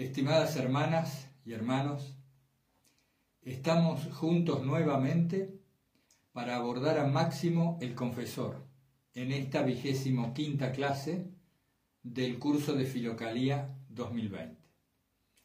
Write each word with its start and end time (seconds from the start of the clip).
Estimadas 0.00 0.56
hermanas 0.56 1.28
y 1.44 1.52
hermanos, 1.52 2.16
estamos 3.42 4.06
juntos 4.14 4.64
nuevamente 4.64 5.60
para 6.32 6.56
abordar 6.56 6.98
a 6.98 7.06
Máximo 7.06 7.76
el 7.82 7.94
Confesor 7.94 8.64
en 9.12 9.30
esta 9.30 9.60
vigésimo 9.60 10.32
quinta 10.32 10.72
clase 10.72 11.28
del 12.02 12.38
curso 12.38 12.72
de 12.72 12.86
Filocalía 12.86 13.76
2020. 13.90 14.56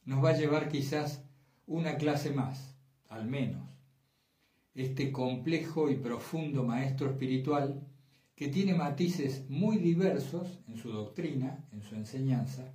Nos 0.05 0.23
va 0.23 0.29
a 0.29 0.37
llevar 0.37 0.69
quizás 0.69 1.25
una 1.67 1.97
clase 1.97 2.31
más, 2.31 2.77
al 3.09 3.25
menos, 3.25 3.69
este 4.73 5.11
complejo 5.11 5.89
y 5.89 5.95
profundo 5.95 6.63
maestro 6.63 7.09
espiritual 7.09 7.85
que 8.37 8.47
tiene 8.47 8.73
matices 8.73 9.49
muy 9.49 9.79
diversos 9.79 10.61
en 10.69 10.77
su 10.77 10.93
doctrina, 10.93 11.67
en 11.73 11.81
su 11.81 11.95
enseñanza, 11.95 12.73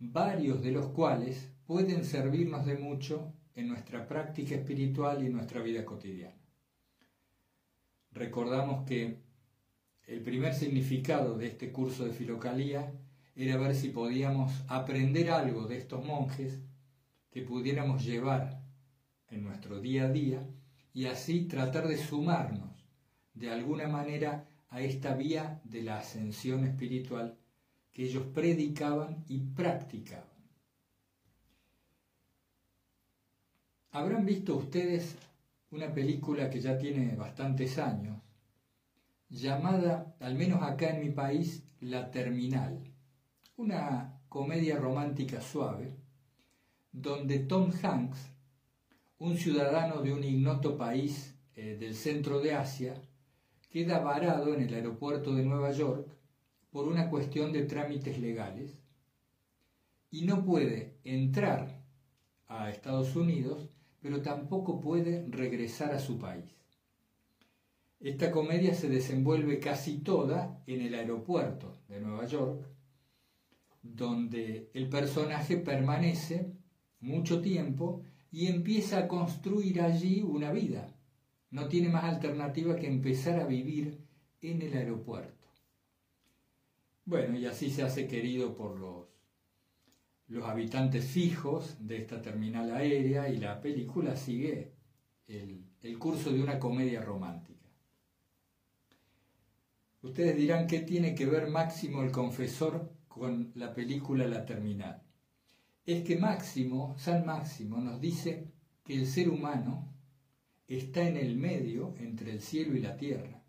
varios 0.00 0.62
de 0.62 0.72
los 0.72 0.88
cuales 0.88 1.52
pueden 1.66 2.04
servirnos 2.04 2.64
de 2.64 2.76
mucho 2.76 3.34
en 3.54 3.68
nuestra 3.68 4.08
práctica 4.08 4.54
espiritual 4.54 5.22
y 5.22 5.26
en 5.26 5.34
nuestra 5.34 5.60
vida 5.60 5.84
cotidiana. 5.84 6.40
Recordamos 8.10 8.86
que 8.86 9.18
el 10.06 10.22
primer 10.22 10.54
significado 10.54 11.36
de 11.36 11.46
este 11.46 11.70
curso 11.70 12.04
de 12.04 12.12
filocalía 12.12 12.92
era 13.36 13.58
ver 13.58 13.74
si 13.74 13.90
podíamos 13.90 14.52
aprender 14.68 15.30
algo 15.30 15.66
de 15.66 15.78
estos 15.78 16.04
monjes 16.04 16.58
que 17.30 17.42
pudiéramos 17.42 18.04
llevar 18.04 18.62
en 19.28 19.44
nuestro 19.44 19.80
día 19.80 20.06
a 20.06 20.08
día 20.08 20.48
y 20.92 21.04
así 21.06 21.44
tratar 21.44 21.86
de 21.86 21.98
sumarnos 21.98 22.84
de 23.34 23.50
alguna 23.50 23.86
manera 23.86 24.48
a 24.68 24.80
esta 24.80 25.14
vía 25.14 25.60
de 25.64 25.82
la 25.82 25.98
ascensión 25.98 26.64
espiritual 26.64 27.38
que 27.92 28.04
ellos 28.04 28.24
predicaban 28.34 29.24
y 29.28 29.38
practicaban. 29.38 30.28
Habrán 33.92 34.24
visto 34.24 34.56
ustedes 34.56 35.16
una 35.70 35.92
película 35.92 36.48
que 36.48 36.60
ya 36.60 36.78
tiene 36.78 37.16
bastantes 37.16 37.78
años, 37.78 38.20
llamada, 39.28 40.14
al 40.20 40.34
menos 40.34 40.62
acá 40.62 40.90
en 40.90 41.00
mi 41.00 41.10
país, 41.10 41.64
La 41.80 42.10
Terminal, 42.10 42.78
una 43.56 44.20
comedia 44.28 44.78
romántica 44.78 45.40
suave, 45.40 45.96
donde 46.92 47.40
Tom 47.40 47.70
Hanks, 47.82 48.18
un 49.18 49.36
ciudadano 49.36 50.02
de 50.02 50.12
un 50.12 50.24
ignoto 50.24 50.76
país 50.76 51.34
eh, 51.54 51.76
del 51.78 51.94
centro 51.94 52.40
de 52.40 52.54
Asia, 52.54 52.94
queda 53.70 54.00
varado 54.00 54.54
en 54.54 54.62
el 54.62 54.74
aeropuerto 54.74 55.34
de 55.34 55.44
Nueva 55.44 55.72
York 55.72 56.19
por 56.70 56.86
una 56.88 57.10
cuestión 57.10 57.52
de 57.52 57.64
trámites 57.64 58.18
legales 58.18 58.78
y 60.10 60.22
no 60.22 60.44
puede 60.44 60.98
entrar 61.04 61.82
a 62.46 62.70
Estados 62.70 63.14
Unidos, 63.16 63.70
pero 64.00 64.22
tampoco 64.22 64.80
puede 64.80 65.26
regresar 65.28 65.92
a 65.92 65.98
su 65.98 66.18
país. 66.18 66.44
Esta 68.00 68.30
comedia 68.30 68.74
se 68.74 68.88
desenvuelve 68.88 69.58
casi 69.58 69.98
toda 69.98 70.62
en 70.66 70.80
el 70.80 70.94
aeropuerto 70.94 71.76
de 71.88 72.00
Nueva 72.00 72.26
York, 72.26 72.66
donde 73.82 74.70
el 74.74 74.88
personaje 74.88 75.56
permanece 75.58 76.52
mucho 77.00 77.40
tiempo 77.40 78.02
y 78.32 78.46
empieza 78.46 78.98
a 78.98 79.08
construir 79.08 79.80
allí 79.82 80.22
una 80.22 80.50
vida 80.50 80.94
no 81.50 81.68
tiene 81.68 81.88
más 81.88 82.04
alternativa 82.04 82.76
que 82.76 82.86
empezar 82.86 83.40
a 83.40 83.46
vivir 83.46 83.98
en 84.40 84.62
el 84.62 84.74
aeropuerto. 84.74 85.39
Bueno, 87.04 87.38
y 87.38 87.46
así 87.46 87.70
se 87.70 87.82
hace 87.82 88.06
querido 88.06 88.54
por 88.54 88.78
los, 88.78 89.06
los 90.28 90.44
habitantes 90.44 91.04
fijos 91.04 91.76
de 91.80 91.98
esta 91.98 92.22
terminal 92.22 92.72
aérea 92.72 93.28
y 93.28 93.38
la 93.38 93.60
película 93.60 94.16
sigue 94.16 94.74
el, 95.26 95.64
el 95.82 95.98
curso 95.98 96.32
de 96.32 96.42
una 96.42 96.58
comedia 96.58 97.00
romántica. 97.00 97.68
Ustedes 100.02 100.36
dirán 100.36 100.66
qué 100.66 100.80
tiene 100.80 101.14
que 101.14 101.26
ver 101.26 101.48
Máximo 101.48 102.02
el 102.02 102.10
Confesor 102.10 102.90
con 103.08 103.52
la 103.54 103.74
película 103.74 104.26
La 104.26 104.46
Terminal. 104.46 105.02
Es 105.84 106.04
que 106.04 106.16
Máximo, 106.16 106.94
San 106.96 107.26
Máximo, 107.26 107.78
nos 107.78 108.00
dice 108.00 108.50
que 108.84 108.94
el 108.94 109.06
ser 109.06 109.28
humano 109.28 109.92
está 110.68 111.06
en 111.06 111.16
el 111.16 111.36
medio 111.36 111.94
entre 111.98 112.30
el 112.30 112.40
cielo 112.40 112.76
y 112.76 112.80
la 112.80 112.96
tierra, 112.96 113.42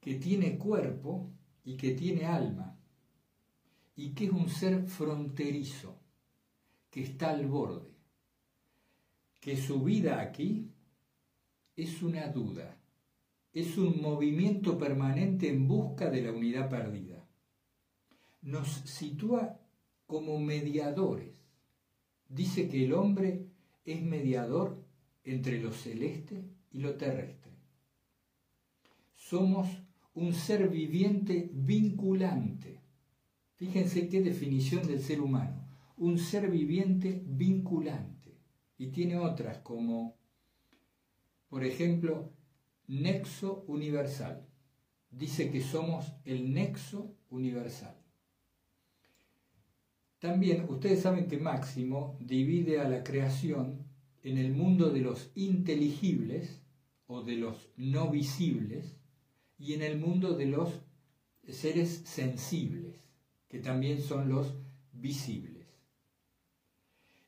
que 0.00 0.14
tiene 0.14 0.58
cuerpo 0.58 1.32
y 1.66 1.76
que 1.76 1.92
tiene 1.92 2.24
alma, 2.24 2.78
y 3.96 4.10
que 4.14 4.26
es 4.26 4.30
un 4.30 4.48
ser 4.48 4.86
fronterizo, 4.86 5.98
que 6.90 7.02
está 7.02 7.30
al 7.30 7.46
borde, 7.46 7.90
que 9.40 9.56
su 9.56 9.82
vida 9.82 10.20
aquí 10.20 10.70
es 11.74 12.02
una 12.02 12.28
duda, 12.28 12.78
es 13.52 13.76
un 13.78 14.00
movimiento 14.00 14.78
permanente 14.78 15.48
en 15.48 15.66
busca 15.66 16.08
de 16.08 16.22
la 16.22 16.30
unidad 16.30 16.70
perdida. 16.70 17.26
Nos 18.42 18.68
sitúa 18.68 19.58
como 20.06 20.38
mediadores. 20.38 21.34
Dice 22.28 22.68
que 22.68 22.84
el 22.84 22.92
hombre 22.92 23.44
es 23.84 24.02
mediador 24.02 24.84
entre 25.24 25.60
lo 25.60 25.72
celeste 25.72 26.44
y 26.70 26.78
lo 26.78 26.94
terrestre. 26.94 27.52
Somos 29.16 29.66
un 30.16 30.32
ser 30.32 30.68
viviente 30.70 31.50
vinculante. 31.52 32.80
Fíjense 33.56 34.08
qué 34.08 34.22
definición 34.22 34.86
del 34.86 35.00
ser 35.00 35.20
humano. 35.20 35.68
Un 35.98 36.18
ser 36.18 36.50
viviente 36.50 37.22
vinculante. 37.26 38.38
Y 38.78 38.88
tiene 38.88 39.18
otras 39.18 39.58
como, 39.58 40.16
por 41.48 41.64
ejemplo, 41.64 42.32
nexo 42.86 43.64
universal. 43.68 44.46
Dice 45.10 45.50
que 45.50 45.60
somos 45.60 46.14
el 46.24 46.52
nexo 46.52 47.14
universal. 47.28 47.96
También 50.18 50.64
ustedes 50.70 51.02
saben 51.02 51.26
que 51.28 51.38
Máximo 51.38 52.16
divide 52.20 52.80
a 52.80 52.88
la 52.88 53.04
creación 53.04 53.84
en 54.22 54.38
el 54.38 54.52
mundo 54.52 54.88
de 54.88 55.00
los 55.00 55.30
inteligibles 55.34 56.62
o 57.06 57.22
de 57.22 57.36
los 57.36 57.68
no 57.76 58.10
visibles 58.10 58.96
y 59.58 59.74
en 59.74 59.82
el 59.82 59.98
mundo 59.98 60.36
de 60.36 60.46
los 60.46 60.80
seres 61.48 62.02
sensibles, 62.04 63.02
que 63.48 63.58
también 63.58 64.00
son 64.00 64.28
los 64.28 64.54
visibles. 64.92 65.66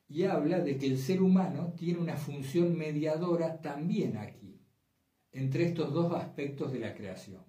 Y 0.09 0.25
habla 0.25 0.61
de 0.61 0.79
que 0.79 0.87
el 0.87 0.99
ser 0.99 1.23
humano 1.23 1.75
tiene 1.77 1.99
una 1.99 2.17
función 2.17 2.77
mediadora 2.77 3.61
también 3.61 4.17
aquí, 4.17 4.61
entre 5.33 5.67
estos 5.67 5.93
dos 5.93 6.13
aspectos 6.15 6.73
de 6.73 6.79
la 6.81 6.95
creación. 6.95 7.43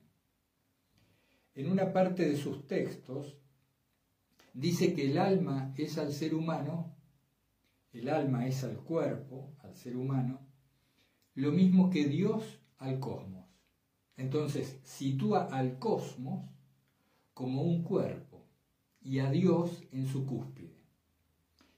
En 1.55 1.71
una 1.71 1.91
parte 1.91 2.27
de 2.27 2.37
sus 2.37 2.67
textos 2.67 3.37
dice 4.53 4.93
que 4.93 5.11
el 5.11 5.17
alma 5.17 5.73
es 5.77 5.97
al 5.97 6.11
ser 6.11 6.35
humano 6.35 6.99
el 7.91 8.07
alma 8.09 8.45
es 8.45 8.63
al 8.63 8.77
cuerpo, 8.77 9.55
al 9.63 9.75
ser 9.75 9.97
humano, 9.97 10.39
lo 11.33 11.51
mismo 11.51 11.89
que 11.89 12.05
Dios 12.05 12.61
al 12.77 12.99
cosmos. 12.99 13.38
Entonces, 14.19 14.77
sitúa 14.83 15.45
al 15.45 15.79
cosmos 15.79 16.45
como 17.33 17.63
un 17.63 17.81
cuerpo 17.83 18.45
y 19.01 19.19
a 19.19 19.31
Dios 19.31 19.83
en 19.91 20.05
su 20.05 20.25
cúspide. 20.25 20.83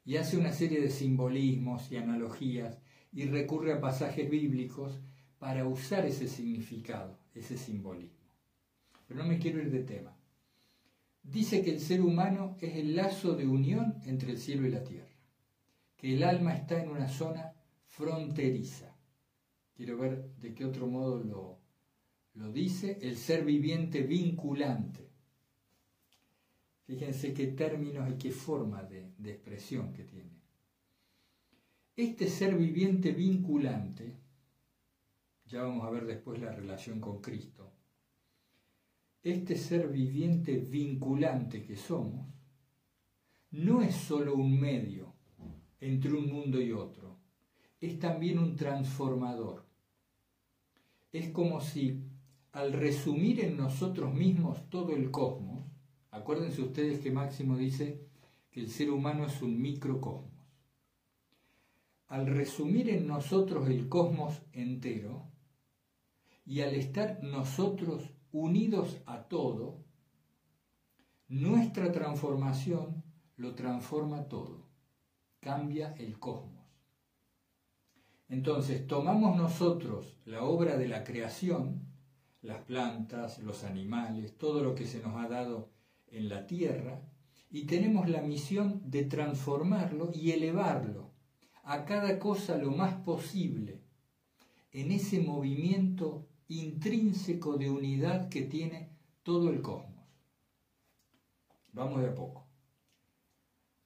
Y 0.03 0.17
hace 0.17 0.37
una 0.37 0.51
serie 0.51 0.81
de 0.81 0.89
simbolismos 0.89 1.89
y 1.91 1.97
analogías 1.97 2.79
y 3.13 3.25
recurre 3.25 3.73
a 3.73 3.79
pasajes 3.79 4.29
bíblicos 4.29 4.99
para 5.39 5.65
usar 5.65 6.05
ese 6.05 6.27
significado, 6.27 7.17
ese 7.33 7.57
simbolismo. 7.57 8.27
Pero 9.07 9.21
no 9.21 9.29
me 9.29 9.39
quiero 9.39 9.61
ir 9.61 9.71
de 9.71 9.83
tema. 9.83 10.17
Dice 11.23 11.61
que 11.61 11.71
el 11.71 11.79
ser 11.79 12.01
humano 12.01 12.57
es 12.59 12.75
el 12.75 12.95
lazo 12.95 13.35
de 13.35 13.47
unión 13.47 14.01
entre 14.05 14.31
el 14.31 14.37
cielo 14.37 14.67
y 14.67 14.71
la 14.71 14.83
tierra 14.83 15.11
que 16.01 16.15
el 16.15 16.23
alma 16.23 16.55
está 16.55 16.81
en 16.81 16.89
una 16.89 17.07
zona 17.07 17.53
fronteriza. 17.85 18.95
Quiero 19.75 19.99
ver 19.99 20.33
de 20.37 20.55
qué 20.55 20.65
otro 20.65 20.87
modo 20.87 21.19
lo, 21.19 21.60
lo 22.35 22.51
dice, 22.51 22.97
el 23.01 23.17
ser 23.17 23.43
viviente 23.43 24.03
vinculante. 24.03 25.09
Fíjense 26.85 27.33
qué 27.33 27.47
términos 27.47 28.09
y 28.09 28.17
qué 28.17 28.31
forma 28.31 28.83
de, 28.83 29.13
expresión 29.23 29.93
que 29.93 30.03
tiene. 30.03 30.41
Este 31.95 32.27
ser 32.27 32.57
viviente 32.57 33.11
vinculante, 33.11 34.17
ya 35.45 35.63
vamos 35.63 35.85
a 35.85 35.89
ver 35.89 36.05
después 36.05 36.41
la 36.41 36.51
relación 36.51 36.99
con 36.99 37.21
Cristo, 37.21 37.71
este 39.23 39.55
ser 39.55 39.89
viviente 39.89 40.57
vinculante 40.57 41.63
que 41.63 41.75
somos, 41.75 42.27
no 43.51 43.81
es 43.81 43.95
sólo 43.95 44.35
un 44.35 44.59
medio 44.59 45.13
entre 45.81 46.13
un 46.13 46.31
mundo 46.31 46.61
y 46.61 46.71
otro. 46.71 47.17
Es 47.79 47.99
también 47.99 48.39
un 48.39 48.55
transformador. 48.55 49.65
Es 51.11 51.29
como 51.29 51.59
si 51.59 52.10
al 52.51 52.73
resumir 52.73 53.39
en 53.39 53.57
nosotros 53.57 54.13
mismos 54.13 54.69
todo 54.69 54.93
el 54.95 55.09
cosmos, 55.09 55.63
acuérdense 56.11 56.61
ustedes 56.61 56.99
que 56.99 57.11
Máximo 57.11 57.57
dice 57.57 58.01
que 58.51 58.59
el 58.59 58.69
ser 58.69 58.91
humano 58.91 59.25
es 59.25 59.41
un 59.41 59.61
microcosmos. 59.61 60.31
Al 62.07 62.27
resumir 62.27 62.89
en 62.89 63.07
nosotros 63.07 63.69
el 63.69 63.87
cosmos 63.87 64.41
entero, 64.51 65.31
y 66.45 66.61
al 66.61 66.75
estar 66.75 67.23
nosotros 67.23 68.09
unidos 68.31 68.97
a 69.05 69.23
todo, 69.23 69.77
nuestra 71.29 71.91
transformación 71.93 73.03
lo 73.37 73.55
transforma 73.55 74.27
todo, 74.27 74.67
cambia 75.39 75.93
el 75.93 76.19
cosmos. 76.19 76.65
Entonces 78.27 78.85
tomamos 78.87 79.37
nosotros 79.37 80.17
la 80.25 80.43
obra 80.43 80.77
de 80.77 80.89
la 80.89 81.03
creación, 81.03 81.90
las 82.41 82.61
plantas, 82.63 83.39
los 83.39 83.63
animales, 83.63 84.37
todo 84.37 84.63
lo 84.63 84.75
que 84.75 84.85
se 84.85 84.99
nos 84.99 85.15
ha 85.15 85.27
dado 85.27 85.69
en 86.07 86.29
la 86.29 86.47
tierra, 86.47 87.01
y 87.49 87.65
tenemos 87.65 88.09
la 88.09 88.21
misión 88.21 88.81
de 88.89 89.03
transformarlo 89.03 90.11
y 90.13 90.31
elevarlo 90.31 91.11
a 91.63 91.85
cada 91.85 92.17
cosa 92.17 92.57
lo 92.57 92.71
más 92.71 92.95
posible 92.95 93.81
en 94.71 94.91
ese 94.91 95.19
movimiento 95.19 96.27
intrínseco 96.47 97.57
de 97.57 97.69
unidad 97.69 98.29
que 98.29 98.43
tiene 98.43 98.89
todo 99.23 99.49
el 99.49 99.61
cosmos. 99.61 100.05
Vamos 101.73 102.01
de 102.01 102.07
a 102.07 102.15
poco. 102.15 102.47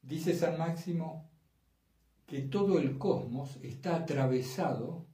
Dice 0.01 0.35
San 0.35 0.57
Máximo 0.57 1.29
que 2.25 2.41
todo 2.41 2.79
el 2.79 2.97
cosmos 2.97 3.57
está 3.61 3.97
atravesado 3.97 5.05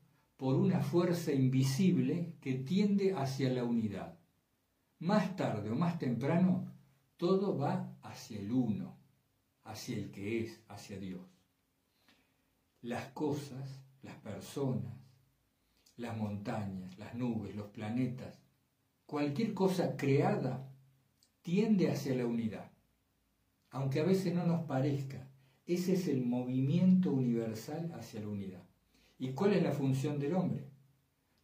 por 0.42 0.56
una 0.56 0.82
fuerza 0.82 1.32
invisible 1.32 2.34
que 2.42 2.56
tiende 2.56 3.14
hacia 3.14 3.52
la 3.52 3.64
unidad. 3.64 4.18
Más 4.98 5.36
tarde 5.36 5.70
o 5.70 5.76
más 5.76 6.00
temprano, 6.00 6.66
todo 7.16 7.60
va 7.60 7.96
hacia 8.02 8.40
el 8.40 8.52
uno, 8.52 8.98
hacia 9.62 9.98
el 9.98 10.10
que 10.10 10.40
es, 10.44 10.60
hacia 10.68 10.98
Dios. 10.98 11.22
Las 12.82 13.10
cosas, 13.10 13.84
las 14.02 14.16
personas, 14.16 14.96
las 15.96 16.18
montañas, 16.18 16.98
las 16.98 17.14
nubes, 17.14 17.56
los 17.56 17.68
planetas, 17.68 18.42
cualquier 19.06 19.54
cosa 19.54 19.96
creada 19.96 20.74
tiende 21.44 21.92
hacia 21.92 22.16
la 22.16 22.26
unidad. 22.26 22.72
Aunque 23.70 24.00
a 24.00 24.06
veces 24.06 24.34
no 24.34 24.44
nos 24.48 24.66
parezca, 24.66 25.30
ese 25.68 25.94
es 25.94 26.08
el 26.08 26.26
movimiento 26.26 27.12
universal 27.12 27.92
hacia 27.94 28.22
la 28.22 28.30
unidad. 28.30 28.71
¿Y 29.22 29.34
cuál 29.34 29.54
es 29.54 29.62
la 29.62 29.72
función 29.72 30.18
del 30.18 30.34
hombre? 30.34 30.66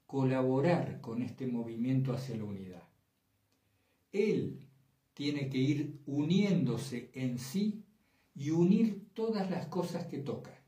Colaborar 0.08 1.00
con 1.00 1.22
este 1.22 1.46
movimiento 1.46 2.12
hacia 2.12 2.36
la 2.36 2.44
unidad. 2.44 2.82
Él 4.12 4.68
tiene 5.14 5.48
que 5.48 5.60
ir 5.60 6.02
uniéndose 6.08 7.12
en 7.14 7.38
sí 7.38 7.84
y 8.34 8.50
unir 8.50 9.10
todas 9.14 9.52
las 9.52 9.68
cosas 9.68 10.08
que 10.08 10.18
toca. 10.18 10.60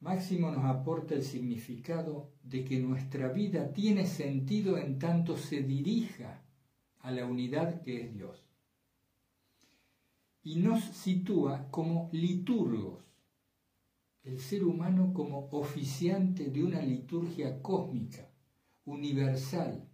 Máximo 0.00 0.50
nos 0.50 0.64
aporta 0.64 1.14
el 1.14 1.22
significado 1.22 2.32
de 2.42 2.64
que 2.64 2.80
nuestra 2.80 3.28
vida 3.28 3.74
tiene 3.74 4.06
sentido 4.06 4.78
en 4.78 4.98
tanto 4.98 5.36
se 5.36 5.62
dirija 5.62 6.42
a 7.00 7.10
la 7.10 7.26
unidad 7.26 7.82
que 7.82 8.00
es 8.00 8.14
Dios. 8.14 8.48
Y 10.42 10.60
nos 10.60 10.82
sitúa 10.82 11.68
como 11.70 12.08
liturgos, 12.10 13.09
el 14.22 14.38
ser 14.38 14.64
humano 14.64 15.12
como 15.14 15.48
oficiante 15.50 16.50
de 16.50 16.62
una 16.62 16.82
liturgia 16.82 17.62
cósmica, 17.62 18.28
universal, 18.84 19.88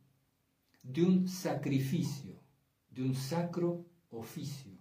de 0.83 1.05
un 1.05 1.29
sacrificio, 1.29 2.41
de 2.91 3.03
un 3.03 3.15
sacro 3.15 3.87
oficio, 4.11 4.73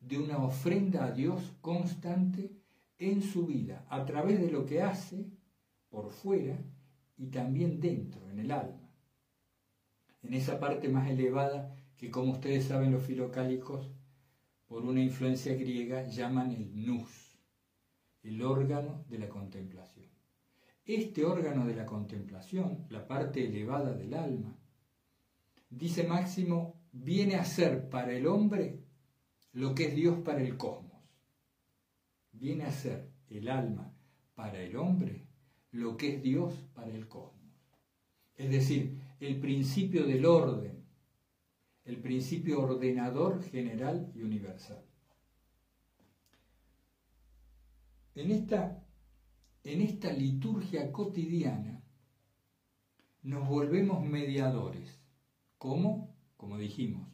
de 0.00 0.18
una 0.18 0.38
ofrenda 0.38 1.06
a 1.06 1.12
Dios 1.12 1.54
constante 1.60 2.50
en 2.98 3.22
su 3.22 3.46
vida, 3.46 3.86
a 3.88 4.04
través 4.04 4.40
de 4.40 4.50
lo 4.50 4.66
que 4.66 4.82
hace 4.82 5.26
por 5.88 6.10
fuera 6.10 6.58
y 7.16 7.28
también 7.28 7.80
dentro, 7.80 8.28
en 8.30 8.38
el 8.40 8.50
alma. 8.50 8.90
En 10.22 10.34
esa 10.34 10.58
parte 10.58 10.88
más 10.88 11.08
elevada 11.10 11.74
que, 11.96 12.10
como 12.10 12.32
ustedes 12.32 12.64
saben, 12.64 12.92
los 12.92 13.02
filocálicos, 13.02 13.90
por 14.66 14.84
una 14.84 15.02
influencia 15.02 15.54
griega, 15.54 16.08
llaman 16.08 16.52
el 16.52 16.86
nous, 16.86 17.21
el 18.22 18.42
órgano 18.42 19.04
de 19.08 19.18
la 19.18 19.28
contemplación. 19.28 20.06
Este 20.84 21.24
órgano 21.24 21.66
de 21.66 21.74
la 21.74 21.86
contemplación, 21.86 22.86
la 22.90 23.06
parte 23.06 23.46
elevada 23.46 23.92
del 23.92 24.14
alma, 24.14 24.56
dice 25.70 26.04
Máximo, 26.04 26.80
viene 26.92 27.36
a 27.36 27.44
ser 27.44 27.88
para 27.88 28.12
el 28.12 28.26
hombre 28.26 28.80
lo 29.52 29.74
que 29.74 29.88
es 29.88 29.94
Dios 29.94 30.18
para 30.18 30.40
el 30.40 30.56
cosmos 30.56 30.92
viene 32.32 32.64
a 32.64 32.72
ser 32.72 33.08
el 33.28 33.48
alma 33.48 33.94
para 34.34 34.60
el 34.60 34.76
hombre 34.76 35.26
lo 35.70 35.96
que 35.96 36.16
es 36.16 36.22
Dios 36.22 36.52
para 36.74 36.90
el 36.90 37.08
cosmos. 37.08 37.40
Es 38.36 38.50
decir, 38.50 38.98
el 39.20 39.38
principio 39.38 40.06
del 40.06 40.26
orden, 40.26 40.84
el 41.84 41.98
principio 41.98 42.60
ordenador 42.60 43.42
general 43.42 44.10
y 44.14 44.22
universal. 44.22 44.84
En 48.14 48.30
esta, 48.30 48.84
en 49.64 49.80
esta 49.80 50.12
liturgia 50.12 50.92
cotidiana 50.92 51.82
nos 53.22 53.48
volvemos 53.48 54.04
mediadores. 54.04 55.00
¿Cómo? 55.58 56.14
Como 56.36 56.58
dijimos, 56.58 57.08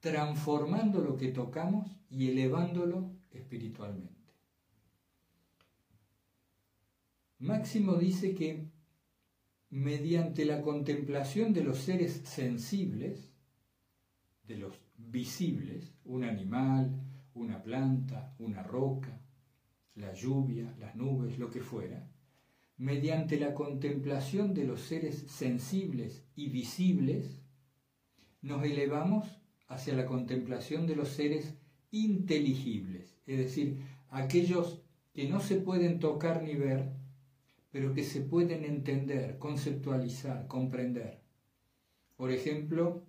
transformando 0.00 1.00
lo 1.00 1.16
que 1.16 1.32
tocamos 1.32 1.96
y 2.10 2.28
elevándolo 2.28 3.10
espiritualmente. 3.30 4.14
Máximo 7.38 7.96
dice 7.96 8.34
que 8.34 8.70
mediante 9.70 10.44
la 10.44 10.62
contemplación 10.62 11.52
de 11.52 11.64
los 11.64 11.78
seres 11.78 12.22
sensibles, 12.24 13.32
de 14.44 14.58
los 14.58 14.78
visibles, 14.96 15.92
un 16.04 16.24
animal, 16.24 16.90
una 17.34 17.62
planta, 17.62 18.34
una 18.38 18.62
roca, 18.62 19.15
la 19.96 20.12
lluvia, 20.14 20.74
las 20.78 20.94
nubes, 20.94 21.38
lo 21.38 21.50
que 21.50 21.60
fuera, 21.60 22.08
mediante 22.76 23.40
la 23.40 23.54
contemplación 23.54 24.54
de 24.54 24.64
los 24.64 24.80
seres 24.82 25.24
sensibles 25.28 26.24
y 26.34 26.48
visibles, 26.48 27.40
nos 28.42 28.62
elevamos 28.64 29.26
hacia 29.68 29.94
la 29.94 30.06
contemplación 30.06 30.86
de 30.86 30.96
los 30.96 31.08
seres 31.08 31.54
inteligibles, 31.90 33.18
es 33.26 33.38
decir, 33.38 33.80
aquellos 34.10 34.82
que 35.14 35.28
no 35.28 35.40
se 35.40 35.56
pueden 35.56 35.98
tocar 35.98 36.42
ni 36.42 36.54
ver, 36.54 36.92
pero 37.70 37.94
que 37.94 38.04
se 38.04 38.20
pueden 38.20 38.64
entender, 38.64 39.38
conceptualizar, 39.38 40.46
comprender. 40.46 41.20
Por 42.16 42.30
ejemplo, 42.30 43.02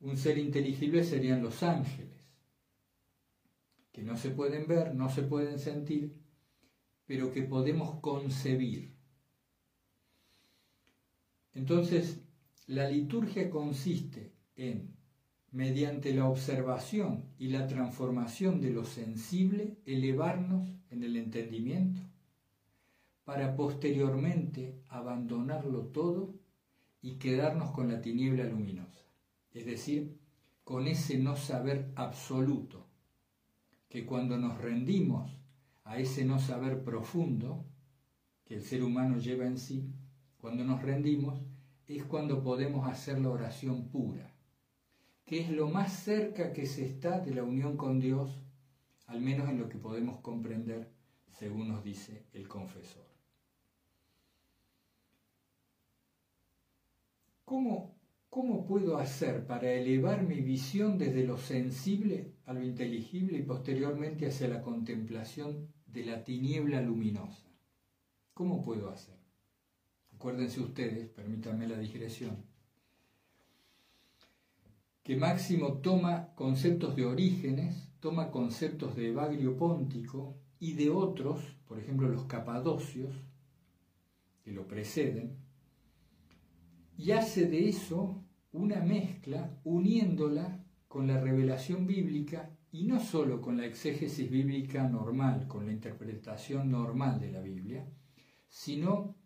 un 0.00 0.16
ser 0.16 0.38
inteligible 0.38 1.04
serían 1.04 1.42
los 1.42 1.62
ángeles, 1.62 2.19
que 3.92 4.02
no 4.02 4.16
se 4.16 4.30
pueden 4.30 4.66
ver, 4.66 4.94
no 4.94 5.08
se 5.08 5.22
pueden 5.22 5.58
sentir, 5.58 6.16
pero 7.06 7.32
que 7.32 7.42
podemos 7.42 8.00
concebir. 8.00 8.94
Entonces, 11.52 12.20
la 12.66 12.88
liturgia 12.88 13.50
consiste 13.50 14.32
en, 14.54 14.94
mediante 15.50 16.14
la 16.14 16.28
observación 16.28 17.24
y 17.38 17.48
la 17.48 17.66
transformación 17.66 18.60
de 18.60 18.70
lo 18.70 18.84
sensible, 18.84 19.78
elevarnos 19.84 20.68
en 20.90 21.02
el 21.02 21.16
entendimiento 21.16 22.00
para 23.24 23.54
posteriormente 23.54 24.82
abandonarlo 24.88 25.86
todo 25.86 26.34
y 27.02 27.16
quedarnos 27.16 27.70
con 27.70 27.88
la 27.88 28.00
tiniebla 28.00 28.44
luminosa, 28.44 29.06
es 29.52 29.66
decir, 29.66 30.18
con 30.64 30.86
ese 30.86 31.18
no 31.18 31.36
saber 31.36 31.92
absoluto, 31.96 32.89
que 33.90 34.06
cuando 34.06 34.38
nos 34.38 34.56
rendimos 34.56 35.36
a 35.84 35.98
ese 35.98 36.24
no 36.24 36.38
saber 36.38 36.84
profundo 36.84 37.66
que 38.44 38.54
el 38.54 38.62
ser 38.62 38.84
humano 38.84 39.18
lleva 39.18 39.44
en 39.44 39.58
sí, 39.58 39.92
cuando 40.38 40.64
nos 40.64 40.80
rendimos 40.80 41.40
es 41.88 42.04
cuando 42.04 42.42
podemos 42.42 42.88
hacer 42.88 43.20
la 43.20 43.30
oración 43.30 43.88
pura, 43.88 44.32
que 45.26 45.40
es 45.40 45.50
lo 45.50 45.68
más 45.68 45.92
cerca 45.92 46.52
que 46.52 46.66
se 46.66 46.86
está 46.86 47.18
de 47.18 47.34
la 47.34 47.42
unión 47.42 47.76
con 47.76 47.98
Dios, 47.98 48.40
al 49.06 49.20
menos 49.20 49.48
en 49.50 49.58
lo 49.58 49.68
que 49.68 49.78
podemos 49.78 50.20
comprender, 50.20 50.88
según 51.32 51.68
nos 51.68 51.82
dice 51.82 52.26
el 52.32 52.46
confesor. 52.46 53.04
¿Cómo, 57.44 57.96
¿Cómo 58.30 58.64
puedo 58.64 58.96
hacer 58.96 59.46
para 59.46 59.70
elevar 59.72 60.22
mi 60.22 60.40
visión 60.40 60.96
desde 60.96 61.24
lo 61.24 61.36
sensible 61.36 62.32
a 62.46 62.54
lo 62.54 62.62
inteligible 62.62 63.38
y 63.38 63.42
posteriormente 63.42 64.26
hacia 64.26 64.48
la 64.48 64.62
contemplación 64.62 65.68
de 65.86 66.04
la 66.04 66.24
tiniebla 66.24 66.80
luminosa? 66.80 67.46
¿Cómo 68.32 68.62
puedo 68.62 68.88
hacer? 68.88 69.18
Acuérdense 70.14 70.60
ustedes, 70.60 71.08
permítanme 71.08 71.66
la 71.66 71.78
digresión, 71.78 72.44
que 75.02 75.16
Máximo 75.16 75.78
toma 75.78 76.32
conceptos 76.34 76.94
de 76.94 77.06
orígenes 77.06 77.90
toma 78.00 78.30
conceptos 78.30 78.96
de 78.96 79.08
Evagrio 79.08 79.56
Póntico 79.56 80.34
y 80.58 80.72
de 80.72 80.90
otros, 80.90 81.40
por 81.68 81.78
ejemplo 81.78 82.08
los 82.08 82.24
capadocios, 82.24 83.14
que 84.42 84.52
lo 84.52 84.66
preceden, 84.66 85.36
y 87.00 87.12
hace 87.12 87.46
de 87.46 87.66
eso 87.66 88.22
una 88.52 88.82
mezcla 88.82 89.58
uniéndola 89.64 90.62
con 90.86 91.06
la 91.06 91.18
revelación 91.18 91.86
bíblica 91.86 92.50
y 92.72 92.84
no 92.84 93.00
solo 93.00 93.40
con 93.40 93.56
la 93.56 93.64
exégesis 93.64 94.30
bíblica 94.30 94.86
normal, 94.86 95.46
con 95.48 95.64
la 95.64 95.72
interpretación 95.72 96.70
normal 96.70 97.18
de 97.18 97.32
la 97.32 97.40
Biblia, 97.40 97.88
sino 98.50 99.16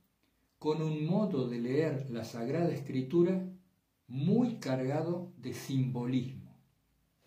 con 0.61 0.83
un 0.83 1.05
modo 1.05 1.49
de 1.49 1.59
leer 1.59 2.11
la 2.11 2.23
Sagrada 2.23 2.73
Escritura 2.73 3.45
muy 4.07 4.59
cargado 4.61 5.33
de 5.39 5.53
simbolismo. 5.53 6.57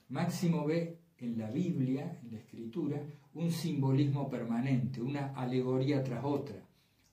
Máximo 0.08 0.66
ve 0.66 1.02
en 1.18 1.38
la 1.38 1.52
Biblia, 1.52 2.22
en 2.24 2.32
la 2.32 2.38
Escritura, 2.38 3.04
un 3.34 3.52
simbolismo 3.52 4.30
permanente, 4.30 5.02
una 5.02 5.34
alegoría 5.34 6.06
tras 6.06 6.24
otra, 6.24 6.66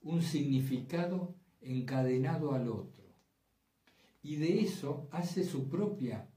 un 0.03 0.21
significado 0.21 1.35
encadenado 1.59 2.53
al 2.53 2.69
otro. 2.69 3.04
Y 4.25 4.37
de 4.37 4.59
eso 4.61 5.07
hace 5.11 5.43
su 5.43 5.69
propia 5.69 6.27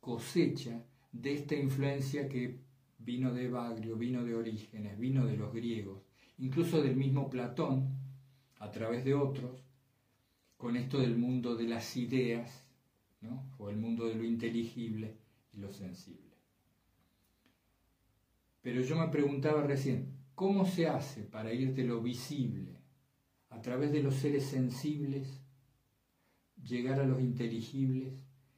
cosecha 0.00 0.82
de 1.12 1.34
esta 1.34 1.54
influencia 1.54 2.30
que 2.30 2.60
vino 2.98 3.30
de 3.34 3.50
Bagrio, 3.50 3.96
vino 3.96 4.24
de 4.24 4.34
Orígenes, 4.34 4.98
vino 4.98 5.26
de 5.26 5.36
los 5.36 5.52
griegos, 5.52 6.00
incluso 6.38 6.80
del 6.80 6.96
mismo 6.96 7.28
Platón, 7.28 7.90
a 8.58 8.70
través 8.70 9.04
de 9.04 9.12
otros, 9.12 9.62
con 10.56 10.76
esto 10.76 10.98
del 10.98 11.18
mundo 11.18 11.56
de 11.56 11.64
las 11.68 11.98
ideas, 11.98 12.66
o 13.58 13.68
el 13.68 13.76
mundo 13.76 14.06
de 14.06 14.14
lo 14.14 14.24
inteligible 14.24 15.18
y 15.52 15.58
lo 15.58 15.70
sensible. 15.70 16.38
Pero 18.62 18.80
yo 18.80 18.96
me 18.96 19.08
preguntaba 19.08 19.62
recién, 19.62 20.08
¿cómo 20.34 20.64
se 20.64 20.86
hace 20.86 21.24
para 21.24 21.52
ir 21.52 21.74
de 21.74 21.84
lo 21.84 22.00
visible, 22.00 22.80
a 23.50 23.60
través 23.60 23.92
de 23.92 24.02
los 24.02 24.14
seres 24.14 24.46
sensibles, 24.46 25.42
llegar 26.66 27.00
a 27.00 27.06
los 27.06 27.20
inteligibles 27.20 28.14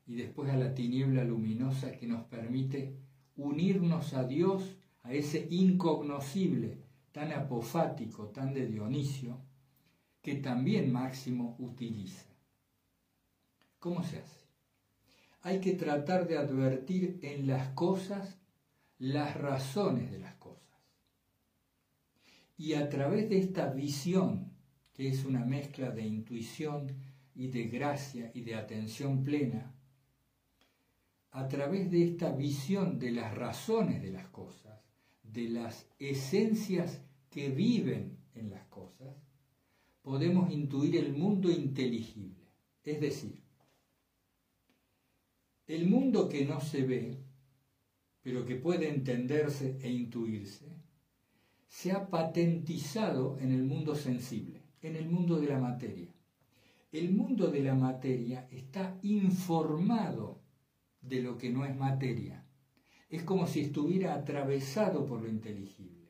y 0.06 0.14
después 0.14 0.50
a 0.50 0.56
la 0.56 0.74
tiniebla 0.74 1.24
luminosa 1.24 1.92
que 1.92 2.06
nos 2.06 2.24
permite 2.24 2.96
unirnos 3.36 4.14
a 4.14 4.24
Dios, 4.24 4.76
a 5.02 5.12
ese 5.12 5.46
incognoscible 5.50 6.78
tan 7.12 7.32
apofático, 7.32 8.28
tan 8.28 8.54
de 8.54 8.66
Dionisio, 8.66 9.38
que 10.22 10.36
también 10.36 10.92
Máximo 10.92 11.56
utiliza. 11.58 12.26
¿Cómo 13.78 14.02
se 14.02 14.18
hace? 14.18 14.46
Hay 15.42 15.60
que 15.60 15.74
tratar 15.74 16.26
de 16.26 16.36
advertir 16.36 17.20
en 17.22 17.46
las 17.46 17.68
cosas 17.70 18.38
las 18.98 19.36
razones 19.36 20.10
de 20.10 20.18
las 20.18 20.34
cosas. 20.34 20.58
Y 22.56 22.74
a 22.74 22.88
través 22.88 23.28
de 23.28 23.38
esta 23.38 23.70
visión, 23.70 24.52
que 24.92 25.08
es 25.08 25.24
una 25.24 25.44
mezcla 25.44 25.90
de 25.90 26.04
intuición 26.04 26.92
y 27.38 27.46
de 27.46 27.68
gracia 27.68 28.32
y 28.34 28.40
de 28.40 28.56
atención 28.56 29.22
plena, 29.22 29.72
a 31.30 31.46
través 31.46 31.88
de 31.88 32.02
esta 32.02 32.32
visión 32.32 32.98
de 32.98 33.12
las 33.12 33.32
razones 33.32 34.02
de 34.02 34.10
las 34.10 34.26
cosas, 34.26 34.80
de 35.22 35.48
las 35.48 35.86
esencias 36.00 37.00
que 37.30 37.50
viven 37.50 38.18
en 38.34 38.50
las 38.50 38.66
cosas, 38.66 39.14
podemos 40.02 40.50
intuir 40.50 40.96
el 40.96 41.12
mundo 41.12 41.48
inteligible. 41.48 42.44
Es 42.82 43.00
decir, 43.00 43.40
el 45.68 45.86
mundo 45.86 46.28
que 46.28 46.44
no 46.44 46.60
se 46.60 46.82
ve, 46.82 47.18
pero 48.20 48.44
que 48.44 48.56
puede 48.56 48.88
entenderse 48.88 49.78
e 49.80 49.92
intuirse, 49.92 50.66
se 51.68 51.92
ha 51.92 52.08
patentizado 52.08 53.38
en 53.38 53.52
el 53.52 53.62
mundo 53.62 53.94
sensible, 53.94 54.60
en 54.82 54.96
el 54.96 55.08
mundo 55.08 55.38
de 55.38 55.46
la 55.46 55.60
materia. 55.60 56.07
El 56.90 57.12
mundo 57.12 57.50
de 57.50 57.60
la 57.60 57.74
materia 57.74 58.48
está 58.50 58.98
informado 59.02 60.40
de 61.02 61.20
lo 61.20 61.36
que 61.36 61.50
no 61.50 61.66
es 61.66 61.76
materia. 61.76 62.46
Es 63.10 63.24
como 63.24 63.46
si 63.46 63.60
estuviera 63.60 64.14
atravesado 64.14 65.04
por 65.04 65.20
lo 65.20 65.28
inteligible. 65.28 66.08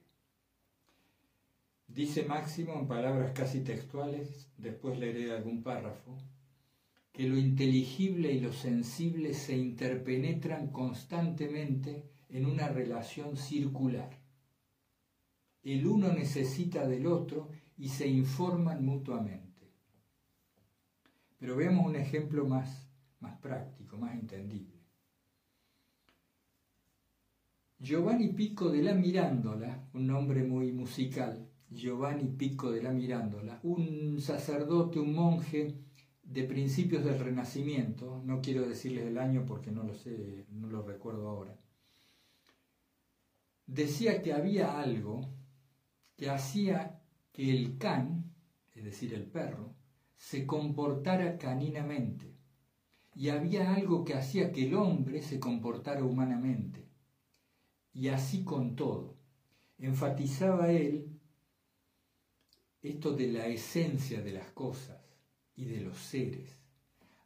Dice 1.89 2.25
Máximo 2.27 2.75
en 2.75 2.87
palabras 2.87 3.33
casi 3.33 3.65
textuales, 3.65 4.53
después 4.57 4.97
leeré 5.01 5.33
algún 5.33 5.65
párrafo, 5.65 6.17
que 7.11 7.27
lo 7.27 7.37
inteligible 7.37 8.31
y 8.31 8.39
lo 8.39 8.53
sensible 8.53 9.35
se 9.35 9.57
interpenetran 9.57 10.69
constantemente 10.69 12.09
en 12.29 12.47
una 12.47 12.69
relación 12.69 13.37
circular. 13.37 14.11
El 15.65 15.89
uno 15.89 16.13
necesita 16.13 16.87
del 16.87 17.09
otro 17.09 17.49
y 17.77 17.89
se 17.89 18.07
informan 18.07 18.85
mutuamente. 18.85 19.48
Pero 21.39 21.57
veamos 21.57 21.87
un 21.87 21.97
ejemplo 21.97 22.47
más, 22.47 22.89
más 23.21 23.39
práctico, 23.39 23.97
más 23.97 24.15
entendible. 24.15 24.79
Giovanni 27.79 28.29
Pico 28.33 28.71
de 28.71 28.83
la 28.83 28.93
Mirándola, 28.95 29.89
un 29.95 30.09
nombre 30.09 30.43
muy 30.43 30.73
musical, 30.73 31.49
Giovanni 31.71 32.27
Pico 32.27 32.73
de 32.73 32.83
la 32.83 32.93
Mirándola, 32.93 33.61
un 33.63 34.21
sacerdote, 34.21 34.99
un 34.99 35.15
monje 35.15 35.77
de 36.25 36.43
principios 36.43 37.05
del 37.05 37.21
Renacimiento, 37.21 38.21
no 38.25 38.41
quiero 38.41 38.67
decirles 38.67 39.07
el 39.07 39.17
año 39.17 39.47
porque 39.47 39.71
no 39.71 39.85
lo 39.85 39.95
sé, 39.95 40.47
no 40.51 40.69
lo 40.69 40.83
recuerdo 40.83 41.29
ahora, 41.29 41.57
decía 43.67 44.23
que 44.23 44.33
había 44.33 44.81
algo 44.81 45.29
que 46.17 46.29
hacía 46.31 47.01
que 47.33 47.51
el 47.51 47.79
can, 47.79 48.35
es 48.75 48.85
decir, 48.85 49.15
el 49.15 49.25
perro, 49.25 49.78
se 50.19 50.45
comportara 50.45 51.39
caninamente, 51.39 52.35
y 53.15 53.31
había 53.31 53.75
algo 53.75 54.05
que 54.05 54.15
hacía 54.15 54.53
que 54.53 54.67
el 54.67 54.75
hombre 54.75 55.23
se 55.23 55.41
comportara 55.41 56.05
humanamente 56.05 56.87
y 57.93 58.09
así 58.09 58.45
con 58.45 58.77
todo. 58.77 59.17
Enfatizaba 59.79 60.71
él 60.71 61.19
esto 62.83 63.13
de 63.13 63.33
la 63.33 63.47
esencia 63.47 64.21
de 64.23 64.33
las 64.33 64.51
cosas 64.51 65.03
y 65.57 65.65
de 65.65 65.81
los 65.81 65.97
seres. 65.99 66.61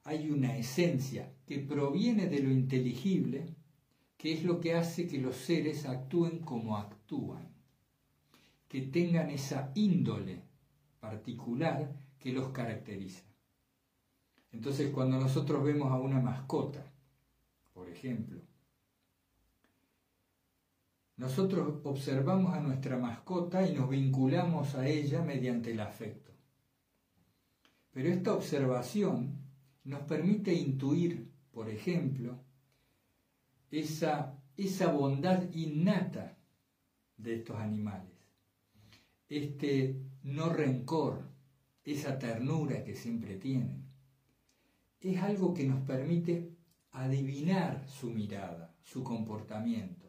Hay 0.04 0.30
una 0.30 0.56
esencia 0.56 1.34
que 1.46 1.58
proviene 1.58 2.26
de 2.26 2.40
lo 2.40 2.50
inteligible, 2.50 3.54
que 4.16 4.32
es 4.32 4.44
lo 4.44 4.60
que 4.60 4.74
hace 4.74 5.06
que 5.06 5.18
los 5.18 5.36
seres 5.36 5.84
actúen 5.84 6.38
como 6.38 6.78
actúan, 6.78 7.48
que 8.68 8.80
tengan 8.82 9.28
esa 9.28 9.72
índole 9.74 10.42
particular 11.00 12.01
que 12.22 12.32
los 12.32 12.50
caracteriza. 12.50 13.24
Entonces 14.52 14.92
cuando 14.92 15.18
nosotros 15.18 15.64
vemos 15.64 15.90
a 15.90 15.96
una 15.96 16.20
mascota, 16.20 16.84
por 17.72 17.88
ejemplo, 17.88 18.40
nosotros 21.16 21.80
observamos 21.84 22.54
a 22.54 22.60
nuestra 22.60 22.96
mascota 22.96 23.66
y 23.66 23.74
nos 23.74 23.88
vinculamos 23.88 24.74
a 24.74 24.86
ella 24.86 25.22
mediante 25.22 25.72
el 25.72 25.80
afecto. 25.80 26.32
Pero 27.92 28.08
esta 28.08 28.34
observación 28.34 29.38
nos 29.84 30.02
permite 30.02 30.54
intuir, 30.54 31.30
por 31.52 31.68
ejemplo, 31.68 32.38
esa, 33.70 34.38
esa 34.56 34.92
bondad 34.92 35.50
innata 35.52 36.36
de 37.16 37.36
estos 37.36 37.56
animales, 37.56 38.12
este 39.28 40.00
no 40.22 40.48
rencor, 40.50 41.31
esa 41.84 42.18
ternura 42.18 42.84
que 42.84 42.94
siempre 42.94 43.36
tienen. 43.36 43.84
Es 45.00 45.20
algo 45.22 45.52
que 45.52 45.66
nos 45.66 45.80
permite 45.84 46.50
adivinar 46.90 47.86
su 47.88 48.10
mirada, 48.10 48.74
su 48.82 49.02
comportamiento 49.02 50.02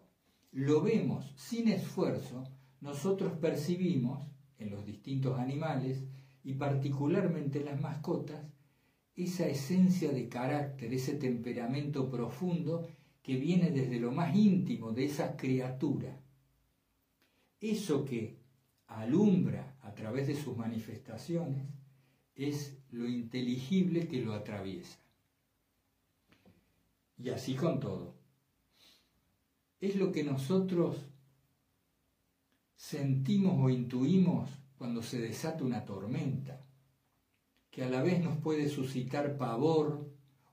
lo 0.54 0.82
vemos 0.82 1.34
sin 1.36 1.68
esfuerzo, 1.68 2.44
nosotros 2.80 3.34
percibimos 3.34 4.24
en 4.60 4.70
los 4.70 4.86
distintos 4.86 5.40
animales 5.40 6.04
y 6.44 6.54
particularmente 6.54 7.60
en 7.60 7.66
las 7.66 7.82
mascotas 7.82 8.46
esa 9.16 9.48
esencia 9.48 10.12
de 10.12 10.30
carácter, 10.30 10.94
ese 10.94 11.16
temperamento 11.16 12.08
profundo 12.10 12.88
que 13.24 13.38
viene 13.38 13.72
desde 13.72 14.00
lo 14.00 14.12
más 14.12 14.36
íntimo 14.36 14.92
de 14.92 15.06
esa 15.06 15.36
criatura. 15.36 16.20
Eso 17.60 18.06
que 18.06 18.38
alumbra 18.88 19.73
a 19.84 19.94
través 19.94 20.28
de 20.28 20.36
sus 20.36 20.58
manifestaciones 20.58 21.68
es 22.36 22.78
lo 22.92 23.08
inteligible 23.08 24.08
que 24.08 24.22
lo 24.22 24.34
atraviesa. 24.34 24.98
Y 27.18 27.30
así 27.30 27.56
con 27.56 27.80
todo 27.80 28.16
es 29.80 29.98
lo 29.98 30.14
que 30.14 30.24
nosotros 30.24 30.96
sentimos 32.78 33.60
o 33.62 33.70
intuimos 33.70 34.50
cuando 34.78 35.04
se 35.04 35.20
desata 35.20 35.66
una 35.66 35.84
tormenta, 35.84 36.62
que 37.70 37.84
a 37.84 37.90
la 37.90 38.02
vez 38.02 38.24
nos 38.24 38.38
puede 38.38 38.70
suscitar 38.70 39.38
pavor 39.38 40.10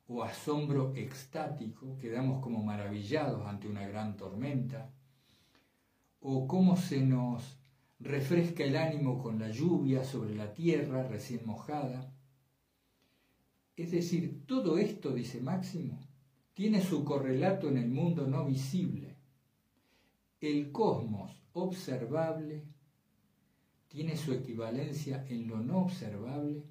o 0.09 0.25
asombro 0.25 0.93
extático, 0.97 1.97
quedamos 1.99 2.43
como 2.43 2.65
maravillados 2.65 3.47
ante 3.47 3.69
una 3.69 3.87
gran 3.87 4.17
tormenta, 4.17 4.91
o 6.21 6.49
cómo 6.49 6.77
se 6.77 7.01
nos 7.01 7.60
refresca 8.01 8.65
el 8.65 8.77
ánimo 8.77 9.23
con 9.23 9.39
la 9.39 9.51
lluvia 9.51 10.05
sobre 10.05 10.35
la 10.35 10.55
tierra 10.55 11.07
recién 11.07 11.45
mojada. 11.45 12.13
Es 13.77 13.91
decir, 13.91 14.45
todo 14.47 14.79
esto, 14.79 15.13
dice 15.13 15.41
Máximo, 15.41 16.01
tiene 16.55 16.83
su 16.83 17.05
correlato 17.05 17.69
en 17.69 17.77
el 17.77 17.89
mundo 17.89 18.27
no 18.27 18.47
visible. 18.47 19.17
El 20.41 20.73
cosmos 20.73 21.43
observable 21.53 22.65
tiene 23.89 24.17
su 24.17 24.33
equivalencia 24.33 25.27
en 25.29 25.47
lo 25.47 25.59
no 25.59 25.83
observable 25.83 26.65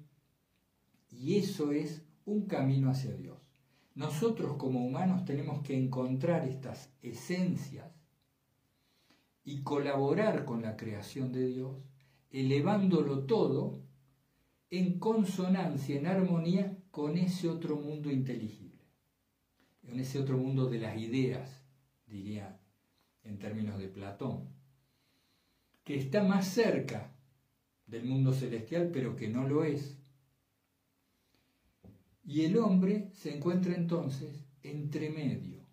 y 1.10 1.36
eso 1.36 1.70
es 1.70 2.04
un 2.24 2.46
camino 2.46 2.90
hacia 2.90 3.12
Dios. 3.12 3.38
Nosotros 3.94 4.56
como 4.56 4.84
humanos 4.84 5.24
tenemos 5.24 5.62
que 5.62 5.76
encontrar 5.76 6.48
estas 6.48 6.92
esencias 7.02 7.99
y 9.44 9.62
colaborar 9.62 10.44
con 10.44 10.62
la 10.62 10.76
creación 10.76 11.32
de 11.32 11.46
Dios, 11.46 11.76
elevándolo 12.30 13.24
todo 13.24 13.82
en 14.70 14.98
consonancia, 14.98 15.96
en 15.96 16.06
armonía 16.06 16.78
con 16.90 17.18
ese 17.18 17.48
otro 17.48 17.76
mundo 17.76 18.10
inteligible, 18.10 18.84
en 19.82 19.98
ese 20.00 20.18
otro 20.18 20.38
mundo 20.38 20.68
de 20.68 20.78
las 20.78 20.96
ideas, 20.96 21.64
diría 22.06 22.60
en 23.24 23.38
términos 23.38 23.78
de 23.78 23.88
Platón, 23.88 24.48
que 25.84 25.96
está 25.96 26.22
más 26.22 26.46
cerca 26.46 27.12
del 27.86 28.04
mundo 28.04 28.32
celestial, 28.32 28.90
pero 28.92 29.16
que 29.16 29.28
no 29.28 29.48
lo 29.48 29.64
es. 29.64 29.98
Y 32.24 32.42
el 32.44 32.58
hombre 32.58 33.10
se 33.12 33.34
encuentra 33.34 33.74
entonces 33.74 34.46
entre 34.62 35.10
medio, 35.10 35.66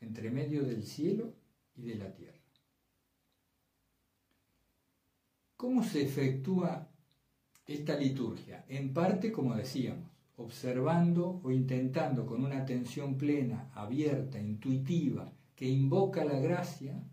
entre 0.00 0.30
medio 0.30 0.62
del 0.62 0.84
cielo 0.84 1.34
y 1.74 1.82
de 1.82 1.96
la 1.96 2.14
tierra. 2.14 2.29
¿Cómo 5.60 5.84
se 5.84 6.00
efectúa 6.00 6.88
esta 7.66 7.94
liturgia? 7.94 8.64
En 8.66 8.94
parte, 8.94 9.30
como 9.30 9.54
decíamos, 9.54 10.08
observando 10.36 11.38
o 11.44 11.50
intentando 11.50 12.24
con 12.24 12.42
una 12.42 12.56
atención 12.56 13.18
plena, 13.18 13.70
abierta, 13.74 14.40
intuitiva, 14.40 15.30
que 15.54 15.68
invoca 15.68 16.24
la 16.24 16.38
gracia, 16.38 17.04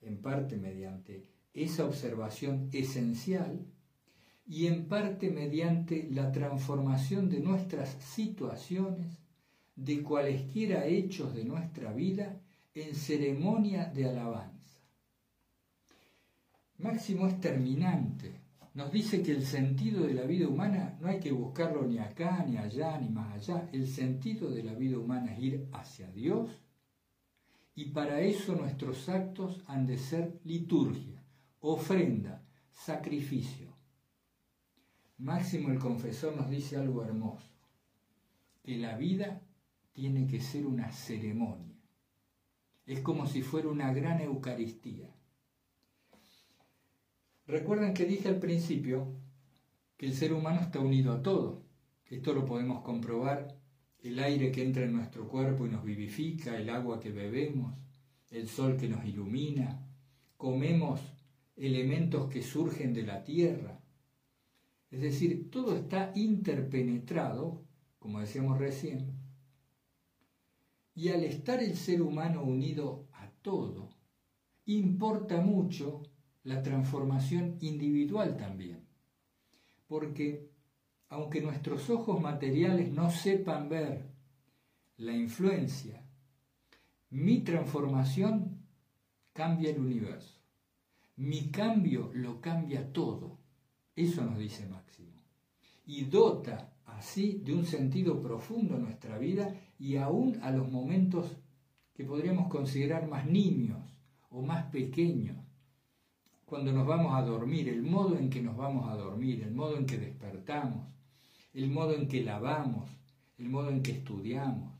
en 0.00 0.16
parte 0.22 0.56
mediante 0.56 1.26
esa 1.52 1.84
observación 1.84 2.70
esencial 2.72 3.66
y 4.46 4.66
en 4.66 4.86
parte 4.86 5.30
mediante 5.30 6.08
la 6.10 6.32
transformación 6.32 7.28
de 7.28 7.40
nuestras 7.40 7.90
situaciones, 8.02 9.18
de 9.76 10.02
cualesquiera 10.02 10.86
hechos 10.86 11.34
de 11.34 11.44
nuestra 11.44 11.92
vida, 11.92 12.40
en 12.74 12.94
ceremonia 12.94 13.84
de 13.84 14.08
alabanza. 14.08 14.57
Máximo 16.78 17.26
es 17.26 17.40
terminante. 17.40 18.40
Nos 18.74 18.92
dice 18.92 19.22
que 19.22 19.32
el 19.32 19.44
sentido 19.44 20.06
de 20.06 20.14
la 20.14 20.22
vida 20.22 20.46
humana 20.46 20.96
no 21.00 21.08
hay 21.08 21.18
que 21.18 21.32
buscarlo 21.32 21.82
ni 21.84 21.98
acá, 21.98 22.44
ni 22.46 22.56
allá, 22.56 22.98
ni 22.98 23.08
más 23.08 23.34
allá. 23.34 23.68
El 23.72 23.88
sentido 23.88 24.50
de 24.50 24.62
la 24.62 24.74
vida 24.74 24.98
humana 24.98 25.34
es 25.34 25.42
ir 25.42 25.68
hacia 25.72 26.10
Dios 26.12 26.50
y 27.74 27.86
para 27.86 28.20
eso 28.20 28.54
nuestros 28.54 29.08
actos 29.08 29.62
han 29.66 29.86
de 29.86 29.98
ser 29.98 30.40
liturgia, 30.44 31.22
ofrenda, 31.60 32.42
sacrificio. 32.72 33.72
Máximo 35.18 35.70
el 35.70 35.78
confesor 35.78 36.36
nos 36.36 36.48
dice 36.50 36.76
algo 36.76 37.04
hermoso, 37.04 37.52
que 38.62 38.76
la 38.78 38.96
vida 38.96 39.42
tiene 39.92 40.26
que 40.26 40.40
ser 40.40 40.66
una 40.66 40.92
ceremonia. 40.92 41.76
Es 42.86 43.00
como 43.00 43.26
si 43.26 43.42
fuera 43.42 43.68
una 43.68 43.92
gran 43.92 44.20
Eucaristía. 44.20 45.17
Recuerden 47.48 47.94
que 47.94 48.04
dije 48.04 48.28
al 48.28 48.38
principio 48.38 49.08
que 49.96 50.04
el 50.04 50.12
ser 50.12 50.34
humano 50.34 50.60
está 50.60 50.80
unido 50.80 51.12
a 51.12 51.22
todo. 51.22 51.62
Esto 52.04 52.34
lo 52.34 52.44
podemos 52.44 52.82
comprobar. 52.82 53.56
El 54.00 54.18
aire 54.18 54.52
que 54.52 54.62
entra 54.62 54.84
en 54.84 54.92
nuestro 54.92 55.26
cuerpo 55.26 55.66
y 55.66 55.70
nos 55.70 55.82
vivifica, 55.82 56.58
el 56.58 56.68
agua 56.68 57.00
que 57.00 57.10
bebemos, 57.10 57.74
el 58.30 58.48
sol 58.48 58.76
que 58.76 58.86
nos 58.86 59.02
ilumina. 59.06 59.82
Comemos 60.36 61.00
elementos 61.56 62.28
que 62.28 62.42
surgen 62.42 62.92
de 62.92 63.04
la 63.04 63.24
tierra. 63.24 63.80
Es 64.90 65.00
decir, 65.00 65.50
todo 65.50 65.74
está 65.74 66.12
interpenetrado, 66.14 67.62
como 67.98 68.20
decíamos 68.20 68.58
recién. 68.58 69.10
Y 70.94 71.08
al 71.08 71.24
estar 71.24 71.62
el 71.62 71.76
ser 71.76 72.02
humano 72.02 72.42
unido 72.42 73.08
a 73.14 73.30
todo, 73.40 73.88
importa 74.66 75.40
mucho 75.40 76.02
la 76.48 76.62
transformación 76.62 77.58
individual 77.60 78.38
también. 78.38 78.80
Porque 79.86 80.48
aunque 81.10 81.42
nuestros 81.42 81.90
ojos 81.90 82.22
materiales 82.22 82.90
no 82.90 83.10
sepan 83.10 83.68
ver 83.68 84.06
la 84.96 85.12
influencia, 85.12 86.02
mi 87.10 87.40
transformación 87.40 88.62
cambia 89.34 89.70
el 89.70 89.78
universo. 89.78 90.40
Mi 91.16 91.50
cambio 91.50 92.10
lo 92.14 92.40
cambia 92.40 92.94
todo. 92.94 93.38
Eso 93.94 94.24
nos 94.24 94.38
dice 94.38 94.66
Máximo. 94.68 95.22
Y 95.84 96.04
dota 96.04 96.72
así 96.86 97.42
de 97.44 97.52
un 97.52 97.66
sentido 97.66 98.22
profundo 98.22 98.78
nuestra 98.78 99.18
vida 99.18 99.54
y 99.78 99.96
aún 99.96 100.40
a 100.42 100.50
los 100.50 100.70
momentos 100.70 101.36
que 101.92 102.04
podríamos 102.04 102.48
considerar 102.48 103.06
más 103.06 103.26
niños 103.26 103.82
o 104.30 104.40
más 104.40 104.64
pequeños 104.70 105.47
cuando 106.48 106.72
nos 106.72 106.86
vamos 106.86 107.14
a 107.14 107.20
dormir, 107.20 107.68
el 107.68 107.82
modo 107.82 108.16
en 108.16 108.30
que 108.30 108.40
nos 108.40 108.56
vamos 108.56 108.88
a 108.90 108.96
dormir, 108.96 109.42
el 109.42 109.52
modo 109.52 109.76
en 109.76 109.84
que 109.84 109.98
despertamos, 109.98 110.88
el 111.52 111.70
modo 111.70 111.94
en 111.94 112.08
que 112.08 112.24
lavamos, 112.24 112.88
el 113.36 113.50
modo 113.50 113.68
en 113.68 113.82
que 113.82 113.90
estudiamos 113.92 114.72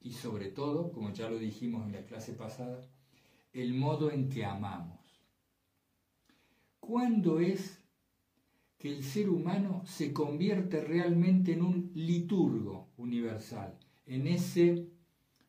y 0.00 0.12
sobre 0.12 0.50
todo, 0.52 0.92
como 0.92 1.12
ya 1.12 1.28
lo 1.28 1.36
dijimos 1.36 1.84
en 1.86 1.92
la 1.92 2.06
clase 2.06 2.34
pasada, 2.34 2.80
el 3.52 3.74
modo 3.74 4.12
en 4.12 4.28
que 4.28 4.44
amamos. 4.44 5.00
¿Cuándo 6.78 7.40
es 7.40 7.82
que 8.78 8.88
el 8.88 9.02
ser 9.02 9.28
humano 9.28 9.82
se 9.86 10.12
convierte 10.12 10.84
realmente 10.84 11.52
en 11.52 11.62
un 11.62 11.90
liturgo 11.96 12.90
universal, 12.96 13.76
en 14.06 14.28
ese 14.28 14.86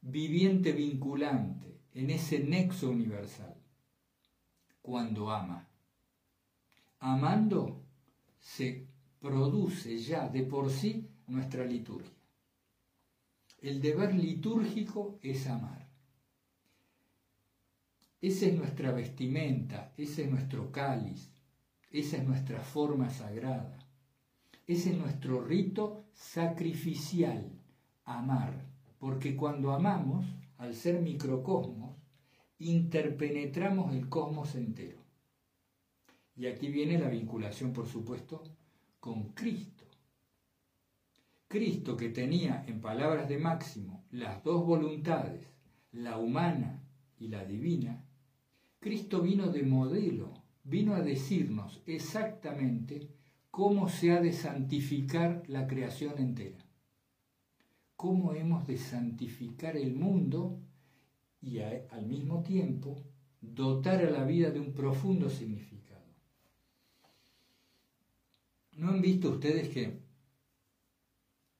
viviente 0.01 0.71
vinculante, 0.71 1.79
en 1.93 2.09
ese 2.09 2.39
nexo 2.39 2.89
universal? 2.89 3.58
Cuando 4.89 5.29
ama. 5.29 5.67
Amando 6.99 7.83
se 8.39 8.87
produce 9.19 9.99
ya 9.99 10.27
de 10.27 10.41
por 10.41 10.71
sí 10.71 11.07
nuestra 11.27 11.63
liturgia. 11.63 12.17
El 13.61 13.81
deber 13.81 14.15
litúrgico 14.15 15.19
es 15.21 15.45
amar. 15.45 15.87
Esa 18.19 18.47
es 18.47 18.55
nuestra 18.55 18.91
vestimenta, 18.91 19.93
ese 19.95 20.23
es 20.23 20.31
nuestro 20.31 20.71
cáliz, 20.71 21.29
esa 21.91 22.17
es 22.17 22.27
nuestra 22.27 22.59
forma 22.59 23.11
sagrada. 23.11 23.77
Ese 24.65 24.89
es 24.91 24.97
nuestro 24.97 25.41
rito 25.41 26.05
sacrificial, 26.13 27.47
amar, 28.05 28.65
porque 28.97 29.35
cuando 29.35 29.71
amamos, 29.71 30.25
al 30.57 30.73
ser 30.73 30.99
microcosmos, 30.99 31.88
interpenetramos 32.59 33.93
el 33.93 34.09
cosmos 34.09 34.55
entero. 34.55 34.99
Y 36.35 36.47
aquí 36.47 36.69
viene 36.69 36.99
la 36.99 37.09
vinculación, 37.09 37.73
por 37.73 37.87
supuesto, 37.87 38.43
con 38.99 39.33
Cristo. 39.33 39.85
Cristo 41.47 41.97
que 41.97 42.09
tenía, 42.09 42.63
en 42.67 42.79
palabras 42.79 43.27
de 43.27 43.39
Máximo, 43.39 44.05
las 44.11 44.43
dos 44.43 44.65
voluntades, 44.65 45.49
la 45.91 46.17
humana 46.17 46.83
y 47.17 47.29
la 47.29 47.43
divina, 47.43 48.05
Cristo 48.79 49.21
vino 49.21 49.47
de 49.47 49.63
modelo, 49.63 50.33
vino 50.63 50.93
a 50.93 51.01
decirnos 51.01 51.81
exactamente 51.85 53.09
cómo 53.49 53.89
se 53.89 54.11
ha 54.11 54.21
de 54.21 54.31
santificar 54.31 55.43
la 55.47 55.67
creación 55.67 56.19
entera, 56.19 56.63
cómo 57.95 58.33
hemos 58.33 58.67
de 58.67 58.77
santificar 58.77 59.75
el 59.75 59.95
mundo 59.95 60.59
y 61.41 61.59
al 61.59 62.05
mismo 62.05 62.43
tiempo 62.43 63.03
dotar 63.41 64.03
a 64.05 64.09
la 64.09 64.25
vida 64.25 64.51
de 64.51 64.59
un 64.59 64.73
profundo 64.73 65.29
significado. 65.29 66.05
¿No 68.73 68.89
han 68.89 69.01
visto 69.01 69.31
ustedes 69.31 69.69
que 69.69 69.99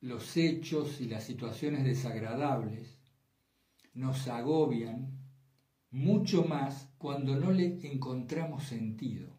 los 0.02 0.38
hechos 0.38 1.02
y 1.02 1.06
las 1.06 1.24
situaciones 1.24 1.84
desagradables 1.84 2.98
nos 3.94 4.28
agobian 4.28 5.20
mucho 5.92 6.44
más 6.46 6.90
cuando 6.98 7.36
no 7.36 7.52
le 7.52 7.80
encontramos 7.92 8.64
sentido, 8.64 9.36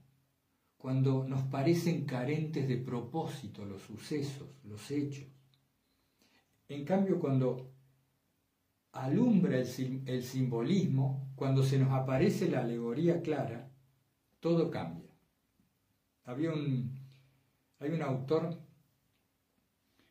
cuando 0.77 1.25
nos 1.25 1.43
parecen 1.45 2.05
carentes 2.05 2.69
de 2.69 2.77
propósito 2.77 3.65
los 3.65 3.83
sucesos, 3.83 4.49
los 4.65 4.91
hechos? 4.91 5.27
En 6.69 6.85
cambio, 6.85 7.19
cuando 7.19 7.70
alumbra 8.93 9.59
el, 9.59 10.03
el 10.07 10.23
simbolismo, 10.23 11.33
cuando 11.37 11.63
se 11.63 11.79
nos 11.79 11.93
aparece 11.93 12.51
la 12.51 12.61
alegoría 12.61 13.23
clara, 13.23 13.71
todo 14.41 14.71
cambia. 14.71 15.11
Había 16.25 16.53
un, 16.53 16.99
hay 17.79 17.91
un 17.91 18.03
autor, 18.03 18.59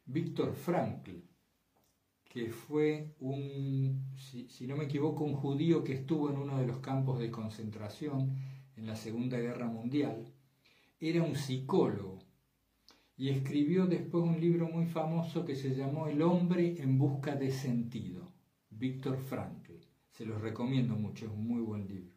Víctor 0.06 0.54
Frankl, 0.54 1.22
que 2.30 2.52
fue 2.52 3.16
un, 3.20 4.06
si, 4.18 4.68
no 4.68 4.76
me 4.76 4.86
equivoco, 4.86 5.24
un 5.24 5.34
judío 5.34 5.84
que 5.84 5.94
estuvo 5.94 6.30
en 6.30 6.38
uno 6.38 6.60
de 6.60 6.68
los 6.68 6.78
campos 6.78 7.20
de 7.20 7.32
concentración 7.32 8.38
en 8.76 8.86
la 8.86 8.96
Segunda 8.96 9.38
Guerra 9.40 9.68
Mundial. 9.68 10.32
Era 11.00 11.24
un 11.24 11.36
psicólogo 11.36 12.20
y 13.18 13.30
escribió 13.30 13.88
después 13.88 14.24
un 14.24 14.40
libro 14.40 14.70
muy 14.70 14.86
famoso 14.86 15.44
que 15.44 15.56
se 15.56 15.76
llamó 15.76 16.08
El 16.08 16.22
hombre 16.22 16.82
en 16.82 16.98
busca 17.00 17.36
de 17.36 17.52
sentido, 17.52 18.29
Víctor 18.80 19.18
Frankl. 19.18 19.74
Se 20.10 20.26
los 20.26 20.42
recomiendo 20.42 20.96
mucho, 20.96 21.26
es 21.26 21.32
un 21.32 21.46
muy 21.46 21.62
buen 21.62 21.86
libro. 21.86 22.14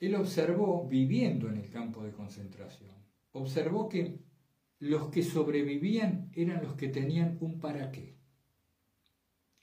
Él 0.00 0.16
observó, 0.16 0.86
viviendo 0.88 1.48
en 1.48 1.56
el 1.56 1.70
campo 1.70 2.02
de 2.02 2.10
concentración, 2.10 2.94
observó 3.32 3.88
que 3.88 4.18
los 4.80 5.08
que 5.08 5.22
sobrevivían 5.22 6.30
eran 6.34 6.64
los 6.64 6.74
que 6.74 6.88
tenían 6.88 7.38
un 7.40 7.60
para 7.60 7.92
qué. 7.92 8.16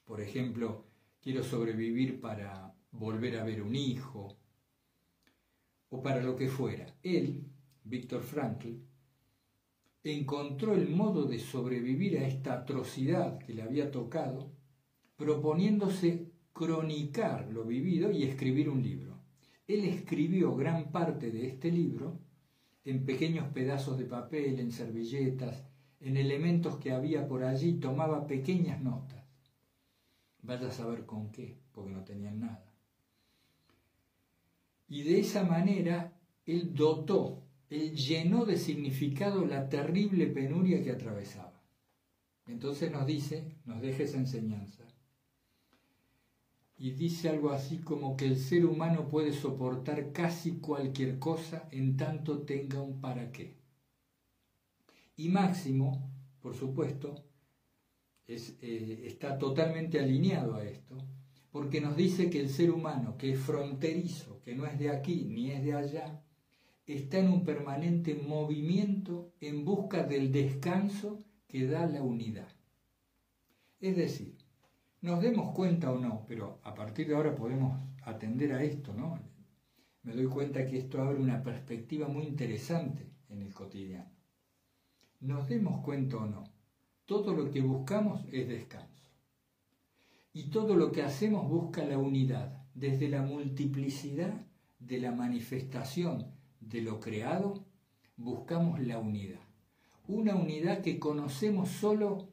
Por 0.05 0.21
ejemplo, 0.21 0.87
quiero 1.21 1.43
sobrevivir 1.43 2.21
para 2.21 2.73
volver 2.91 3.37
a 3.37 3.43
ver 3.43 3.61
un 3.61 3.75
hijo 3.75 4.37
o 5.89 6.01
para 6.01 6.23
lo 6.23 6.35
que 6.35 6.47
fuera. 6.47 6.95
Él, 7.03 7.45
Víctor 7.83 8.23
Frankl, 8.23 8.75
encontró 10.03 10.73
el 10.73 10.89
modo 10.89 11.25
de 11.25 11.39
sobrevivir 11.39 12.17
a 12.17 12.27
esta 12.27 12.53
atrocidad 12.53 13.37
que 13.37 13.53
le 13.53 13.61
había 13.61 13.91
tocado, 13.91 14.62
proponiéndose 15.15 16.31
cronicar 16.53 17.49
lo 17.51 17.65
vivido 17.65 18.11
y 18.11 18.23
escribir 18.23 18.69
un 18.69 18.81
libro. 18.81 19.19
Él 19.67 19.85
escribió 19.85 20.55
gran 20.55 20.91
parte 20.91 21.31
de 21.31 21.47
este 21.47 21.71
libro 21.71 22.19
en 22.85 23.05
pequeños 23.05 23.47
pedazos 23.53 23.97
de 23.97 24.05
papel, 24.05 24.59
en 24.59 24.71
servilletas, 24.71 25.63
en 25.99 26.17
elementos 26.17 26.77
que 26.77 26.91
había 26.91 27.27
por 27.27 27.43
allí, 27.43 27.73
tomaba 27.73 28.27
pequeñas 28.27 28.81
notas. 28.81 29.23
Vaya 30.41 30.67
a 30.67 30.71
saber 30.71 31.05
con 31.05 31.31
qué, 31.31 31.57
porque 31.71 31.91
no 31.91 32.03
tenían 32.03 32.41
nada. 32.41 32.65
Y 34.89 35.03
de 35.03 35.21
esa 35.21 35.45
manera 35.45 36.13
él 36.45 36.75
dotó, 36.75 37.41
él 37.69 37.95
llenó 37.95 38.45
de 38.45 38.57
significado 38.57 39.45
la 39.45 39.69
terrible 39.69 40.27
penuria 40.27 40.83
que 40.83 40.91
atravesaba. 40.91 41.63
Entonces 42.45 42.91
nos 42.91 43.07
dice, 43.07 43.55
nos 43.65 43.81
deja 43.81 44.03
esa 44.03 44.17
enseñanza 44.17 44.82
y 46.83 46.91
dice 46.91 47.29
algo 47.29 47.51
así 47.51 47.77
como 47.77 48.17
que 48.17 48.25
el 48.25 48.35
ser 48.35 48.65
humano 48.65 49.07
puede 49.07 49.31
soportar 49.31 50.11
casi 50.11 50.57
cualquier 50.57 51.17
cosa 51.17 51.65
en 51.71 51.95
tanto 51.95 52.39
tenga 52.39 52.81
un 52.81 52.99
para 52.99 53.31
qué. 53.31 53.55
Y 55.15 55.29
Máximo, 55.29 56.11
por 56.41 56.53
supuesto, 56.53 57.23
eh, 58.27 59.03
está 59.05 59.37
totalmente 59.37 59.97
alineado 59.97 60.55
a 60.55 60.65
esto, 60.65 60.97
porque 61.53 61.79
nos 61.79 61.95
dice 61.95 62.29
que 62.29 62.41
el 62.41 62.49
ser 62.49 62.69
humano, 62.69 63.15
que 63.17 63.31
es 63.31 63.39
fronterizo, 63.39 64.41
que 64.41 64.53
no 64.53 64.65
es 64.65 64.77
de 64.77 64.89
aquí 64.89 65.23
ni 65.23 65.51
es 65.51 65.63
de 65.63 65.75
allá, 65.75 66.21
está 66.85 67.19
en 67.19 67.29
un 67.29 67.45
permanente 67.45 68.13
movimiento 68.13 69.31
en 69.39 69.63
busca 69.63 70.03
del 70.03 70.33
descanso 70.33 71.23
que 71.47 71.65
da 71.65 71.87
la 71.87 72.03
unidad. 72.03 72.51
Es 73.79 73.95
decir, 73.95 74.32
nos 75.03 75.21
demos 75.21 75.53
cuenta 75.53 75.91
o 75.91 75.99
no, 75.99 76.23
pero 76.29 76.59
a 76.63 76.73
partir 76.73 77.09
de 77.09 77.15
ahora 77.15 77.35
podemos 77.35 77.77
atender 78.03 78.53
a 78.53 78.63
esto, 78.63 78.93
¿no? 78.93 79.19
Me 80.01 80.13
doy 80.13 80.27
cuenta 80.27 80.65
que 80.65 80.77
esto 80.77 81.01
abre 81.01 81.19
una 81.19 81.43
perspectiva 81.43 82.07
muy 82.07 82.23
interesante 82.23 83.11
en 83.27 83.41
el 83.41 83.53
cotidiano. 83.53 84.09
Nos 85.19 85.49
demos 85.49 85.81
cuenta 85.83 86.17
o 86.17 86.25
no, 86.25 86.45
todo 87.05 87.33
lo 87.33 87.51
que 87.51 87.59
buscamos 87.59 88.21
es 88.31 88.47
descanso. 88.47 89.09
Y 90.31 90.49
todo 90.49 90.75
lo 90.75 90.93
que 90.93 91.03
hacemos 91.03 91.49
busca 91.49 91.83
la 91.83 91.97
unidad, 91.97 92.65
desde 92.73 93.09
la 93.09 93.21
multiplicidad 93.23 94.47
de 94.79 94.99
la 94.99 95.11
manifestación 95.11 96.31
de 96.61 96.81
lo 96.81 97.01
creado, 97.01 97.65
buscamos 98.15 98.79
la 98.79 98.99
unidad. 98.99 99.41
Una 100.07 100.35
unidad 100.35 100.81
que 100.81 100.97
conocemos 100.97 101.67
solo 101.69 102.29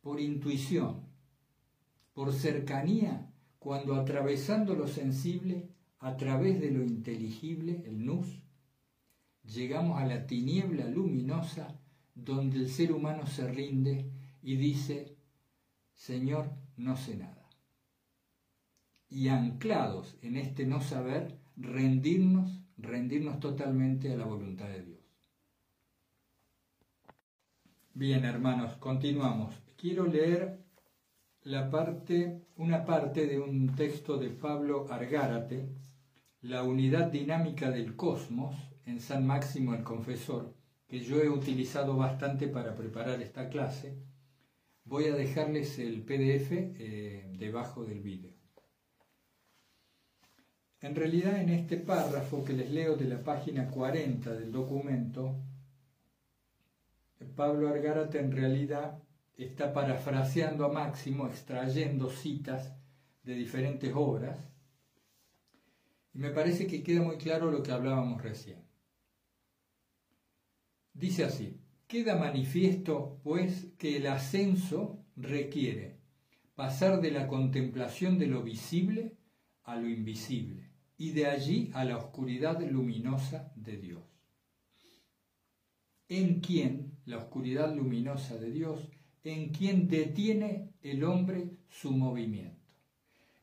por 0.00 0.20
intuición, 0.20 1.13
por 2.14 2.32
cercanía, 2.32 3.30
cuando 3.58 3.96
atravesando 3.96 4.74
lo 4.74 4.88
sensible, 4.88 5.68
a 5.98 6.16
través 6.16 6.60
de 6.60 6.70
lo 6.70 6.82
inteligible, 6.82 7.82
el 7.86 8.04
nus, 8.04 8.42
llegamos 9.44 10.00
a 10.00 10.06
la 10.06 10.26
tiniebla 10.26 10.86
luminosa 10.86 11.78
donde 12.14 12.58
el 12.58 12.70
ser 12.70 12.92
humano 12.92 13.26
se 13.26 13.48
rinde 13.50 14.10
y 14.42 14.56
dice, 14.56 15.16
Señor, 15.94 16.50
no 16.76 16.96
sé 16.96 17.16
nada. 17.16 17.48
Y 19.08 19.28
anclados 19.28 20.16
en 20.22 20.36
este 20.36 20.66
no 20.66 20.80
saber, 20.80 21.38
rendirnos, 21.56 22.60
rendirnos 22.76 23.40
totalmente 23.40 24.12
a 24.12 24.16
la 24.16 24.24
voluntad 24.24 24.68
de 24.68 24.82
Dios. 24.82 25.00
Bien, 27.94 28.24
hermanos, 28.24 28.76
continuamos. 28.76 29.54
Quiero 29.76 30.06
leer 30.06 30.63
la 31.44 31.70
parte, 31.70 32.40
una 32.56 32.86
parte 32.86 33.26
de 33.26 33.38
un 33.38 33.74
texto 33.76 34.16
de 34.16 34.30
Pablo 34.30 34.86
Argárate, 34.90 35.68
La 36.40 36.62
unidad 36.62 37.10
dinámica 37.10 37.70
del 37.70 37.96
cosmos, 37.96 38.54
en 38.86 39.00
San 39.00 39.26
Máximo 39.26 39.74
el 39.74 39.82
Confesor, 39.82 40.54
que 40.86 41.00
yo 41.00 41.22
he 41.22 41.28
utilizado 41.28 41.96
bastante 41.96 42.48
para 42.48 42.74
preparar 42.74 43.20
esta 43.22 43.48
clase. 43.48 43.94
Voy 44.84 45.04
a 45.06 45.14
dejarles 45.14 45.78
el 45.78 46.02
PDF 46.02 46.52
eh, 46.52 47.30
debajo 47.38 47.84
del 47.84 48.00
vídeo. 48.00 48.32
En 50.80 50.94
realidad 50.94 51.40
en 51.40 51.48
este 51.50 51.78
párrafo 51.78 52.44
que 52.44 52.52
les 52.52 52.70
leo 52.70 52.96
de 52.96 53.06
la 53.06 53.22
página 53.22 53.68
40 53.68 54.34
del 54.34 54.52
documento, 54.52 55.34
Pablo 57.36 57.68
Argárate 57.68 58.18
en 58.18 58.32
realidad 58.32 59.03
está 59.36 59.72
parafraseando 59.72 60.64
a 60.64 60.72
Máximo, 60.72 61.26
extrayendo 61.26 62.10
citas 62.10 62.74
de 63.22 63.34
diferentes 63.34 63.92
obras, 63.94 64.38
y 66.12 66.18
me 66.18 66.30
parece 66.30 66.66
que 66.66 66.82
queda 66.82 67.02
muy 67.02 67.16
claro 67.16 67.50
lo 67.50 67.62
que 67.62 67.72
hablábamos 67.72 68.22
recién. 68.22 68.62
Dice 70.92 71.24
así, 71.24 71.60
queda 71.88 72.16
manifiesto, 72.16 73.20
pues, 73.24 73.72
que 73.78 73.96
el 73.96 74.06
ascenso 74.06 75.04
requiere 75.16 75.98
pasar 76.54 77.00
de 77.00 77.10
la 77.10 77.26
contemplación 77.26 78.18
de 78.18 78.28
lo 78.28 78.42
visible 78.42 79.16
a 79.64 79.74
lo 79.74 79.88
invisible, 79.88 80.70
y 80.96 81.10
de 81.10 81.26
allí 81.26 81.70
a 81.74 81.84
la 81.84 81.98
oscuridad 81.98 82.60
luminosa 82.62 83.52
de 83.56 83.78
Dios. 83.78 84.04
En 86.08 86.40
quien 86.40 86.98
la 87.06 87.18
oscuridad 87.18 87.74
luminosa 87.74 88.36
de 88.36 88.52
Dios 88.52 88.88
en 89.24 89.48
quien 89.48 89.88
detiene 89.88 90.70
el 90.82 91.02
hombre 91.02 91.50
su 91.68 91.90
movimiento. 91.90 92.62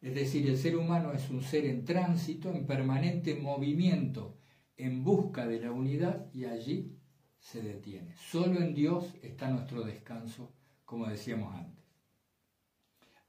Es 0.01 0.15
decir, 0.15 0.47
el 0.47 0.57
ser 0.57 0.77
humano 0.77 1.11
es 1.13 1.29
un 1.29 1.41
ser 1.41 1.65
en 1.65 1.83
tránsito, 1.83 2.51
en 2.51 2.65
permanente 2.65 3.35
movimiento, 3.35 4.37
en 4.77 5.03
busca 5.03 5.45
de 5.47 5.59
la 5.59 5.71
unidad 5.71 6.27
y 6.33 6.45
allí 6.45 6.95
se 7.39 7.61
detiene. 7.61 8.15
Solo 8.15 8.59
en 8.61 8.73
Dios 8.73 9.13
está 9.21 9.49
nuestro 9.49 9.83
descanso, 9.83 10.53
como 10.85 11.07
decíamos 11.07 11.53
antes. 11.55 11.85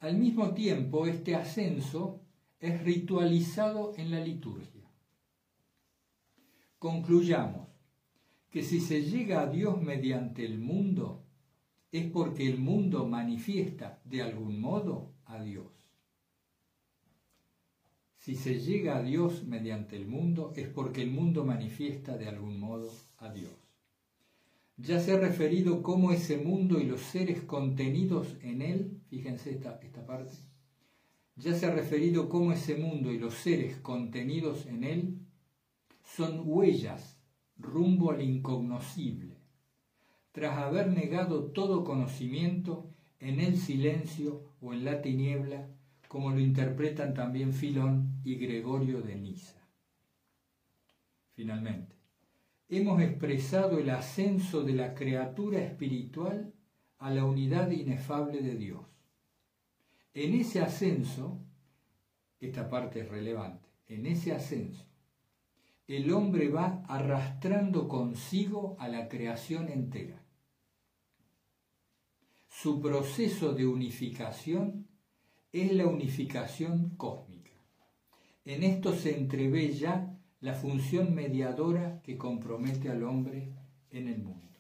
Al 0.01 0.17
mismo 0.17 0.53
tiempo, 0.53 1.07
este 1.07 1.35
ascenso 1.35 2.21
es 2.59 2.83
ritualizado 2.83 3.93
en 3.97 4.11
la 4.11 4.21
liturgia. 4.21 4.91
Concluyamos 6.79 7.69
que 8.51 8.63
si 8.63 8.81
se 8.81 9.03
llega 9.03 9.43
a 9.43 9.47
Dios 9.47 9.81
mediante 9.81 10.45
el 10.45 10.59
mundo, 10.59 11.25
es 11.93 12.11
porque 12.11 12.49
el 12.49 12.59
mundo 12.59 13.07
manifiesta 13.07 14.01
de 14.07 14.23
algún 14.23 14.59
modo 14.61 15.13
a 15.27 15.43
Dios. 15.43 15.71
Si 18.17 18.35
se 18.35 18.61
llega 18.61 18.97
a 18.97 19.03
Dios 19.03 19.45
mediante 19.45 19.97
el 19.97 20.07
mundo, 20.07 20.55
es 20.57 20.69
porque 20.69 21.03
el 21.03 21.11
mundo 21.11 21.45
manifiesta 21.45 22.17
de 22.17 22.29
algún 22.29 22.59
modo 22.59 22.91
a 23.19 23.31
Dios. 23.31 23.53
Ya 24.79 25.01
se 25.01 25.13
ha 25.13 25.19
referido 25.19 25.83
cómo 25.83 26.13
ese 26.13 26.39
mundo 26.39 26.81
y 26.81 26.85
los 26.85 27.03
seres 27.03 27.43
contenidos 27.43 28.39
en 28.41 28.63
él, 28.63 29.03
fíjense 29.11 29.51
esta, 29.51 29.79
esta 29.83 30.07
parte, 30.07 30.33
ya 31.37 31.55
se 31.55 31.67
ha 31.67 31.75
referido 31.75 32.31
cómo 32.31 32.53
ese 32.53 32.77
mundo 32.77 33.13
y 33.13 33.19
los 33.19 33.35
seres 33.35 33.77
contenidos 33.77 34.65
en 34.67 34.85
él 34.85 35.19
son 36.05 36.43
huellas 36.45 37.19
rumbo 37.59 38.13
al 38.13 38.23
incognoscible 38.23 39.32
tras 40.33 40.57
haber 40.59 40.89
negado 40.89 41.45
todo 41.45 41.85
conocimiento 41.85 42.91
en 43.21 43.39
el 43.41 43.57
silencio 43.57 44.43
o 44.61 44.73
en 44.73 44.85
la 44.85 45.03
tiniebla, 45.03 45.69
como 46.09 46.31
lo 46.31 46.41
interpretan 46.41 47.15
también 47.15 47.53
Filón 47.53 48.21
y 48.25 48.37
Gregorio 48.37 49.03
de 49.03 49.15
Niza. 49.15 49.61
Finalmente, 51.35 51.97
hemos 52.69 53.01
expresado 53.01 53.79
el 53.79 53.91
ascenso 53.91 54.63
de 54.63 54.73
la 54.73 54.95
criatura 54.95 55.61
espiritual 55.61 56.53
a 56.99 57.11
la 57.11 57.25
unidad 57.25 57.71
inefable 57.71 58.41
de 58.43 58.57
Dios. 58.57 58.81
En 60.15 60.35
ese 60.35 60.61
ascenso, 60.61 61.39
esta 62.41 62.69
parte 62.69 63.01
es 63.01 63.09
relevante, 63.09 63.69
en 63.87 64.07
ese 64.07 64.33
ascenso, 64.33 64.85
el 65.87 66.13
hombre 66.13 66.49
va 66.49 66.85
arrastrando 66.89 67.89
consigo 67.89 68.77
a 68.79 68.89
la 68.89 69.09
creación 69.09 69.69
entera. 69.69 70.22
Su 72.63 72.81
proceso 72.81 73.55
de 73.55 73.67
unificación 73.67 74.87
es 75.51 75.73
la 75.73 75.85
unificación 75.85 76.91
cósmica. 76.91 77.51
En 78.45 78.63
esto 78.63 78.95
se 78.95 79.19
entrevé 79.19 79.75
ya 79.75 80.17
la 80.39 80.55
función 80.55 81.13
mediadora 81.13 82.01
que 82.05 82.17
compromete 82.17 82.89
al 82.89 83.03
hombre 83.03 83.53
en 83.91 84.07
el 84.07 84.23
mundo. 84.23 84.57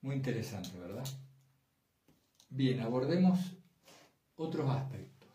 Muy 0.00 0.16
interesante, 0.16 0.76
¿verdad? 0.80 1.06
Bien, 2.50 2.80
abordemos 2.80 3.38
otros 4.34 4.68
aspectos. 4.70 5.30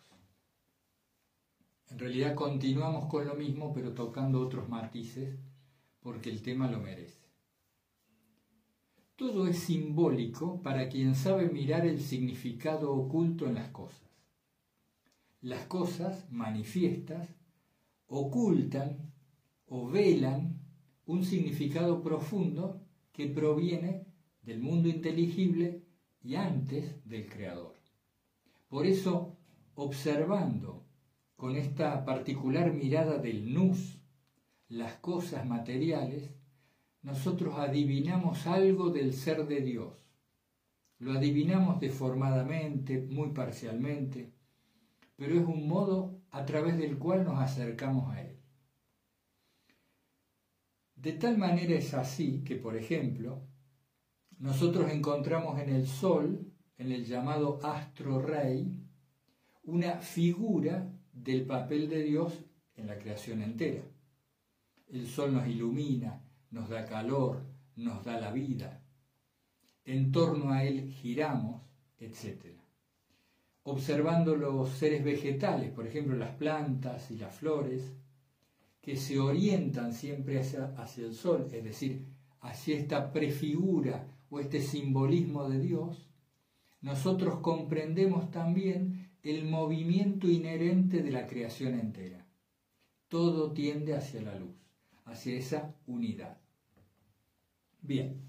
En 1.90 2.00
realidad 2.00 2.36
continuamos 2.36 3.06
con 3.06 3.26
lo 3.26 3.36
mismo, 3.36 3.72
pero 3.72 3.94
tocando 3.94 4.42
otros 4.42 4.68
matices, 4.68 5.40
porque 6.02 6.30
el 6.30 6.42
tema 6.42 6.70
lo 6.70 6.82
merece. 6.82 7.29
Todo 9.20 9.48
es 9.48 9.60
simbólico 9.60 10.62
para 10.62 10.88
quien 10.88 11.14
sabe 11.14 11.50
mirar 11.50 11.86
el 11.86 12.00
significado 12.00 12.94
oculto 12.94 13.48
en 13.48 13.56
las 13.56 13.68
cosas. 13.68 14.10
Las 15.42 15.66
cosas 15.66 16.32
manifiestas 16.32 17.28
ocultan 18.08 19.12
o 19.68 19.90
velan 19.90 20.62
un 21.06 21.26
significado 21.26 22.02
profundo 22.02 22.82
que 23.12 23.28
proviene 23.28 24.06
del 24.42 24.62
mundo 24.62 24.88
inteligible 24.88 25.84
y 26.24 26.36
antes 26.36 27.06
del 27.06 27.28
Creador. 27.28 27.76
Por 28.70 28.86
eso, 28.86 29.36
observando 29.76 30.86
con 31.36 31.58
esta 31.58 32.06
particular 32.06 32.72
mirada 32.72 33.18
del 33.18 33.54
nus 33.54 34.00
las 34.70 34.94
cosas 34.94 35.46
materiales, 35.46 36.39
nosotros 37.02 37.56
adivinamos 37.58 38.46
algo 38.48 38.90
del 38.90 39.14
ser 39.14 39.48
de 39.48 39.62
Dios. 39.62 39.94
Lo 41.00 41.14
adivinamos 41.14 41.80
deformadamente, 41.80 43.02
muy 43.02 43.30
parcialmente, 43.30 44.34
pero 45.16 45.40
es 45.40 45.46
un 45.46 45.68
modo 45.68 46.20
a 46.32 46.46
través 46.46 46.78
del 46.78 46.98
cual 46.98 47.24
nos 47.24 47.40
acercamos 47.40 48.14
a 48.14 48.22
Él. 48.22 48.38
De 50.96 51.14
tal 51.14 51.38
manera 51.38 51.76
es 51.76 51.94
así 51.94 52.44
que, 52.44 52.58
por 52.58 52.76
ejemplo, 52.76 53.42
nosotros 54.38 54.92
encontramos 54.92 55.60
en 55.60 55.70
el 55.70 55.88
Sol, 55.88 56.52
en 56.78 56.92
el 56.92 57.06
llamado 57.06 57.60
astro 57.64 58.22
rey, 58.22 58.68
una 59.64 60.00
figura 60.00 60.92
del 61.14 61.46
papel 61.46 61.90
de 61.90 62.04
Dios 62.04 62.40
en 62.76 62.88
la 62.88 62.98
creación 62.98 63.42
entera. 63.42 63.84
El 64.88 65.08
Sol 65.08 65.34
nos 65.34 65.48
ilumina, 65.48 66.22
nos 66.52 66.70
da 66.70 66.86
calor, 66.86 67.44
nos 67.76 68.04
da 68.04 68.20
la 68.20 68.32
vida. 68.32 68.82
En 69.86 70.12
torno 70.12 70.52
a 70.52 70.64
él 70.64 70.92
giramos, 70.92 71.62
etc. 72.00 72.58
Observando 73.64 74.36
los 74.36 74.70
seres 74.70 75.04
vegetales, 75.04 75.72
por 75.72 75.88
ejemplo 75.88 76.16
las 76.16 76.36
plantas 76.36 77.12
y 77.12 77.18
las 77.18 77.36
flores, 77.36 77.94
que 78.82 78.96
se 78.96 79.20
orientan 79.20 79.94
siempre 79.94 80.40
hacia, 80.40 80.74
hacia 80.78 81.06
el 81.06 81.14
sol, 81.14 81.48
es 81.52 81.64
decir, 81.64 82.06
hacia 82.42 82.78
esta 82.78 83.12
prefigura 83.12 84.08
o 84.30 84.40
este 84.40 84.62
simbolismo 84.62 85.50
de 85.50 85.60
Dios, 85.60 86.10
nosotros 86.82 87.40
comprendemos 87.40 88.32
también 88.32 89.12
el 89.22 89.46
movimiento 89.46 90.28
inherente 90.28 91.04
de 91.04 91.12
la 91.12 91.28
creación 91.28 91.78
entera. 91.78 92.26
Todo 93.10 93.52
tiende 93.52 93.96
hacia 93.96 94.22
la 94.22 94.36
luz 94.36 94.60
hacia 95.10 95.38
esa 95.38 95.76
unidad. 95.88 96.39
Bien, 97.82 98.22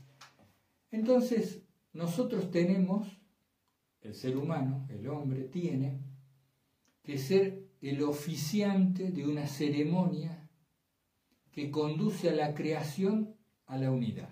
entonces 0.90 1.62
nosotros 1.92 2.50
tenemos, 2.50 3.08
el 4.02 4.14
ser 4.14 4.36
humano, 4.36 4.86
el 4.88 5.08
hombre, 5.08 5.44
tiene 5.44 6.00
que 7.02 7.18
ser 7.18 7.68
el 7.80 8.02
oficiante 8.02 9.10
de 9.10 9.26
una 9.26 9.46
ceremonia 9.46 10.48
que 11.50 11.70
conduce 11.70 12.30
a 12.30 12.34
la 12.34 12.54
creación 12.54 13.34
a 13.66 13.76
la 13.76 13.90
unidad. 13.90 14.30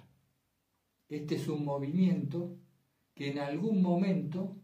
Este 1.09 1.37
es 1.37 1.49
un 1.49 1.65
movimiento 1.65 2.57
que 3.15 3.31
en 3.31 3.39
algún 3.39 3.83
momento 3.83 4.57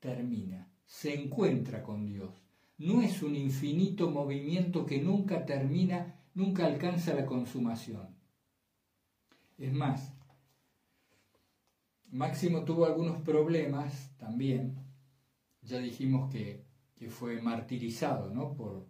termina, 0.00 0.70
se 0.84 1.14
encuentra 1.14 1.82
con 1.82 2.06
Dios. 2.06 2.30
No 2.78 3.02
es 3.02 3.22
un 3.22 3.36
infinito 3.36 4.10
movimiento 4.10 4.84
que 4.84 5.00
nunca 5.00 5.44
termina 5.46 6.16
nunca 6.36 6.66
alcanza 6.66 7.14
la 7.14 7.26
consumación. 7.26 8.14
Es 9.58 9.72
más, 9.72 10.14
Máximo 12.10 12.64
tuvo 12.64 12.86
algunos 12.86 13.20
problemas 13.22 14.14
también, 14.16 14.76
ya 15.62 15.78
dijimos 15.78 16.30
que, 16.30 16.64
fue 17.08 17.42
martirizado, 17.42 18.30
¿no? 18.30 18.54
Por, 18.54 18.86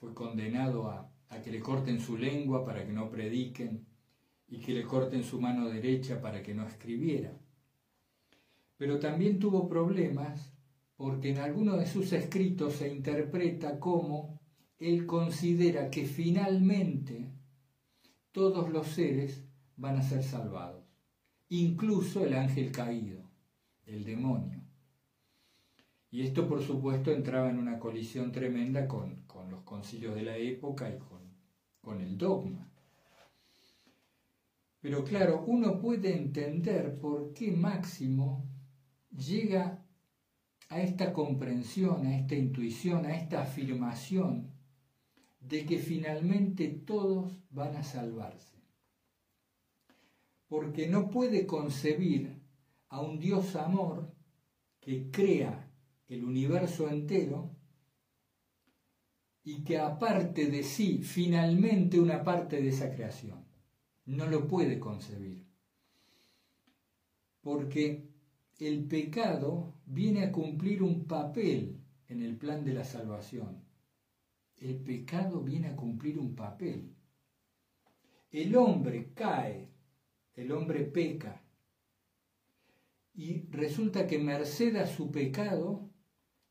fue 0.00 0.12
condenado 0.12 0.90
a, 0.90 1.10
a 1.28 1.40
que 1.40 1.52
le 1.52 1.60
corten 1.60 2.00
su 2.00 2.18
lengua 2.18 2.64
para 2.64 2.84
que 2.84 2.92
no 2.92 3.10
prediquen 3.10 3.86
y 4.48 4.58
que 4.58 4.74
le 4.74 4.82
corten 4.82 5.22
su 5.22 5.40
mano 5.40 5.68
derecha 5.68 6.20
para 6.20 6.42
que 6.42 6.52
no 6.52 6.66
escribiera. 6.66 7.38
Pero 8.76 8.98
también 8.98 9.38
tuvo 9.38 9.68
problemas 9.68 10.52
porque 10.96 11.30
en 11.30 11.38
alguno 11.38 11.76
de 11.76 11.86
sus 11.86 12.12
escritos 12.12 12.74
se 12.74 12.92
interpreta 12.92 13.78
como 13.78 14.40
él 14.78 15.06
considera 15.06 15.90
que 15.90 16.06
finalmente 16.06 17.32
todos 18.32 18.68
los 18.68 18.88
seres 18.88 19.44
van 19.76 19.96
a 19.96 20.02
ser 20.02 20.22
salvados, 20.22 20.84
incluso 21.48 22.24
el 22.24 22.34
ángel 22.34 22.72
caído, 22.72 23.22
el 23.86 24.04
demonio. 24.04 24.62
Y 26.10 26.22
esto, 26.22 26.48
por 26.48 26.62
supuesto, 26.62 27.10
entraba 27.10 27.50
en 27.50 27.58
una 27.58 27.78
colisión 27.78 28.30
tremenda 28.30 28.86
con, 28.86 29.24
los 29.50 29.62
concilios 29.62 30.14
de 30.14 30.22
la 30.22 30.36
época 30.36 30.88
y 30.88 30.98
con, 30.98 31.22
con 31.80 32.00
el 32.00 32.16
dogma. 32.16 32.70
Pero 34.80 35.02
claro, 35.02 35.44
uno 35.46 35.80
puede 35.80 36.16
entender 36.16 36.98
por 36.98 37.32
qué 37.32 37.50
Máximo 37.50 38.46
llega 39.10 39.82
a 40.68 40.80
esta 40.80 41.12
comprensión, 41.12 42.06
a 42.06 42.16
esta 42.18 42.34
intuición, 42.34 43.06
a 43.06 43.16
esta 43.16 43.42
afirmación 43.42 44.50
de 45.40 45.66
que 45.66 45.78
finalmente 45.78 46.68
todos 46.68 47.40
van 47.50 47.76
a 47.76 47.82
salvarse. 47.82 48.53
Porque 50.54 50.86
no 50.86 51.10
puede 51.10 51.46
concebir 51.46 52.40
a 52.88 53.00
un 53.00 53.18
Dios 53.18 53.56
amor 53.56 54.14
que 54.78 55.10
crea 55.10 55.68
el 56.06 56.24
universo 56.24 56.88
entero 56.88 57.50
y 59.42 59.64
que 59.64 59.78
aparte 59.78 60.46
de 60.46 60.62
sí 60.62 61.02
finalmente 61.02 61.98
una 61.98 62.22
parte 62.22 62.62
de 62.62 62.68
esa 62.68 62.94
creación. 62.94 63.44
No 64.04 64.26
lo 64.26 64.46
puede 64.46 64.78
concebir. 64.78 65.44
Porque 67.40 68.08
el 68.60 68.84
pecado 68.84 69.74
viene 69.86 70.22
a 70.22 70.30
cumplir 70.30 70.84
un 70.84 71.06
papel 71.06 71.80
en 72.06 72.22
el 72.22 72.36
plan 72.36 72.64
de 72.64 72.74
la 72.74 72.84
salvación 72.84 73.64
el 74.64 74.76
pecado 74.76 75.40
viene 75.40 75.68
a 75.68 75.76
cumplir 75.76 76.18
un 76.18 76.34
papel. 76.34 76.94
El 78.30 78.56
hombre 78.56 79.12
cae, 79.14 79.73
el 80.34 80.52
hombre 80.52 80.84
peca, 80.84 81.42
y 83.14 83.46
resulta 83.50 84.06
que 84.06 84.18
merced 84.18 84.74
a 84.76 84.86
su 84.86 85.12
pecado 85.12 85.88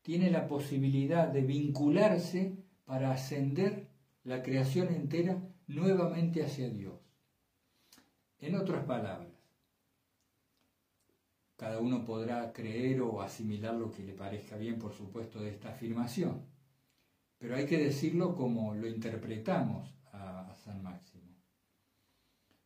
tiene 0.02 0.30
la 0.30 0.46
posibilidad 0.46 1.28
de 1.28 1.42
vincularse 1.42 2.56
para 2.84 3.12
ascender 3.12 3.88
la 4.22 4.42
creación 4.42 4.88
entera 4.88 5.42
nuevamente 5.66 6.42
hacia 6.42 6.70
Dios. 6.70 6.98
En 8.38 8.54
otras 8.54 8.84
palabras, 8.84 9.32
cada 11.56 11.80
uno 11.80 12.04
podrá 12.04 12.52
creer 12.52 13.02
o 13.02 13.20
asimilar 13.20 13.74
lo 13.74 13.90
que 13.90 14.02
le 14.02 14.14
parezca 14.14 14.56
bien, 14.56 14.78
por 14.78 14.92
supuesto, 14.92 15.40
de 15.40 15.50
esta 15.50 15.70
afirmación 15.70 16.54
pero 17.44 17.56
hay 17.56 17.66
que 17.66 17.76
decirlo 17.76 18.34
como 18.34 18.74
lo 18.74 18.86
interpretamos 18.86 19.94
a, 20.12 20.54
San 20.64 20.82
Máximo. 20.82 21.13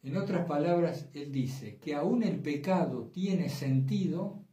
En 0.03 0.17
otras 0.17 0.47
palabras, 0.47 1.09
él 1.13 1.33
dice 1.33 1.77
que 1.79 1.95
aún 1.95 2.23
el 2.23 2.41
pecado 2.41 3.09
tiene 3.09 3.49
sentido 3.49 4.45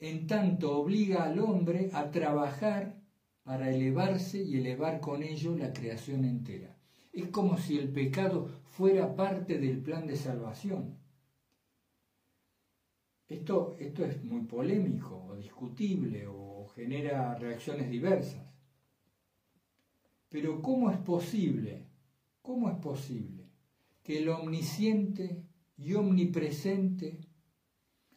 en 0.00 0.26
tanto 0.26 0.76
obliga 0.78 1.24
al 1.24 1.38
hombre 1.38 1.90
a 1.92 2.10
trabajar 2.10 2.96
para 3.44 3.70
elevarse 3.70 4.38
y 4.38 4.56
elevar 4.56 5.00
con 5.00 5.22
ello 5.22 5.54
la 5.56 5.72
creación 5.72 6.24
entera. 6.24 6.76
Es 7.12 7.28
como 7.28 7.56
si 7.56 7.78
el 7.78 7.90
pecado 7.92 8.48
fuera 8.64 9.14
parte 9.14 9.58
del 9.58 9.80
plan 9.80 10.06
de 10.06 10.16
salvación. 10.16 10.98
Esto, 13.28 13.76
esto 13.78 14.04
es 14.04 14.22
muy 14.24 14.42
polémico 14.42 15.24
o 15.24 15.36
discutible 15.36 16.26
o 16.26 16.66
genera 16.74 17.34
reacciones 17.36 17.88
diversas. 17.90 18.46
Pero 20.28 20.60
¿cómo 20.60 20.90
es 20.90 20.98
posible? 20.98 21.86
¿Cómo 22.42 22.68
es 22.70 22.76
posible 22.76 23.37
que 24.08 24.20
el 24.20 24.30
omnisciente 24.30 25.44
y 25.76 25.92
omnipresente, 25.92 27.20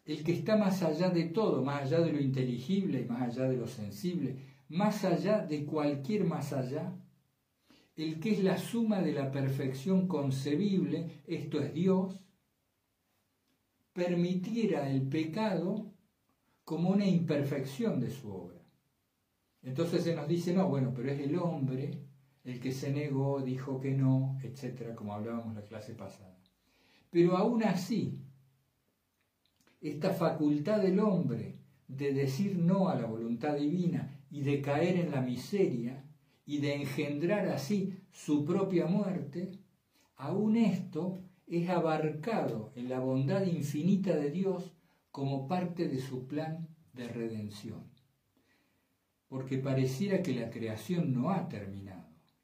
el 0.05 0.23
que 0.23 0.31
está 0.31 0.55
más 0.55 0.83
allá 0.83 1.09
de 1.09 1.25
todo, 1.25 1.65
más 1.65 1.81
allá 1.81 1.99
de 1.99 2.13
lo 2.13 2.21
inteligible 2.21 3.05
más 3.07 3.23
allá 3.23 3.49
de 3.49 3.57
lo 3.57 3.67
sensible, 3.67 4.37
más 4.69 5.03
allá 5.03 5.45
de 5.45 5.65
cualquier 5.65 6.23
más 6.23 6.53
allá, 6.53 6.97
el 7.97 8.21
que 8.21 8.31
es 8.31 8.41
la 8.41 8.57
suma 8.57 9.01
de 9.01 9.11
la 9.11 9.33
perfección 9.33 10.07
concebible, 10.07 11.23
esto 11.27 11.59
es 11.59 11.73
Dios, 11.73 12.23
permitiera 13.91 14.89
el 14.89 15.09
pecado 15.09 15.91
como 16.63 16.91
una 16.91 17.05
imperfección 17.05 17.99
de 17.99 18.11
su 18.11 18.31
obra. 18.31 18.61
Entonces 19.61 20.05
se 20.05 20.15
nos 20.15 20.29
dice, 20.29 20.53
no, 20.53 20.69
bueno, 20.69 20.93
pero 20.95 21.11
es 21.11 21.19
el 21.19 21.35
hombre 21.35 22.10
el 22.43 22.59
que 22.59 22.71
se 22.71 22.91
negó, 22.91 23.41
dijo 23.41 23.79
que 23.79 23.91
no, 23.91 24.37
etcétera, 24.43 24.95
como 24.95 25.13
hablábamos 25.13 25.55
la 25.55 25.63
clase 25.63 25.93
pasada. 25.93 26.37
Pero 27.09 27.37
aún 27.37 27.63
así, 27.63 28.19
esta 29.81 30.13
facultad 30.13 30.81
del 30.81 30.99
hombre 30.99 31.59
de 31.87 32.13
decir 32.13 32.57
no 32.57 32.89
a 32.89 32.95
la 32.95 33.05
voluntad 33.05 33.57
divina 33.57 34.19
y 34.29 34.41
de 34.41 34.61
caer 34.61 34.97
en 34.97 35.11
la 35.11 35.21
miseria 35.21 36.05
y 36.45 36.59
de 36.59 36.75
engendrar 36.75 37.47
así 37.49 37.97
su 38.11 38.45
propia 38.45 38.85
muerte, 38.85 39.51
aún 40.15 40.55
esto 40.55 41.21
es 41.47 41.69
abarcado 41.69 42.71
en 42.75 42.89
la 42.89 42.99
bondad 42.99 43.45
infinita 43.45 44.15
de 44.15 44.31
Dios 44.31 44.73
como 45.11 45.47
parte 45.47 45.87
de 45.87 45.99
su 45.99 46.27
plan 46.27 46.67
de 46.93 47.07
redención. 47.07 47.83
Porque 49.27 49.57
pareciera 49.57 50.21
que 50.21 50.33
la 50.33 50.49
creación 50.49 51.13
no 51.13 51.29
ha 51.29 51.49
terminado. 51.49 52.00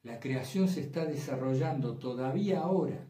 La 0.08 0.22
creación 0.22 0.70
se 0.70 0.80
está 0.80 1.04
desarrollando 1.04 1.98
todavía 1.98 2.62
ahora 2.62 3.06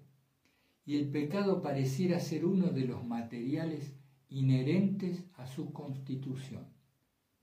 y 0.83 0.97
el 0.97 1.11
pecado 1.11 1.61
pareciera 1.61 2.19
ser 2.19 2.43
uno 2.43 2.69
de 2.71 2.85
los 2.85 3.05
materiales 3.05 3.93
inherentes 4.29 5.23
a 5.35 5.45
su 5.45 5.71
constitución, 5.71 6.65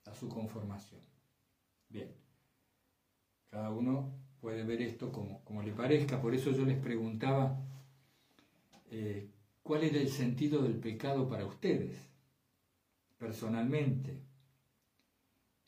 a 0.06 0.12
su 0.12 0.28
conformación. 0.28 1.00
Bien, 1.88 2.10
cada 3.48 3.70
uno 3.70 4.12
puede 4.40 4.64
ver 4.64 4.82
esto 4.82 5.12
como, 5.12 5.44
como 5.44 5.62
le 5.62 5.70
parezca, 5.70 6.20
por 6.20 6.34
eso 6.34 6.50
yo 6.50 6.64
les 6.64 6.80
preguntaba 6.80 7.56
eh, 8.90 9.30
cuál 9.62 9.84
era 9.84 9.98
el 9.98 10.08
sentido 10.08 10.62
del 10.62 10.80
pecado 10.80 11.28
para 11.28 11.46
ustedes, 11.46 11.96
personalmente. 13.18 14.20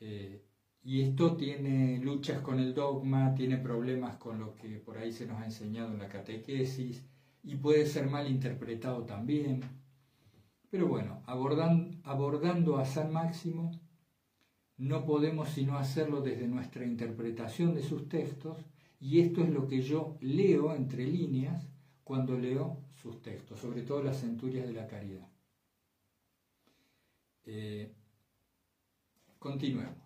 Eh, 0.00 0.42
y 0.86 1.02
esto 1.02 1.36
tiene 1.36 1.98
luchas 1.98 2.40
con 2.42 2.60
el 2.60 2.72
dogma, 2.72 3.34
tiene 3.34 3.56
problemas 3.56 4.18
con 4.18 4.38
lo 4.38 4.54
que 4.54 4.78
por 4.78 4.96
ahí 4.96 5.10
se 5.10 5.26
nos 5.26 5.42
ha 5.42 5.44
enseñado 5.44 5.92
en 5.92 5.98
la 5.98 6.08
catequesis 6.08 7.04
y 7.42 7.56
puede 7.56 7.86
ser 7.86 8.08
mal 8.08 8.30
interpretado 8.30 9.02
también. 9.02 9.62
Pero 10.70 10.86
bueno, 10.86 11.24
abordando, 11.26 12.78
a 12.78 12.84
San 12.84 13.12
Máximo, 13.12 13.72
no 14.76 15.04
podemos 15.04 15.48
sino 15.48 15.76
hacerlo 15.76 16.20
desde 16.20 16.46
nuestra 16.46 16.84
interpretación 16.84 17.74
de 17.74 17.82
sus 17.82 18.08
textos 18.08 18.56
y 19.00 19.18
esto 19.18 19.42
es 19.42 19.50
lo 19.50 19.66
que 19.66 19.82
yo 19.82 20.16
leo 20.20 20.72
entre 20.72 21.04
líneas 21.04 21.66
cuando 22.04 22.38
leo 22.38 22.78
sus 23.02 23.20
textos, 23.22 23.58
sobre 23.58 23.82
todo 23.82 24.04
las 24.04 24.20
centurias 24.20 24.68
de 24.68 24.72
la 24.72 24.86
caridad. 24.86 25.26
Eh, 27.44 27.92
continuemos. 29.40 30.05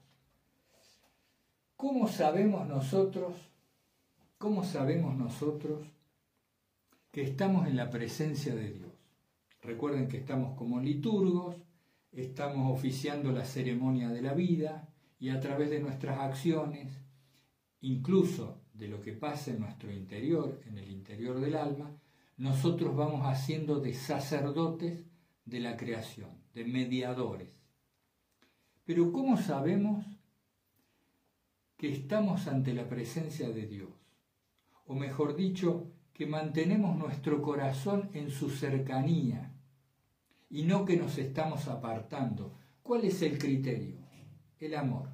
¿Cómo 1.80 2.08
sabemos 2.08 2.68
nosotros, 2.68 3.32
cómo 4.36 4.64
sabemos 4.64 5.16
nosotros 5.16 5.88
que 7.10 7.22
estamos 7.22 7.66
en 7.68 7.76
la 7.76 7.88
presencia 7.88 8.54
de 8.54 8.70
Dios? 8.70 8.92
Recuerden 9.62 10.06
que 10.06 10.18
estamos 10.18 10.58
como 10.58 10.78
liturgos, 10.78 11.56
estamos 12.12 12.70
oficiando 12.70 13.32
la 13.32 13.46
ceremonia 13.46 14.10
de 14.10 14.20
la 14.20 14.34
vida 14.34 14.90
y 15.18 15.30
a 15.30 15.40
través 15.40 15.70
de 15.70 15.80
nuestras 15.80 16.18
acciones, 16.18 16.92
incluso 17.80 18.60
de 18.74 18.88
lo 18.88 19.00
que 19.00 19.14
pasa 19.14 19.50
en 19.50 19.60
nuestro 19.60 19.90
interior, 19.90 20.60
en 20.66 20.76
el 20.76 20.90
interior 20.90 21.40
del 21.40 21.54
alma, 21.54 21.96
nosotros 22.36 22.94
vamos 22.94 23.22
haciendo 23.24 23.80
de 23.80 23.94
sacerdotes 23.94 25.06
de 25.46 25.60
la 25.60 25.78
creación, 25.78 26.28
de 26.52 26.66
mediadores. 26.66 27.48
Pero 28.84 29.10
¿cómo 29.12 29.38
sabemos 29.38 30.04
que 31.80 31.90
estamos 31.90 32.46
ante 32.46 32.74
la 32.74 32.86
presencia 32.86 33.48
de 33.48 33.66
Dios? 33.66 33.88
O 34.84 34.94
mejor 34.94 35.34
dicho, 35.34 35.90
que 36.12 36.26
mantenemos 36.26 36.94
nuestro 36.98 37.40
corazón 37.40 38.10
en 38.12 38.28
su 38.28 38.50
cercanía 38.50 39.54
y 40.50 40.64
no 40.64 40.84
que 40.84 40.98
nos 40.98 41.16
estamos 41.16 41.68
apartando. 41.68 42.54
¿Cuál 42.82 43.06
es 43.06 43.22
el 43.22 43.38
criterio? 43.38 43.96
El 44.58 44.74
amor. 44.74 45.08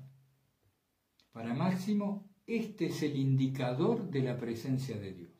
Para 1.31 1.55
Máximo, 1.55 2.29
este 2.49 2.87
es 2.87 3.01
el 3.05 3.15
indicador 3.15 4.11
de 4.11 4.23
la 4.25 4.37
presencia 4.37 4.99
de 4.99 5.13
Dios. 5.13 5.31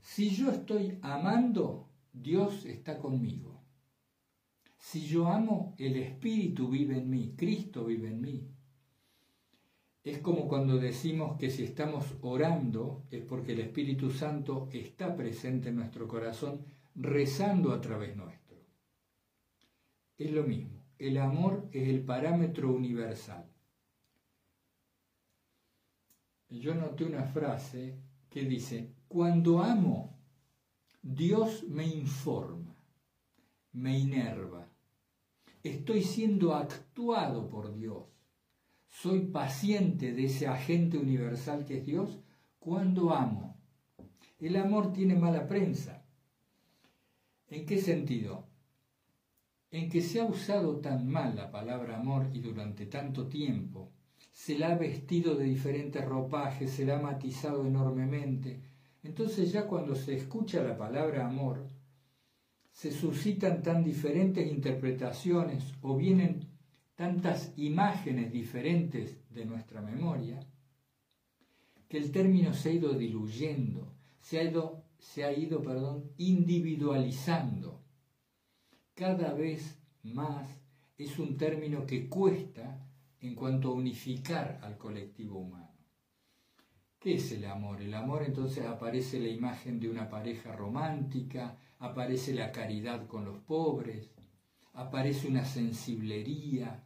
Si 0.00 0.30
yo 0.30 0.52
estoy 0.52 0.96
amando, 1.02 1.88
Dios 2.12 2.64
está 2.66 2.98
conmigo. 2.98 3.64
Si 4.78 5.04
yo 5.08 5.26
amo, 5.26 5.74
el 5.76 5.96
Espíritu 5.96 6.68
vive 6.68 6.98
en 6.98 7.10
mí, 7.10 7.34
Cristo 7.36 7.86
vive 7.86 8.06
en 8.06 8.20
mí. 8.20 8.55
Es 10.06 10.18
como 10.18 10.46
cuando 10.46 10.78
decimos 10.78 11.36
que 11.36 11.50
si 11.50 11.64
estamos 11.64 12.04
orando 12.20 13.02
es 13.10 13.24
porque 13.24 13.54
el 13.54 13.58
Espíritu 13.58 14.12
Santo 14.12 14.68
está 14.72 15.16
presente 15.16 15.70
en 15.70 15.74
nuestro 15.74 16.06
corazón, 16.06 16.64
rezando 16.94 17.72
a 17.72 17.80
través 17.80 18.14
nuestro. 18.14 18.56
Es 20.16 20.30
lo 20.30 20.44
mismo, 20.44 20.80
el 21.00 21.18
amor 21.18 21.68
es 21.72 21.88
el 21.88 22.04
parámetro 22.04 22.72
universal. 22.72 23.50
Yo 26.50 26.76
noté 26.76 27.02
una 27.02 27.24
frase 27.24 27.98
que 28.30 28.44
dice, 28.44 28.92
cuando 29.08 29.60
amo, 29.60 30.16
Dios 31.02 31.64
me 31.64 31.84
informa, 31.84 32.76
me 33.72 33.98
inerva, 33.98 34.68
estoy 35.64 36.04
siendo 36.04 36.54
actuado 36.54 37.48
por 37.48 37.74
Dios, 37.74 38.15
soy 39.02 39.26
paciente 39.26 40.12
de 40.12 40.24
ese 40.24 40.46
agente 40.46 40.96
universal 40.96 41.66
que 41.66 41.78
es 41.78 41.84
Dios 41.84 42.18
cuando 42.58 43.12
amo. 43.12 43.60
El 44.40 44.56
amor 44.56 44.94
tiene 44.94 45.14
mala 45.14 45.46
prensa. 45.46 46.02
¿En 47.48 47.66
qué 47.66 47.76
sentido? 47.76 48.46
En 49.70 49.90
que 49.90 50.00
se 50.00 50.20
ha 50.20 50.24
usado 50.24 50.78
tan 50.78 51.06
mal 51.06 51.36
la 51.36 51.50
palabra 51.50 51.98
amor 51.98 52.30
y 52.32 52.40
durante 52.40 52.86
tanto 52.86 53.28
tiempo 53.28 53.92
se 54.32 54.58
la 54.58 54.68
ha 54.68 54.76
vestido 54.76 55.34
de 55.34 55.44
diferentes 55.44 56.02
ropajes, 56.02 56.70
se 56.70 56.86
la 56.86 56.96
ha 56.96 57.02
matizado 57.02 57.66
enormemente. 57.66 58.62
Entonces 59.02 59.52
ya 59.52 59.66
cuando 59.66 59.94
se 59.94 60.16
escucha 60.16 60.62
la 60.62 60.76
palabra 60.76 61.26
amor, 61.26 61.68
se 62.72 62.90
suscitan 62.90 63.62
tan 63.62 63.84
diferentes 63.84 64.50
interpretaciones 64.50 65.74
o 65.82 65.96
vienen 65.96 66.55
tantas 66.96 67.52
imágenes 67.56 68.32
diferentes 68.32 69.18
de 69.30 69.44
nuestra 69.44 69.82
memoria, 69.82 70.40
que 71.88 71.98
el 71.98 72.10
término 72.10 72.52
se 72.54 72.70
ha 72.70 72.72
ido 72.72 72.94
diluyendo, 72.94 73.94
se 74.20 74.40
ha 74.40 74.44
ido, 74.44 74.82
se 74.98 75.22
ha 75.24 75.32
ido 75.32 75.62
perdón, 75.62 76.10
individualizando. 76.16 77.82
Cada 78.94 79.34
vez 79.34 79.78
más 80.02 80.48
es 80.96 81.18
un 81.18 81.36
término 81.36 81.86
que 81.86 82.08
cuesta 82.08 82.82
en 83.20 83.34
cuanto 83.34 83.68
a 83.68 83.74
unificar 83.74 84.58
al 84.62 84.78
colectivo 84.78 85.38
humano. 85.38 85.66
¿Qué 86.98 87.16
es 87.16 87.30
el 87.30 87.44
amor? 87.44 87.82
El 87.82 87.92
amor 87.94 88.24
entonces 88.24 88.64
aparece 88.64 89.20
la 89.20 89.28
imagen 89.28 89.78
de 89.78 89.90
una 89.90 90.08
pareja 90.08 90.56
romántica, 90.56 91.58
aparece 91.78 92.34
la 92.34 92.50
caridad 92.50 93.06
con 93.06 93.26
los 93.26 93.38
pobres, 93.38 94.10
aparece 94.72 95.28
una 95.28 95.44
sensiblería, 95.44 96.85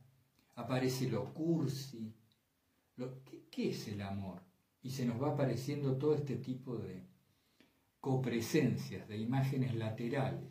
aparece 0.61 1.09
lo 1.09 1.33
cursi. 1.33 2.15
Lo, 2.97 3.23
¿qué, 3.51 3.71
es 3.71 3.89
el 3.89 4.03
amor? 4.03 4.43
Y 4.83 4.91
se 4.91 5.05
nos 5.05 5.21
va 5.21 5.33
apareciendo 5.33 5.97
todo 5.97 6.15
este 6.15 6.37
tipo 6.37 6.77
de, 6.77 7.05
copresencias, 8.01 9.07
de 9.09 9.19
imágenes 9.19 9.75
laterales. 9.75 10.51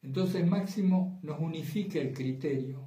Entonces 0.00 0.46
Máximo 0.46 1.20
nos 1.22 1.38
unifica 1.40 2.00
el 2.00 2.12
criterio 2.12 2.86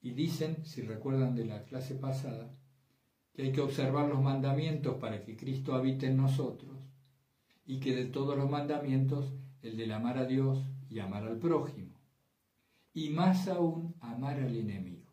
y 0.00 0.12
dicen, 0.12 0.64
si 0.64 0.82
recuerdan 0.82 1.36
de 1.36 1.44
la 1.44 1.64
clase 1.64 1.94
pasada, 1.94 2.56
que 3.32 3.42
hay 3.42 3.52
que 3.52 3.60
observar 3.60 4.08
los 4.08 4.20
mandamientos 4.20 4.96
para 4.96 5.22
que 5.22 5.36
Cristo 5.36 5.74
habite 5.74 6.06
en 6.06 6.16
nosotros 6.16 6.76
y 7.64 7.78
que 7.78 7.94
de 7.94 8.06
todos 8.06 8.36
los 8.36 8.50
mandamientos 8.50 9.32
el 9.62 9.76
del 9.76 9.92
amar 9.92 10.18
a 10.18 10.24
Dios 10.24 10.64
y 10.88 10.98
amar 10.98 11.24
al 11.24 11.38
prójimo, 11.38 11.87
y 12.98 13.10
más 13.10 13.46
aún 13.46 13.94
amar 14.00 14.40
al 14.40 14.56
enemigo. 14.56 15.06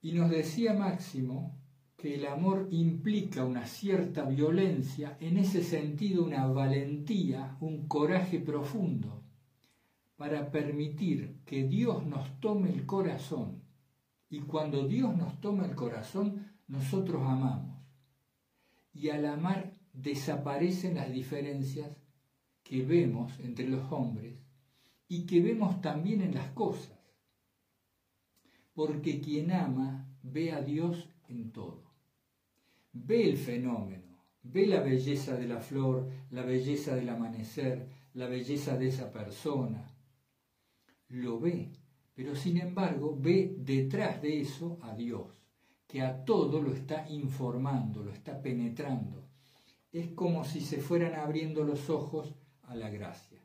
Y 0.00 0.12
nos 0.12 0.30
decía 0.30 0.74
Máximo 0.74 1.58
que 1.96 2.14
el 2.14 2.26
amor 2.26 2.68
implica 2.70 3.44
una 3.44 3.66
cierta 3.66 4.24
violencia, 4.24 5.16
en 5.18 5.38
ese 5.38 5.64
sentido 5.64 6.24
una 6.24 6.46
valentía, 6.46 7.56
un 7.60 7.88
coraje 7.88 8.38
profundo, 8.38 9.24
para 10.14 10.52
permitir 10.52 11.40
que 11.44 11.64
Dios 11.66 12.06
nos 12.06 12.38
tome 12.38 12.70
el 12.70 12.86
corazón. 12.86 13.64
Y 14.30 14.42
cuando 14.42 14.86
Dios 14.86 15.16
nos 15.16 15.40
toma 15.40 15.64
el 15.64 15.74
corazón, 15.74 16.52
nosotros 16.68 17.22
amamos. 17.26 17.82
Y 18.92 19.08
al 19.08 19.26
amar 19.26 19.72
desaparecen 19.92 20.94
las 20.94 21.10
diferencias 21.10 21.96
que 22.62 22.84
vemos 22.84 23.36
entre 23.40 23.68
los 23.68 23.90
hombres 23.90 24.45
y 25.08 25.26
que 25.26 25.40
vemos 25.40 25.80
también 25.80 26.22
en 26.22 26.34
las 26.34 26.50
cosas. 26.50 26.98
Porque 28.74 29.20
quien 29.20 29.52
ama 29.52 30.08
ve 30.22 30.52
a 30.52 30.60
Dios 30.60 31.08
en 31.28 31.52
todo 31.52 31.86
ve 33.04 33.28
el 33.28 33.36
fenómeno, 33.36 34.16
ve 34.42 34.66
la 34.66 34.80
belleza 34.80 35.36
de 35.36 35.46
la 35.46 35.60
flor, 35.60 36.08
la 36.30 36.42
belleza 36.42 36.94
del 36.94 37.08
amanecer, 37.08 37.88
la 38.14 38.26
belleza 38.26 38.76
de 38.76 38.88
esa 38.88 39.12
persona. 39.12 39.90
Lo 41.08 41.38
ve, 41.38 41.70
pero 42.14 42.34
sin 42.34 42.58
embargo 42.58 43.16
ve 43.18 43.54
detrás 43.58 44.22
de 44.22 44.40
eso 44.40 44.78
a 44.82 44.94
Dios, 44.94 45.42
que 45.86 46.02
a 46.02 46.24
todo 46.24 46.62
lo 46.62 46.72
está 46.72 47.08
informando, 47.08 48.02
lo 48.02 48.12
está 48.12 48.40
penetrando. 48.40 49.24
Es 49.92 50.08
como 50.08 50.44
si 50.44 50.60
se 50.60 50.78
fueran 50.78 51.14
abriendo 51.14 51.64
los 51.64 51.90
ojos 51.90 52.34
a 52.62 52.74
la 52.74 52.90
gracia. 52.90 53.35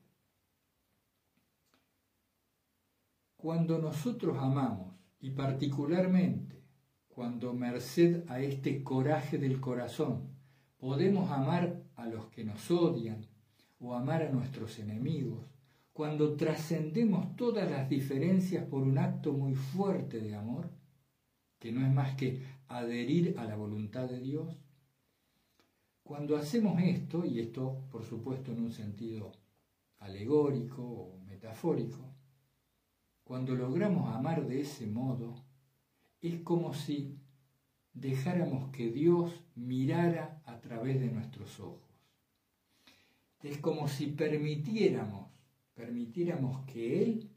Cuando 3.41 3.79
nosotros 3.79 4.37
amamos, 4.37 4.93
y 5.19 5.31
particularmente 5.31 6.61
cuando 7.07 7.55
merced 7.55 8.23
a 8.29 8.39
este 8.39 8.83
coraje 8.83 9.39
del 9.39 9.59
corazón 9.59 10.29
podemos 10.77 11.31
amar 11.31 11.81
a 11.95 12.05
los 12.05 12.27
que 12.27 12.43
nos 12.43 12.69
odian 12.69 13.25
o 13.79 13.95
amar 13.95 14.21
a 14.21 14.31
nuestros 14.31 14.77
enemigos, 14.77 15.39
cuando 15.91 16.35
trascendemos 16.35 17.35
todas 17.35 17.67
las 17.67 17.89
diferencias 17.89 18.63
por 18.65 18.83
un 18.83 18.99
acto 18.99 19.33
muy 19.33 19.55
fuerte 19.55 20.19
de 20.19 20.35
amor, 20.35 20.69
que 21.57 21.71
no 21.71 21.83
es 21.83 21.91
más 21.91 22.15
que 22.15 22.43
adherir 22.67 23.39
a 23.39 23.45
la 23.45 23.55
voluntad 23.55 24.07
de 24.07 24.19
Dios, 24.19 24.55
cuando 26.03 26.37
hacemos 26.37 26.79
esto, 26.79 27.25
y 27.25 27.39
esto 27.39 27.85
por 27.89 28.03
supuesto 28.05 28.51
en 28.51 28.61
un 28.61 28.71
sentido 28.71 29.31
alegórico 29.97 30.83
o 30.83 31.17
metafórico, 31.25 32.11
cuando 33.32 33.55
logramos 33.55 34.13
amar 34.13 34.45
de 34.45 34.59
ese 34.59 34.88
modo, 34.88 35.34
es 36.19 36.41
como 36.41 36.73
si 36.73 37.17
dejáramos 37.93 38.71
que 38.73 38.91
Dios 38.91 39.45
mirara 39.55 40.41
a 40.43 40.59
través 40.59 40.99
de 40.99 41.09
nuestros 41.09 41.57
ojos. 41.61 41.95
Es 43.41 43.57
como 43.59 43.88
si 43.88 44.07
permitiéramos, 44.07 45.32
permitiéramos 45.73 46.65
que 46.65 47.03
Él, 47.03 47.29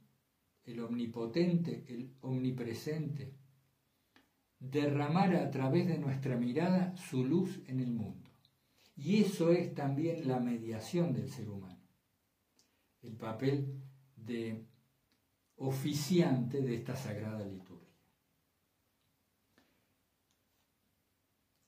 el 0.64 0.80
omnipotente, 0.80 1.84
el 1.86 2.10
omnipresente, 2.22 3.32
derramara 4.58 5.44
a 5.44 5.50
través 5.52 5.86
de 5.86 5.98
nuestra 5.98 6.36
mirada 6.36 6.96
su 6.96 7.24
luz 7.24 7.62
en 7.68 7.78
el 7.78 7.92
mundo. 7.92 8.30
Y 8.96 9.22
eso 9.22 9.52
es 9.52 9.72
también 9.76 10.26
la 10.26 10.40
mediación 10.40 11.12
del 11.12 11.30
ser 11.30 11.48
humano, 11.48 11.78
el 13.00 13.14
papel 13.14 13.80
de 14.16 14.73
oficiante 15.56 16.60
de 16.60 16.74
esta 16.76 16.96
sagrada 16.96 17.44
liturgia. 17.46 17.74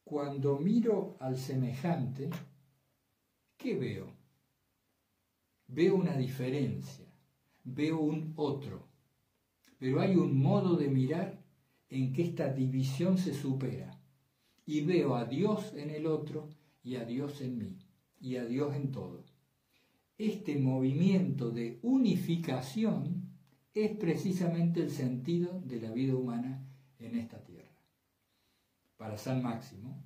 Cuando 0.04 0.58
miro 0.58 1.16
al 1.20 1.36
semejante, 1.36 2.30
¿qué 3.56 3.76
veo? 3.76 4.12
Veo 5.68 5.96
una 5.96 6.16
diferencia, 6.16 7.06
veo 7.64 7.98
un 7.98 8.32
otro, 8.36 8.86
pero 9.78 10.00
hay 10.00 10.14
un 10.14 10.40
modo 10.40 10.76
de 10.76 10.88
mirar 10.88 11.42
en 11.88 12.12
que 12.12 12.22
esta 12.22 12.52
división 12.52 13.18
se 13.18 13.34
supera 13.34 13.98
y 14.64 14.82
veo 14.82 15.16
a 15.16 15.24
Dios 15.24 15.72
en 15.74 15.90
el 15.90 16.06
otro 16.06 16.50
y 16.82 16.96
a 16.96 17.04
Dios 17.04 17.40
en 17.40 17.58
mí 17.58 17.78
y 18.20 18.36
a 18.36 18.44
Dios 18.44 18.74
en 18.74 18.92
todo. 18.92 19.24
Este 20.18 20.56
movimiento 20.56 21.50
de 21.50 21.78
unificación 21.82 23.25
es 23.76 23.94
precisamente 23.98 24.80
el 24.80 24.90
sentido 24.90 25.60
de 25.60 25.80
la 25.80 25.90
vida 25.90 26.14
humana 26.14 26.66
en 26.98 27.14
esta 27.14 27.38
tierra 27.44 27.76
para 28.96 29.18
San 29.18 29.42
Máximo, 29.42 30.02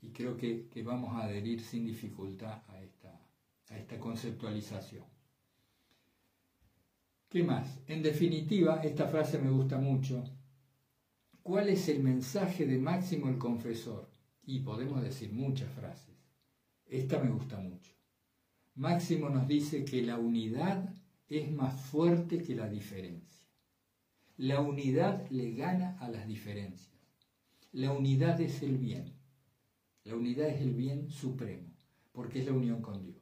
y 0.00 0.08
creo 0.08 0.36
que, 0.36 0.70
vamos 0.82 1.14
a 1.14 1.24
adherir 1.24 1.60
sin 1.60 1.84
dificultad 1.84 2.62
a 2.68 2.80
esta, 2.80 3.20
a 3.68 3.78
esta 3.78 3.98
conceptualización. 3.98 5.04
¿Qué 7.28 7.42
más? 7.42 7.78
En 7.86 8.02
definitiva, 8.02 8.80
esta 8.82 9.06
frase 9.06 9.38
me 9.38 9.50
gusta 9.50 9.76
mucho. 9.76 10.24
¿Cuál 11.42 11.68
es 11.68 11.88
el 11.88 12.02
mensaje 12.02 12.66
de 12.66 12.78
Máximo 12.78 13.28
el 13.28 13.36
Confesor? 13.36 14.08
Y 14.46 14.60
podemos 14.60 15.02
decir 15.02 15.32
muchas 15.32 15.70
frases. 15.72 16.14
Esta 16.86 17.18
me 17.18 17.30
gusta 17.30 17.58
mucho. 17.58 17.92
Máximo 18.76 19.28
nos 19.28 19.46
dice 19.46 19.84
que 19.84 20.02
la 20.02 20.18
unidad 20.18 20.93
es 21.28 21.50
más 21.50 21.80
fuerte 21.80 22.42
que 22.42 22.54
la 22.54 22.68
diferencia. 22.68 23.44
La 24.36 24.60
unidad 24.60 25.28
le 25.30 25.52
gana 25.52 25.96
a 26.00 26.08
las 26.08 26.26
diferencias. 26.26 26.94
La 27.72 27.92
unidad 27.92 28.40
es 28.40 28.62
el 28.62 28.78
bien. 28.78 29.12
La 30.04 30.16
unidad 30.16 30.48
es 30.48 30.60
el 30.60 30.74
bien 30.74 31.10
supremo, 31.10 31.72
porque 32.12 32.40
es 32.40 32.46
la 32.46 32.52
unión 32.52 32.82
con 32.82 33.02
Dios. 33.02 33.16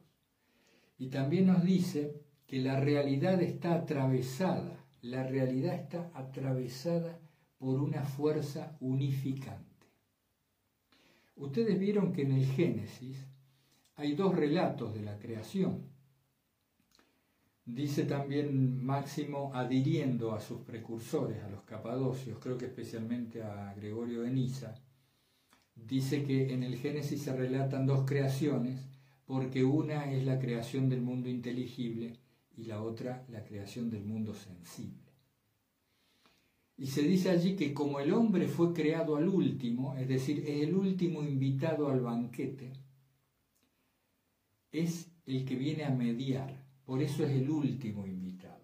Y 0.97 1.07
también 1.07 1.47
nos 1.47 1.63
dice 1.63 2.21
que 2.45 2.59
la 2.59 2.79
realidad 2.79 3.41
está 3.41 3.75
atravesada, 3.75 4.85
la 5.01 5.23
realidad 5.23 5.75
está 5.75 6.11
atravesada 6.13 7.19
por 7.57 7.79
una 7.79 8.03
fuerza 8.03 8.75
unificante. 8.79 9.87
Ustedes 11.35 11.79
vieron 11.79 12.13
que 12.13 12.23
en 12.23 12.33
el 12.33 12.45
Génesis 12.45 13.25
hay 13.95 14.15
dos 14.15 14.35
relatos 14.35 14.93
de 14.93 15.01
la 15.01 15.17
creación. 15.19 15.92
Dice 17.65 18.03
también 18.03 18.83
Máximo 18.83 19.51
adhiriendo 19.53 20.33
a 20.33 20.41
sus 20.41 20.59
precursores, 20.61 21.41
a 21.43 21.49
los 21.49 21.63
capadocios, 21.63 22.37
creo 22.39 22.57
que 22.57 22.65
especialmente 22.65 23.41
a 23.41 23.73
Gregorio 23.73 24.21
de 24.21 24.31
Niza, 24.31 24.75
dice 25.73 26.23
que 26.23 26.53
en 26.53 26.63
el 26.63 26.75
Génesis 26.75 27.21
se 27.21 27.33
relatan 27.33 27.85
dos 27.85 28.05
creaciones, 28.05 28.81
porque 29.25 29.63
una 29.63 30.11
es 30.11 30.25
la 30.25 30.39
creación 30.39 30.89
del 30.89 31.01
mundo 31.01 31.29
inteligible 31.29 32.17
y 32.57 32.65
la 32.65 32.81
otra 32.81 33.25
la 33.29 33.45
creación 33.45 33.89
del 33.89 34.03
mundo 34.03 34.33
sensible. 34.33 35.01
Y 36.75 36.87
se 36.87 37.03
dice 37.03 37.29
allí 37.29 37.55
que 37.55 37.73
como 37.73 38.01
el 38.01 38.11
hombre 38.11 38.49
fue 38.49 38.73
creado 38.73 39.15
al 39.15 39.29
último, 39.29 39.95
es 39.95 40.09
decir, 40.09 40.39
es 40.45 40.63
el 40.63 40.75
último 40.75 41.23
invitado 41.23 41.87
al 41.87 42.01
banquete, 42.01 42.73
es 44.73 45.07
el 45.25 45.45
que 45.45 45.55
viene 45.55 45.85
a 45.85 45.91
mediar 45.91 46.62
por 46.85 47.01
eso 47.01 47.23
es 47.23 47.31
el 47.31 47.49
último 47.49 48.05
invitado. 48.05 48.63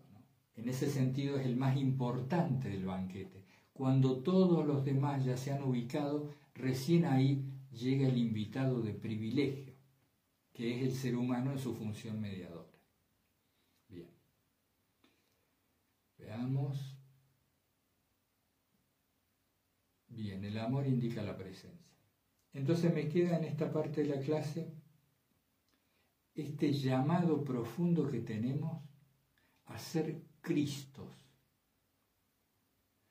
En 0.56 0.68
ese 0.68 0.90
sentido 0.90 1.38
es 1.38 1.46
el 1.46 1.56
más 1.56 1.78
importante 1.78 2.68
del 2.68 2.86
banquete. 2.86 3.46
Cuando 3.72 4.22
todos 4.22 4.68
los 4.68 4.84
demás 4.84 5.24
ya 5.24 5.38
se 5.38 5.54
han 5.54 5.64
ubicado, 5.64 6.34
recién 6.54 7.06
ahí 7.06 7.46
llega 7.72 8.10
el 8.10 8.18
invitado 8.18 8.82
de 8.82 8.94
privilegio, 8.94 9.74
que 10.52 10.76
es 10.76 10.84
el 10.84 10.92
ser 10.94 11.16
humano 11.16 11.54
en 11.54 11.60
su 11.60 11.74
función 11.74 12.20
mediadora. 12.20 12.78
Bien. 13.88 14.10
Veamos. 16.18 16.98
Bien, 20.10 20.44
el 20.44 20.58
amor 20.58 20.86
indica 20.86 21.22
la 21.22 21.38
presencia. 21.38 21.80
Entonces 22.52 22.94
me 22.94 23.08
queda 23.08 23.38
en 23.38 23.46
esta 23.46 23.72
parte 23.72 24.04
de 24.04 24.16
la 24.16 24.22
clase 24.22 24.74
este 26.42 26.72
llamado 26.72 27.44
profundo 27.44 28.08
que 28.08 28.22
tenemos 28.22 28.82
a 29.66 29.78
ser 29.78 30.24
Cristos. 30.42 31.14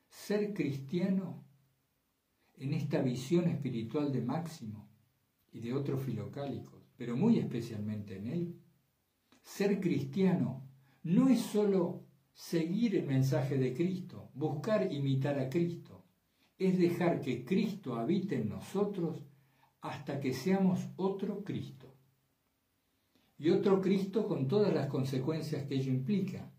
Ser 0.08 0.52
cristiano 0.52 1.44
en 2.56 2.72
esta 2.72 3.00
visión 3.02 3.48
espiritual 3.48 4.12
de 4.12 4.22
Máximo 4.22 4.88
y 5.52 5.60
de 5.60 5.74
otros 5.74 6.02
filocálicos, 6.02 6.82
pero 6.96 7.16
muy 7.16 7.38
especialmente 7.38 8.16
en 8.16 8.26
él. 8.26 8.60
Ser 9.42 9.80
cristiano 9.80 10.68
no 11.02 11.28
es 11.28 11.40
solo 11.40 12.04
seguir 12.32 12.96
el 12.96 13.06
mensaje 13.06 13.56
de 13.58 13.74
Cristo, 13.74 14.30
buscar 14.34 14.92
imitar 14.92 15.38
a 15.38 15.48
Cristo, 15.48 16.04
es 16.58 16.78
dejar 16.78 17.20
que 17.20 17.44
Cristo 17.44 17.94
habite 17.94 18.36
en 18.36 18.48
nosotros 18.48 19.24
hasta 19.80 20.18
que 20.20 20.32
seamos 20.32 20.80
otro 20.96 21.44
Cristo. 21.44 21.77
Y 23.38 23.50
otro 23.50 23.80
Cristo 23.80 24.26
con 24.26 24.48
todas 24.48 24.74
las 24.74 24.88
consecuencias 24.88 25.64
que 25.64 25.76
ello 25.76 25.92
implica. 25.92 26.50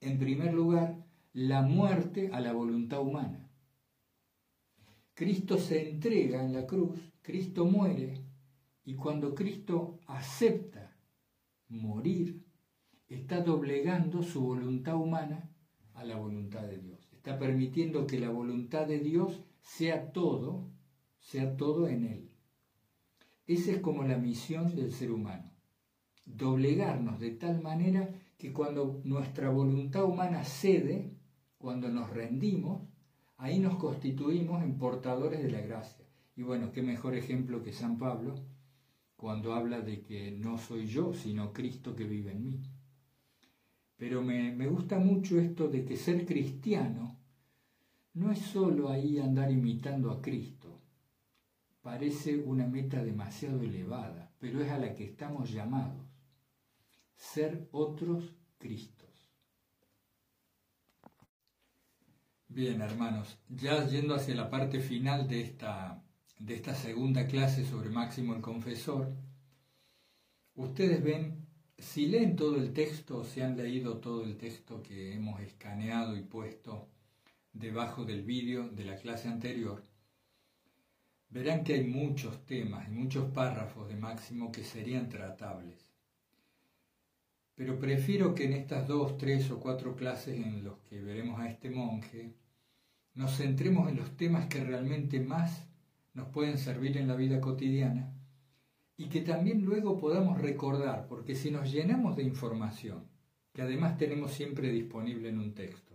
En 0.00 0.18
primer 0.18 0.52
lugar, 0.52 1.04
la 1.32 1.62
muerte 1.62 2.30
a 2.32 2.40
la 2.40 2.52
voluntad 2.52 3.00
humana. 3.00 3.50
Cristo 5.14 5.56
se 5.56 5.88
entrega 5.88 6.44
en 6.44 6.52
la 6.52 6.66
cruz, 6.66 7.00
Cristo 7.22 7.64
muere, 7.64 8.22
y 8.84 8.94
cuando 8.94 9.34
Cristo 9.34 9.98
acepta 10.06 10.94
morir, 11.68 12.44
está 13.08 13.40
doblegando 13.40 14.22
su 14.22 14.42
voluntad 14.42 14.96
humana 14.96 15.50
a 15.94 16.04
la 16.04 16.16
voluntad 16.16 16.62
de 16.62 16.78
Dios. 16.78 17.08
Está 17.12 17.38
permitiendo 17.38 18.06
que 18.06 18.20
la 18.20 18.28
voluntad 18.28 18.86
de 18.86 18.98
Dios 18.98 19.42
sea 19.60 20.12
todo, 20.12 20.70
sea 21.18 21.56
todo 21.56 21.88
en 21.88 22.04
Él. 22.04 22.30
Esa 23.46 23.72
es 23.72 23.80
como 23.80 24.04
la 24.04 24.18
misión 24.18 24.76
del 24.76 24.92
ser 24.92 25.10
humano. 25.10 25.55
Doblegarnos 26.26 27.18
de 27.18 27.30
tal 27.30 27.62
manera 27.62 28.10
que 28.36 28.52
cuando 28.52 29.00
nuestra 29.04 29.48
voluntad 29.48 30.04
humana 30.04 30.44
cede, 30.44 31.10
cuando 31.56 31.88
nos 31.88 32.10
rendimos, 32.10 32.82
ahí 33.38 33.58
nos 33.58 33.76
constituimos 33.76 34.62
en 34.62 34.76
portadores 34.76 35.42
de 35.42 35.50
la 35.50 35.62
gracia. 35.62 36.04
Y 36.36 36.42
bueno, 36.42 36.70
qué 36.72 36.82
mejor 36.82 37.14
ejemplo 37.14 37.62
que 37.62 37.72
San 37.72 37.96
Pablo 37.96 38.34
cuando 39.16 39.54
habla 39.54 39.80
de 39.80 40.02
que 40.02 40.30
no 40.30 40.58
soy 40.58 40.86
yo, 40.86 41.14
sino 41.14 41.52
Cristo 41.52 41.96
que 41.96 42.04
vive 42.04 42.32
en 42.32 42.44
mí. 42.44 42.60
Pero 43.96 44.22
me, 44.22 44.54
me 44.54 44.68
gusta 44.68 44.98
mucho 44.98 45.40
esto 45.40 45.68
de 45.68 45.84
que 45.84 45.96
ser 45.96 46.26
cristiano 46.26 47.16
no 48.12 48.30
es 48.30 48.38
solo 48.38 48.90
ahí 48.90 49.18
andar 49.18 49.50
imitando 49.50 50.10
a 50.10 50.20
Cristo. 50.20 50.80
Parece 51.80 52.36
una 52.36 52.66
meta 52.66 53.02
demasiado 53.02 53.62
elevada, 53.62 54.32
pero 54.38 54.60
es 54.60 54.70
a 54.70 54.78
la 54.78 54.94
que 54.94 55.04
estamos 55.04 55.50
llamados. 55.50 56.05
Ser 57.16 57.68
otros 57.72 58.32
Cristos. 58.58 59.06
Bien, 62.48 62.80
hermanos, 62.80 63.38
ya 63.48 63.86
yendo 63.86 64.14
hacia 64.14 64.34
la 64.34 64.48
parte 64.48 64.80
final 64.80 65.28
de 65.28 65.42
esta, 65.42 66.02
de 66.38 66.54
esta 66.54 66.74
segunda 66.74 67.26
clase 67.26 67.66
sobre 67.66 67.90
Máximo 67.90 68.34
el 68.34 68.40
Confesor, 68.40 69.12
ustedes 70.54 71.02
ven 71.02 71.46
si 71.78 72.06
leen 72.06 72.36
todo 72.36 72.56
el 72.56 72.72
texto, 72.72 73.24
si 73.24 73.42
han 73.42 73.56
leído 73.56 73.98
todo 73.98 74.24
el 74.24 74.38
texto 74.38 74.82
que 74.82 75.12
hemos 75.12 75.40
escaneado 75.40 76.16
y 76.16 76.22
puesto 76.22 76.88
debajo 77.52 78.04
del 78.04 78.22
vídeo 78.22 78.68
de 78.68 78.84
la 78.84 78.96
clase 78.96 79.28
anterior, 79.28 79.84
verán 81.28 81.64
que 81.64 81.74
hay 81.74 81.84
muchos 81.84 82.46
temas 82.46 82.88
y 82.88 82.90
muchos 82.92 83.30
párrafos 83.32 83.88
de 83.88 83.96
Máximo 83.96 84.50
que 84.50 84.64
serían 84.64 85.08
tratables. 85.08 85.85
Pero 87.56 87.78
prefiero 87.78 88.34
que 88.34 88.44
en 88.44 88.52
estas 88.52 88.86
dos, 88.86 89.16
tres 89.16 89.50
o 89.50 89.58
cuatro 89.58 89.96
clases 89.96 90.36
en 90.36 90.62
los 90.62 90.78
que 90.80 91.00
veremos 91.00 91.40
a 91.40 91.48
este 91.48 91.70
monje, 91.70 92.34
nos 93.14 93.34
centremos 93.38 93.88
en 93.88 93.96
los 93.96 94.14
temas 94.14 94.46
que 94.46 94.62
realmente 94.62 95.20
más 95.20 95.66
nos 96.12 96.28
pueden 96.28 96.58
servir 96.58 96.98
en 96.98 97.08
la 97.08 97.16
vida 97.16 97.40
cotidiana 97.40 98.12
y 98.98 99.08
que 99.08 99.22
también 99.22 99.64
luego 99.64 99.98
podamos 99.98 100.38
recordar, 100.38 101.06
porque 101.08 101.34
si 101.34 101.50
nos 101.50 101.72
llenamos 101.72 102.14
de 102.14 102.24
información, 102.24 103.08
que 103.54 103.62
además 103.62 103.96
tenemos 103.96 104.32
siempre 104.32 104.70
disponible 104.70 105.30
en 105.30 105.38
un 105.38 105.54
texto, 105.54 105.94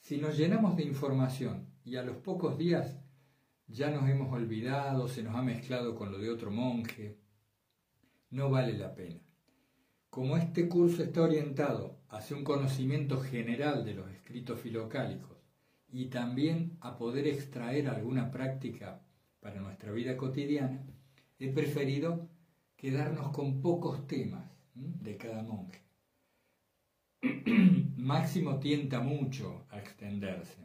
si 0.00 0.18
nos 0.18 0.36
llenamos 0.36 0.76
de 0.76 0.82
información 0.82 1.68
y 1.84 1.96
a 1.96 2.02
los 2.02 2.16
pocos 2.16 2.58
días 2.58 2.98
ya 3.68 3.90
nos 3.90 4.08
hemos 4.10 4.32
olvidado, 4.32 5.06
se 5.06 5.22
nos 5.22 5.36
ha 5.36 5.42
mezclado 5.42 5.94
con 5.94 6.10
lo 6.10 6.18
de 6.18 6.30
otro 6.30 6.50
monje, 6.50 7.16
no 8.30 8.50
vale 8.50 8.76
la 8.76 8.92
pena. 8.92 9.20
Como 10.14 10.36
este 10.36 10.68
curso 10.68 11.02
está 11.02 11.22
orientado 11.22 11.98
hacia 12.08 12.36
un 12.36 12.44
conocimiento 12.44 13.18
general 13.20 13.84
de 13.84 13.94
los 13.94 14.08
escritos 14.12 14.60
filocálicos 14.60 15.36
y 15.90 16.06
también 16.06 16.78
a 16.80 16.96
poder 16.96 17.26
extraer 17.26 17.88
alguna 17.88 18.30
práctica 18.30 19.02
para 19.40 19.60
nuestra 19.60 19.90
vida 19.90 20.16
cotidiana, 20.16 20.86
he 21.40 21.48
preferido 21.48 22.28
quedarnos 22.76 23.32
con 23.32 23.60
pocos 23.60 24.06
temas 24.06 24.48
de 24.74 25.16
cada 25.16 25.42
monje. 25.42 25.82
Máximo 27.96 28.60
tienta 28.60 29.00
mucho 29.00 29.66
a 29.68 29.80
extenderse, 29.80 30.62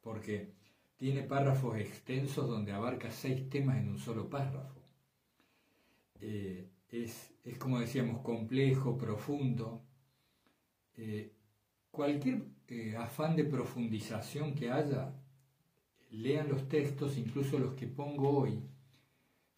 porque 0.00 0.52
tiene 0.96 1.24
párrafos 1.24 1.76
extensos 1.76 2.48
donde 2.48 2.70
abarca 2.70 3.10
seis 3.10 3.50
temas 3.50 3.78
en 3.78 3.88
un 3.88 3.98
solo 3.98 4.30
párrafo. 4.30 4.80
Eh, 6.20 6.70
es, 7.04 7.32
como 7.58 7.80
decíamos, 7.80 8.20
complejo, 8.22 8.96
profundo. 8.96 9.82
Eh, 10.96 11.32
cualquier 11.90 12.46
eh, 12.68 12.96
afán 12.96 13.36
de 13.36 13.44
profundización 13.44 14.54
que 14.54 14.70
haya, 14.70 15.14
lean 16.10 16.48
los 16.48 16.68
textos, 16.68 17.18
incluso 17.18 17.58
los 17.58 17.74
que 17.74 17.86
pongo 17.86 18.30
hoy, 18.30 18.62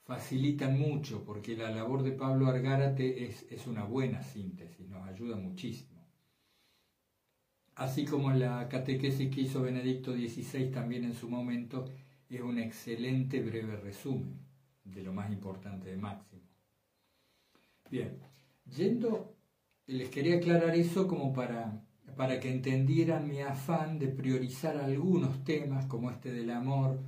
facilitan 0.04 0.78
mucho, 0.78 1.24
porque 1.24 1.56
la 1.56 1.70
labor 1.70 2.02
de 2.02 2.12
Pablo 2.12 2.46
Argárate 2.46 3.26
es, 3.26 3.46
es 3.50 3.66
una 3.66 3.84
buena 3.84 4.22
síntesis, 4.22 4.88
nos 4.88 5.06
ayuda 5.06 5.36
muchísimo. 5.36 5.98
Así 7.74 8.04
como 8.04 8.32
la 8.32 8.68
catequesis 8.68 9.32
que 9.32 9.42
hizo 9.42 9.62
Benedicto 9.62 10.12
XVI 10.12 10.70
también 10.70 11.04
en 11.04 11.14
su 11.14 11.28
momento 11.28 11.84
es 12.28 12.40
un 12.40 12.58
excelente 12.58 13.40
breve 13.40 13.76
resumen 13.76 14.40
de 14.84 15.02
lo 15.02 15.12
más 15.12 15.30
importante 15.30 15.88
de 15.88 15.96
Máximo. 15.96 16.37
Bien, 17.90 18.18
yendo, 18.66 19.34
les 19.86 20.10
quería 20.10 20.36
aclarar 20.36 20.76
eso 20.76 21.08
como 21.08 21.32
para, 21.32 21.82
para 22.16 22.38
que 22.38 22.50
entendieran 22.50 23.28
mi 23.28 23.40
afán 23.40 23.98
de 23.98 24.08
priorizar 24.08 24.76
algunos 24.76 25.42
temas 25.44 25.86
como 25.86 26.10
este 26.10 26.30
del 26.30 26.50
amor, 26.50 27.00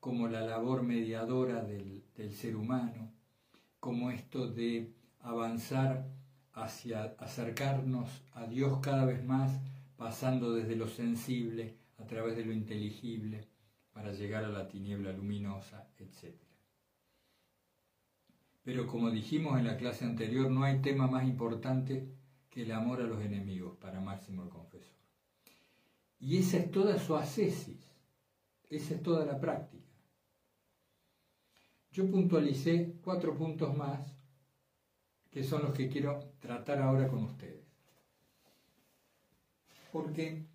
como 0.00 0.28
la 0.28 0.40
labor 0.40 0.82
mediadora 0.82 1.62
del, 1.62 2.02
del 2.16 2.32
ser 2.32 2.56
humano, 2.56 3.12
como 3.78 4.10
esto 4.10 4.48
de 4.48 4.94
avanzar 5.20 6.08
hacia 6.54 7.14
acercarnos 7.18 8.22
a 8.32 8.46
Dios 8.46 8.78
cada 8.80 9.04
vez 9.04 9.22
más, 9.24 9.60
pasando 9.96 10.54
desde 10.54 10.76
lo 10.76 10.88
sensible 10.88 11.76
a 11.98 12.06
través 12.06 12.36
de 12.36 12.44
lo 12.44 12.52
inteligible 12.52 13.48
para 13.92 14.12
llegar 14.12 14.44
a 14.44 14.48
la 14.48 14.66
tiniebla 14.66 15.12
luminosa, 15.12 15.88
etc. 15.98 16.51
Pero 18.62 18.86
como 18.86 19.10
dijimos 19.10 19.58
en 19.58 19.66
la 19.66 19.76
clase 19.76 20.04
anterior, 20.04 20.50
no 20.50 20.62
hay 20.62 20.80
tema 20.80 21.06
más 21.06 21.24
importante 21.24 22.08
que 22.48 22.62
el 22.62 22.72
amor 22.72 23.00
a 23.00 23.06
los 23.06 23.20
enemigos 23.22 23.76
para 23.78 24.00
Máximo 24.00 24.42
el 24.42 24.50
Confesor. 24.50 24.96
Y 26.20 26.38
esa 26.38 26.58
es 26.58 26.70
toda 26.70 26.98
su 26.98 27.16
ascesis, 27.16 27.80
esa 28.70 28.94
es 28.94 29.02
toda 29.02 29.24
la 29.24 29.40
práctica. 29.40 29.82
Yo 31.90 32.10
puntualicé 32.10 32.94
cuatro 33.02 33.36
puntos 33.36 33.76
más 33.76 34.14
que 35.32 35.42
son 35.42 35.62
los 35.62 35.72
que 35.72 35.88
quiero 35.88 36.20
tratar 36.40 36.80
ahora 36.80 37.08
con 37.08 37.24
ustedes. 37.24 37.64
Porque, 39.90 40.46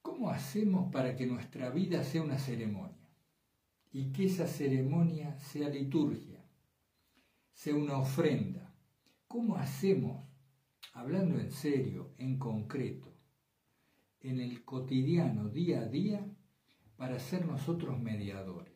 ¿cómo 0.00 0.30
hacemos 0.30 0.90
para 0.90 1.14
que 1.14 1.26
nuestra 1.26 1.70
vida 1.70 2.02
sea 2.02 2.22
una 2.22 2.38
ceremonia? 2.38 2.96
Y 3.92 4.10
que 4.10 4.24
esa 4.24 4.46
ceremonia 4.46 5.38
sea 5.38 5.68
liturgia, 5.68 6.31
sea 7.62 7.76
una 7.76 7.96
ofrenda. 7.96 8.74
¿Cómo 9.28 9.54
hacemos, 9.54 10.26
hablando 10.94 11.38
en 11.38 11.52
serio, 11.52 12.12
en 12.18 12.36
concreto, 12.36 13.14
en 14.20 14.40
el 14.40 14.64
cotidiano, 14.64 15.48
día 15.48 15.82
a 15.82 15.86
día, 15.86 16.26
para 16.96 17.20
ser 17.20 17.46
nosotros 17.46 18.00
mediadores? 18.00 18.72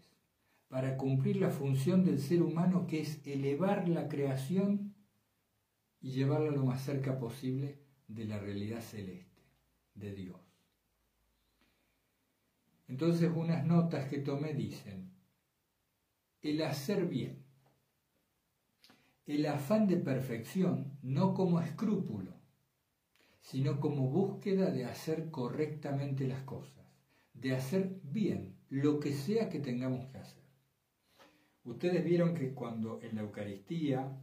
para 0.68 0.96
cumplir 0.96 1.36
la 1.36 1.50
función 1.50 2.04
del 2.04 2.18
ser 2.18 2.42
humano 2.42 2.88
que 2.88 3.00
es 3.00 3.24
elevar 3.24 3.88
la 3.88 4.08
creación 4.08 4.96
y 6.00 6.10
llevarla 6.10 6.50
lo 6.50 6.64
más 6.64 6.82
cerca 6.82 7.20
posible 7.20 7.78
de 8.08 8.24
la 8.24 8.40
realidad 8.40 8.80
celeste, 8.80 9.42
de 9.94 10.12
Dios. 10.12 10.40
Entonces 12.88 13.30
unas 13.32 13.64
notas 13.64 14.08
que 14.08 14.18
tomé 14.18 14.54
dicen, 14.54 15.12
el 16.42 16.60
hacer 16.62 17.06
bien, 17.06 17.45
el 19.26 19.46
afán 19.46 19.88
de 19.88 19.96
perfección 19.96 20.98
no 21.02 21.34
como 21.34 21.60
escrúpulo, 21.60 22.32
sino 23.40 23.80
como 23.80 24.08
búsqueda 24.08 24.70
de 24.70 24.84
hacer 24.84 25.30
correctamente 25.30 26.28
las 26.28 26.42
cosas, 26.42 26.86
de 27.34 27.54
hacer 27.54 28.00
bien 28.04 28.56
lo 28.68 29.00
que 29.00 29.12
sea 29.12 29.48
que 29.48 29.58
tengamos 29.58 30.06
que 30.06 30.18
hacer. 30.18 30.42
Ustedes 31.64 32.04
vieron 32.04 32.34
que 32.34 32.54
cuando 32.54 33.00
en 33.02 33.16
la 33.16 33.22
Eucaristía 33.22 34.16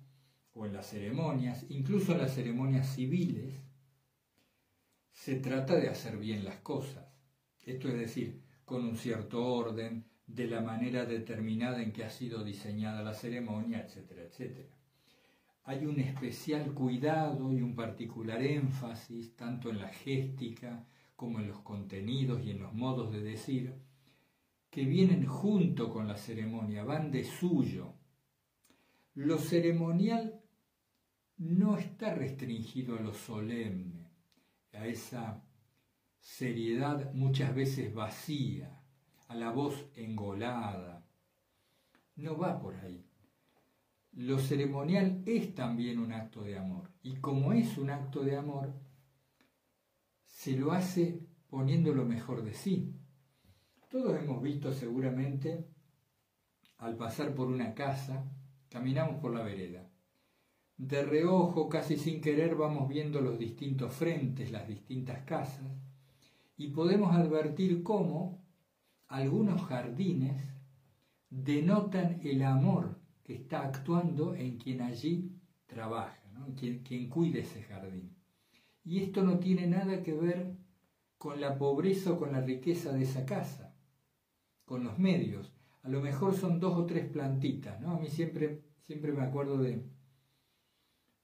o 0.54 0.66
en 0.66 0.74
las 0.74 0.88
ceremonias, 0.88 1.66
incluso 1.70 2.14
en 2.14 2.20
las 2.20 2.34
ceremonias 2.34 2.96
civiles, 2.96 3.62
se 5.12 5.36
trata 5.36 5.76
de 5.76 5.90
hacer 5.90 6.18
bien 6.18 6.46
las 6.46 6.58
cosas. 6.60 7.06
Esto 7.66 7.90
es 7.90 7.96
decir, 7.96 8.42
con 8.64 8.86
un 8.86 8.96
cierto 8.96 9.46
orden, 9.46 10.06
de 10.26 10.48
la 10.48 10.62
manera 10.62 11.06
determinada 11.06 11.84
en 11.84 11.92
que 11.92 12.06
ha 12.06 12.10
sido 12.10 12.44
diseñada 12.44 13.04
la 13.04 13.14
ceremonia, 13.14 13.86
etcétera, 13.86 14.24
etcétera. 14.24 14.83
Hay 15.66 15.86
un 15.86 16.00
especial 16.00 16.74
cuidado 16.74 17.54
y 17.54 17.62
un 17.62 17.76
particular 17.76 18.42
énfasis 18.42 19.36
tanto 19.36 19.70
en 19.70 19.80
la 19.80 19.88
géstica 19.88 20.86
como 21.16 21.40
en 21.40 21.48
los 21.48 21.62
contenidos 21.62 22.44
y 22.44 22.52
en 22.52 22.60
los 22.60 22.74
modos 22.74 23.14
de 23.14 23.22
decir, 23.22 23.74
que 24.70 24.84
vienen 24.84 25.26
junto 25.26 25.90
con 25.90 26.08
la 26.08 26.18
ceremonia, 26.18 26.84
van 26.84 27.12
de 27.12 27.24
suyo. 27.24 27.94
Lo 29.14 29.38
ceremonial 29.38 30.42
no 31.38 31.78
está 31.78 32.14
restringido 32.14 32.98
a 32.98 33.02
lo 33.02 33.14
solemne, 33.14 34.10
a 34.74 34.88
esa 34.88 35.44
seriedad 36.20 37.14
muchas 37.14 37.54
veces 37.54 37.94
vacía, 37.94 38.82
a 39.28 39.36
la 39.36 39.52
voz 39.52 39.88
engolada. 39.96 41.06
No 42.16 42.38
va 42.38 42.60
por 42.60 42.76
ahí. 42.76 43.06
Lo 44.16 44.38
ceremonial 44.38 45.24
es 45.26 45.56
también 45.56 45.98
un 45.98 46.14
acto 46.14 46.44
de 46.44 46.56
amor, 46.60 46.92
y 47.02 47.16
como 47.16 47.52
es 47.52 47.80
un 47.80 47.90
acto 47.90 48.24
de 48.24 48.38
amor, 48.38 48.72
se 50.28 50.56
lo 50.56 50.72
hace 50.72 51.26
poniendo 51.50 51.96
lo 51.96 52.06
mejor 52.06 52.44
de 52.44 52.54
sí. 52.54 52.94
Todos 53.90 54.22
hemos 54.22 54.40
visto 54.44 54.72
seguramente, 54.72 55.66
al 56.78 56.96
pasar 56.96 57.34
por 57.34 57.48
una 57.48 57.74
casa, 57.74 58.32
caminamos 58.70 59.20
por 59.20 59.34
la 59.34 59.42
vereda. 59.42 59.90
De 60.78 61.04
reojo, 61.04 61.68
casi 61.68 61.98
sin 61.98 62.22
querer, 62.22 62.54
vamos 62.56 62.88
viendo 62.88 63.20
los 63.20 63.40
distintos 63.40 63.94
frentes, 63.94 64.52
las 64.52 64.68
distintas 64.68 65.24
casas, 65.24 65.72
y 66.56 66.68
podemos 66.68 67.16
advertir 67.16 67.82
cómo 67.82 68.44
algunos 69.08 69.64
jardines 69.64 70.40
denotan 71.32 72.20
el 72.24 72.44
amor 72.44 72.93
que 73.24 73.36
está 73.36 73.64
actuando 73.64 74.36
en 74.36 74.58
quien 74.58 74.82
allí 74.82 75.32
trabaja, 75.66 76.22
quien, 76.58 76.84
quien 76.84 77.10
cuide 77.10 77.40
ese 77.40 77.64
jardín. 77.64 78.16
Y 78.84 79.02
esto 79.02 79.24
no 79.24 79.40
tiene 79.40 79.66
nada 79.68 80.04
que 80.04 80.14
ver 80.14 80.56
con 81.18 81.40
la 81.40 81.58
pobreza 81.58 82.12
o 82.12 82.20
con 82.20 82.34
la 82.34 82.42
riqueza 82.42 82.92
de 82.92 83.04
esa 83.04 83.26
casa 83.26 83.74
con 84.66 84.84
los 84.84 84.98
medios. 85.00 85.54
A 85.84 85.90
lo 85.90 86.02
mejor 86.02 86.36
son 86.36 86.60
dos 86.60 86.78
o 86.78 86.86
tres 86.86 87.10
plantitas, 87.10 87.80
¿no? 87.82 87.92
A 87.92 88.00
mí 88.00 88.08
siempre, 88.08 88.64
siempre 88.82 89.12
me 89.12 89.24
acuerdo 89.24 89.58
de, 89.58 89.86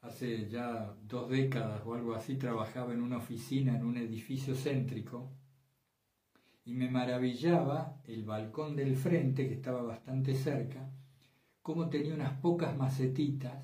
hace 0.01 0.49
ya 0.49 0.93
dos 1.03 1.29
décadas 1.29 1.81
o 1.85 1.93
algo 1.93 2.13
así, 2.13 2.35
trabajaba 2.35 2.93
en 2.93 3.01
una 3.01 3.17
oficina 3.17 3.75
en 3.75 3.85
un 3.85 3.97
edificio 3.97 4.55
céntrico 4.55 5.31
y 6.65 6.73
me 6.73 6.89
maravillaba 6.89 8.01
el 8.05 8.23
balcón 8.23 8.75
del 8.75 8.95
frente, 8.95 9.47
que 9.47 9.55
estaba 9.55 9.81
bastante 9.81 10.35
cerca, 10.35 10.91
cómo 11.61 11.89
tenía 11.89 12.13
unas 12.13 12.39
pocas 12.39 12.75
macetitas 12.77 13.63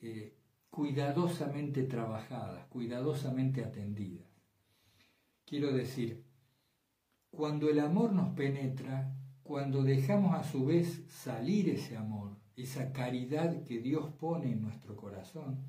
eh, 0.00 0.36
cuidadosamente 0.70 1.84
trabajadas, 1.84 2.66
cuidadosamente 2.66 3.64
atendidas. 3.64 4.26
Quiero 5.44 5.72
decir, 5.72 6.24
cuando 7.30 7.68
el 7.68 7.80
amor 7.80 8.12
nos 8.12 8.34
penetra, 8.34 9.14
cuando 9.42 9.82
dejamos 9.82 10.34
a 10.34 10.44
su 10.44 10.64
vez 10.64 11.04
salir 11.08 11.68
ese 11.68 11.96
amor, 11.96 12.36
esa 12.56 12.92
caridad 12.92 13.64
que 13.64 13.78
Dios 13.78 14.10
pone 14.18 14.52
en 14.52 14.62
nuestro 14.62 14.96
corazón, 14.96 15.64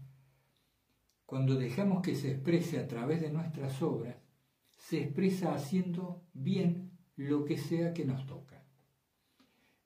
cuando 1.26 1.56
dejamos 1.56 2.02
que 2.02 2.16
se 2.16 2.32
exprese 2.32 2.80
a 2.80 2.88
través 2.88 3.22
de 3.22 3.32
nuestras 3.32 3.82
obras, 3.82 4.16
se 4.78 5.02
expresa 5.02 5.54
haciendo 5.56 6.24
bien 6.34 6.92
lo 7.16 7.46
que 7.46 7.58
sea 7.58 7.94
que 7.94 8.06
nos 8.06 8.26
toca. 8.28 8.64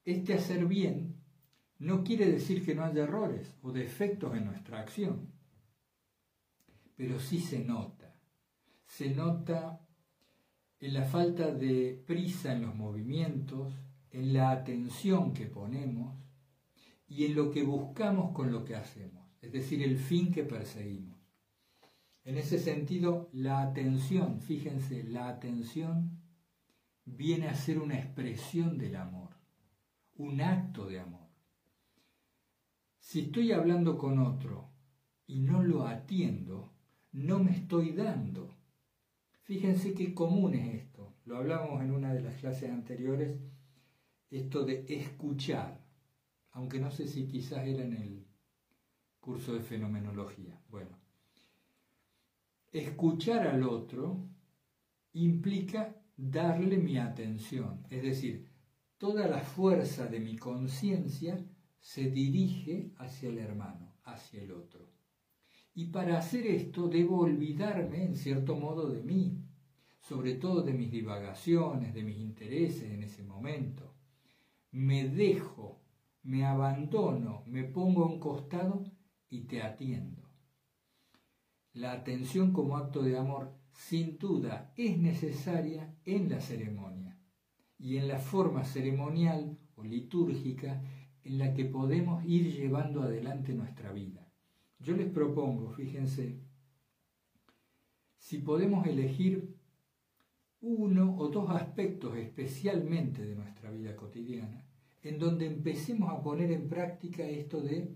Este 0.03 0.34
hacer 0.34 0.65
bien 0.65 1.18
no 1.80 2.03
quiere 2.03 2.30
decir 2.30 2.65
que 2.65 2.75
no 2.75 2.84
haya 2.84 3.03
errores 3.03 3.55
o 3.61 3.71
defectos 3.71 4.36
en 4.36 4.45
nuestra 4.45 4.80
acción, 4.80 5.32
pero 6.95 7.19
sí 7.19 7.39
se 7.39 7.63
nota. 7.63 8.15
Se 8.86 9.09
nota 9.15 9.80
en 10.80 10.93
la 10.93 11.05
falta 11.05 11.53
de 11.53 12.03
prisa 12.05 12.53
en 12.53 12.63
los 12.63 12.75
movimientos, 12.75 13.73
en 14.11 14.34
la 14.34 14.51
atención 14.51 15.34
que 15.34 15.45
ponemos 15.45 16.17
y 17.07 17.25
en 17.25 17.36
lo 17.36 17.51
que 17.51 17.63
buscamos 17.63 18.34
con 18.34 18.51
lo 18.51 18.65
que 18.65 18.75
hacemos, 18.75 19.25
es 19.41 19.51
decir, 19.51 19.82
el 19.82 19.97
fin 19.97 20.32
que 20.32 20.43
perseguimos. 20.43 21.17
En 22.23 22.38
ese 22.38 22.59
sentido, 22.59 23.30
la 23.34 23.61
atención, 23.61 24.41
fíjense, 24.41 25.03
la 25.03 25.30
atención 25.30 26.19
viene 27.05 27.47
a 27.47 27.55
ser 27.55 27.80
una 27.80 27.97
expresión 27.97 28.77
del 28.77 28.97
amor, 28.97 29.30
un 30.17 30.41
acto 30.41 30.86
de 30.86 30.99
amor. 30.99 31.18
Si 33.10 33.22
estoy 33.22 33.51
hablando 33.53 33.97
con 33.97 34.20
otro 34.20 34.70
y 35.26 35.39
no 35.39 35.64
lo 35.64 35.88
atiendo, 35.88 36.76
no 37.12 37.39
me 37.39 37.53
estoy 37.53 37.93
dando 37.93 38.55
Fíjense 39.41 39.95
qué 39.95 40.14
común 40.14 40.53
es 40.53 40.76
esto. 40.76 41.16
Lo 41.26 41.38
hablamos 41.38 41.82
en 41.82 41.89
una 41.89 42.14
de 42.14 42.22
las 42.22 42.36
clases 42.36 42.70
anteriores, 42.70 43.39
esto 44.30 44.64
de 44.64 44.86
escuchar, 44.88 45.84
aunque 46.51 46.80
no 46.80 46.91
sé 46.91 47.07
si 47.07 47.26
quizás 47.26 47.66
era 47.66 47.84
en 47.84 47.93
el 47.93 48.28
curso 49.20 49.53
de 49.55 49.62
fenomenología. 49.62 50.62
Bueno, 50.70 50.95
escuchar 52.72 53.47
al 53.47 53.64
otro 53.64 54.24
implica 55.14 55.95
darle 56.16 56.78
mi 56.78 56.99
atención, 56.99 57.88
es 57.89 58.03
decir, 58.03 58.47
toda 58.99 59.28
la 59.28 59.39
fuerza 59.39 60.05
de 60.05 60.20
mi 60.20 60.38
conciencia 60.38 61.43
se 61.80 62.09
dirige 62.09 62.91
hacia 62.97 63.30
el 63.30 63.38
hermano, 63.38 63.93
hacia 64.03 64.41
el 64.41 64.51
otro. 64.51 64.89
Y 65.73 65.86
para 65.86 66.17
hacer 66.17 66.45
esto 66.47 66.88
debo 66.88 67.19
olvidarme, 67.19 68.03
en 68.03 68.15
cierto 68.15 68.55
modo, 68.55 68.89
de 68.89 69.01
mí, 69.01 69.45
sobre 69.99 70.36
todo 70.36 70.61
de 70.61 70.73
mis 70.73 70.91
divagaciones, 70.91 71.93
de 71.93 72.03
mis 72.03 72.17
intereses 72.17 72.91
en 72.91 73.03
ese 73.03 73.23
momento. 73.23 73.95
Me 74.71 75.07
dejo, 75.07 75.82
me 76.23 76.45
abandono, 76.45 77.43
me 77.45 77.63
pongo 77.63 78.03
a 78.03 78.07
un 78.07 78.19
costado 78.19 78.84
y 79.30 79.41
te 79.41 79.61
atiendo. 79.61 80.23
La 81.73 81.93
atención 81.93 82.51
como 82.51 82.75
acto 82.75 83.01
de 83.01 83.17
amor 83.17 83.53
sin 83.71 84.17
duda 84.17 84.73
es 84.75 84.97
necesaria 84.97 85.95
en 86.03 86.30
la 86.30 86.41
ceremonia 86.41 87.17
y 87.77 87.97
en 87.97 88.07
la 88.07 88.19
forma 88.19 88.65
ceremonial 88.65 89.57
o 89.75 89.84
litúrgica 89.84 90.82
en 91.24 91.38
la 91.38 91.53
que 91.53 91.65
podemos 91.65 92.24
ir 92.26 92.53
llevando 92.53 93.01
adelante 93.01 93.53
nuestra 93.53 93.91
vida. 93.91 94.32
Yo 94.80 94.95
les 94.95 95.11
propongo, 95.11 95.72
fíjense, 95.72 96.39
si 98.17 98.38
podemos 98.39 98.86
elegir 98.88 99.55
uno 100.61 101.15
o 101.17 101.30
dos 101.30 101.49
aspectos 101.49 102.15
especialmente 102.17 103.26
de 103.26 103.36
nuestra 103.36 103.72
vida 103.72 103.95
cotidiana, 103.95 104.65
en 105.01 105.20
donde 105.20 105.45
empecemos 105.45 106.09
a 106.11 106.22
poner 106.22 106.51
en 106.51 106.67
práctica 106.67 107.24
esto 107.24 107.61
de 107.61 107.95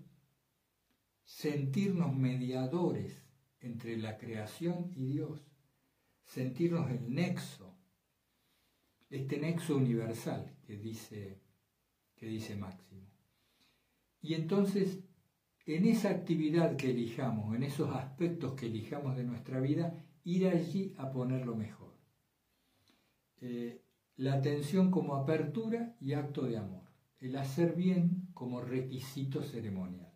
sentirnos 1.23 2.15
mediadores 2.15 3.23
entre 3.59 3.97
la 3.97 4.17
creación 4.17 4.91
y 4.95 5.05
Dios, 5.05 5.41
sentirnos 6.25 6.89
el 6.89 7.13
nexo, 7.13 7.75
este 9.09 9.37
nexo 9.37 9.77
universal 9.77 10.55
que 10.65 10.77
dice, 10.77 11.39
que 12.15 12.25
dice 12.25 12.55
Máximo. 12.55 13.12
Y 14.23 14.33
entonces 14.35 15.03
en 15.65 15.85
esa 15.85 16.09
actividad 16.09 16.77
que 16.77 16.91
elijamos, 16.91 17.55
en 17.55 17.63
esos 17.63 17.93
aspectos 17.95 18.53
que 18.53 18.65
elijamos 18.65 19.15
de 19.15 19.25
nuestra 19.25 19.59
vida, 19.59 19.93
ir 20.23 20.47
allí 20.47 20.95
a 20.97 21.11
ponerlo 21.11 21.55
mejor. 21.55 21.93
Eh, 23.41 23.81
la 24.15 24.33
atención 24.35 24.91
como 24.91 25.15
apertura 25.15 25.95
y 25.99 26.13
acto 26.13 26.43
de 26.43 26.57
amor. 26.57 26.83
El 27.19 27.35
hacer 27.35 27.75
bien 27.75 28.29
como 28.33 28.61
requisito 28.61 29.43
ceremonial. 29.43 30.11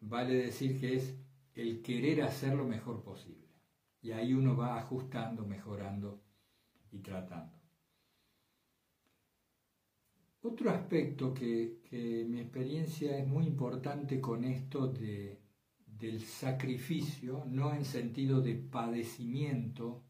Vale 0.00 0.34
decir 0.34 0.80
que 0.80 0.96
es 0.96 1.14
el 1.54 1.82
querer 1.82 2.22
hacer 2.22 2.54
lo 2.54 2.64
mejor 2.64 3.02
posible. 3.02 3.48
Y 4.00 4.12
ahí 4.12 4.32
uno 4.34 4.56
va 4.56 4.78
ajustando, 4.78 5.46
mejorando 5.46 6.22
y 6.90 6.98
tratando. 6.98 7.61
Otro 10.44 10.70
aspecto 10.70 11.32
que, 11.32 11.80
mi 12.28 12.40
experiencia 12.40 13.16
es 13.16 13.28
muy 13.28 13.46
importante 13.46 14.20
con 14.20 14.44
esto 14.44 14.88
de, 14.88 15.40
del 15.86 16.20
sacrificio, 16.20 17.44
no 17.46 17.72
en 17.72 17.84
sentido 17.84 18.40
de 18.40 18.56
padecimiento, 18.56 20.02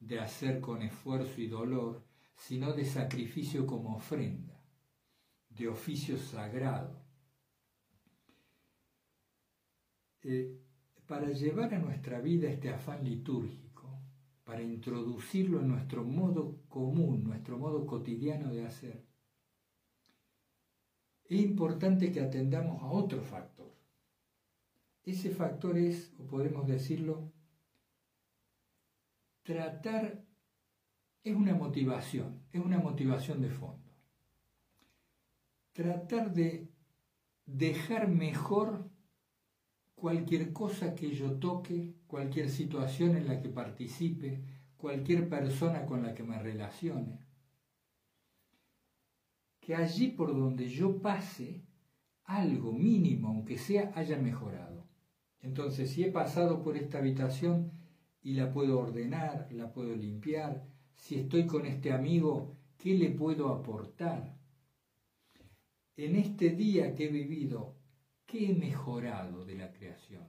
de 0.00 0.18
hacer 0.18 0.60
con 0.60 0.82
esfuerzo 0.82 1.40
y 1.40 1.46
dolor, 1.46 2.02
sino 2.34 2.72
de 2.72 2.84
sacrificio 2.84 3.64
como 3.64 3.96
ofrenda, 3.96 4.60
de 5.50 5.68
oficio 5.68 6.18
sagrado. 6.18 7.00
Eh, 10.22 10.58
para 11.06 11.30
llevar 11.30 11.72
a 11.74 11.78
nuestra 11.78 12.20
vida 12.20 12.50
este 12.50 12.70
afán 12.70 13.04
litúrgico, 13.04 14.00
para 14.42 14.62
introducirlo 14.62 15.60
en 15.60 15.68
nuestro 15.68 16.02
modo 16.02 16.62
común, 16.68 17.22
nuestro 17.22 17.56
modo 17.56 17.86
cotidiano 17.86 18.52
de 18.52 18.66
hacer, 18.66 19.05
es 21.28 21.40
importante 21.40 22.12
que 22.12 22.20
atendamos 22.20 22.82
a 22.82 22.86
otro 22.86 23.22
factor. 23.22 23.74
Ese 25.04 25.30
factor 25.30 25.78
es, 25.78 26.12
o 26.18 26.26
podemos 26.26 26.66
decirlo, 26.66 27.32
tratar, 29.42 30.24
es 31.22 31.34
una 31.34 31.54
motivación, 31.54 32.42
es 32.52 32.60
una 32.60 32.78
motivación 32.78 33.40
de 33.40 33.50
fondo. 33.50 33.90
Tratar 35.72 36.32
de 36.32 36.68
dejar 37.44 38.08
mejor 38.08 38.88
cualquier 39.94 40.52
cosa 40.52 40.94
que 40.94 41.14
yo 41.14 41.38
toque, 41.38 41.94
cualquier 42.06 42.50
situación 42.50 43.16
en 43.16 43.26
la 43.26 43.40
que 43.40 43.48
participe, 43.48 44.42
cualquier 44.76 45.28
persona 45.28 45.86
con 45.86 46.02
la 46.02 46.14
que 46.14 46.22
me 46.22 46.38
relacione, 46.38 47.25
que 49.66 49.74
allí 49.74 50.12
por 50.12 50.28
donde 50.28 50.68
yo 50.68 51.02
pase, 51.02 51.64
algo 52.22 52.72
mínimo, 52.72 53.26
aunque 53.26 53.58
sea, 53.58 53.90
haya 53.96 54.16
mejorado. 54.16 54.86
Entonces, 55.40 55.90
si 55.90 56.04
he 56.04 56.12
pasado 56.12 56.62
por 56.62 56.76
esta 56.76 56.98
habitación 56.98 57.72
y 58.22 58.34
la 58.34 58.52
puedo 58.52 58.78
ordenar, 58.78 59.48
la 59.50 59.72
puedo 59.72 59.96
limpiar, 59.96 60.64
si 60.94 61.16
estoy 61.16 61.46
con 61.46 61.66
este 61.66 61.92
amigo, 61.92 62.56
¿qué 62.78 62.94
le 62.94 63.10
puedo 63.10 63.48
aportar? 63.48 64.36
En 65.96 66.14
este 66.14 66.50
día 66.50 66.94
que 66.94 67.06
he 67.06 67.08
vivido, 67.08 67.74
¿Qué 68.26 68.50
he 68.50 68.54
mejorado 68.54 69.44
de 69.44 69.54
la 69.54 69.72
creación? 69.72 70.24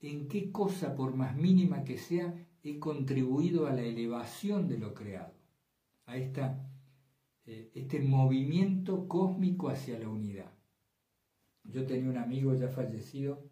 ¿En 0.00 0.28
qué 0.28 0.52
cosa, 0.52 0.94
por 0.94 1.16
más 1.16 1.34
mínima 1.34 1.82
que 1.82 1.98
sea, 1.98 2.32
he 2.62 2.78
contribuido 2.78 3.66
a 3.66 3.72
la 3.72 3.82
elevación 3.82 4.68
de 4.68 4.78
lo 4.78 4.94
creado? 4.94 5.34
A 6.06 6.16
esta, 6.16 6.67
eh, 7.50 7.70
este 7.74 7.98
movimiento 8.00 9.08
cósmico 9.08 9.70
hacia 9.70 9.98
la 9.98 10.10
unidad. 10.10 10.52
Yo 11.64 11.86
tenía 11.86 12.10
un 12.10 12.18
amigo 12.18 12.54
ya 12.54 12.68
fallecido. 12.68 13.50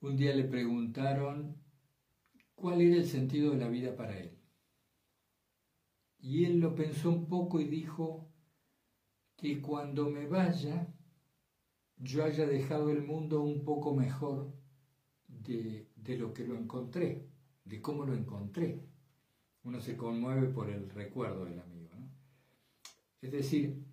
Un 0.00 0.16
día 0.16 0.34
le 0.34 0.44
preguntaron 0.44 1.58
cuál 2.54 2.80
era 2.80 2.96
el 2.96 3.04
sentido 3.04 3.50
de 3.50 3.58
la 3.58 3.68
vida 3.68 3.94
para 3.94 4.18
él. 4.18 4.38
Y 6.18 6.46
él 6.46 6.60
lo 6.60 6.74
pensó 6.74 7.10
un 7.10 7.28
poco 7.28 7.60
y 7.60 7.64
dijo 7.64 8.32
que 9.36 9.60
cuando 9.60 10.08
me 10.08 10.26
vaya, 10.26 10.88
yo 11.98 12.24
haya 12.24 12.46
dejado 12.46 12.88
el 12.88 13.02
mundo 13.02 13.42
un 13.42 13.64
poco 13.64 13.94
mejor 13.94 14.50
de, 15.28 15.90
lo 16.18 16.32
que 16.32 16.46
lo 16.46 16.56
encontré, 16.56 17.28
de 17.64 17.82
cómo 17.82 18.06
lo 18.06 18.14
encontré. 18.14 18.89
Uno 19.64 19.80
se 19.80 19.96
conmueve 19.96 20.48
por 20.48 20.70
el 20.70 20.88
recuerdo 20.90 21.44
del 21.44 21.60
amigo. 21.60 21.96
Es 23.20 23.32
decir, 23.32 23.84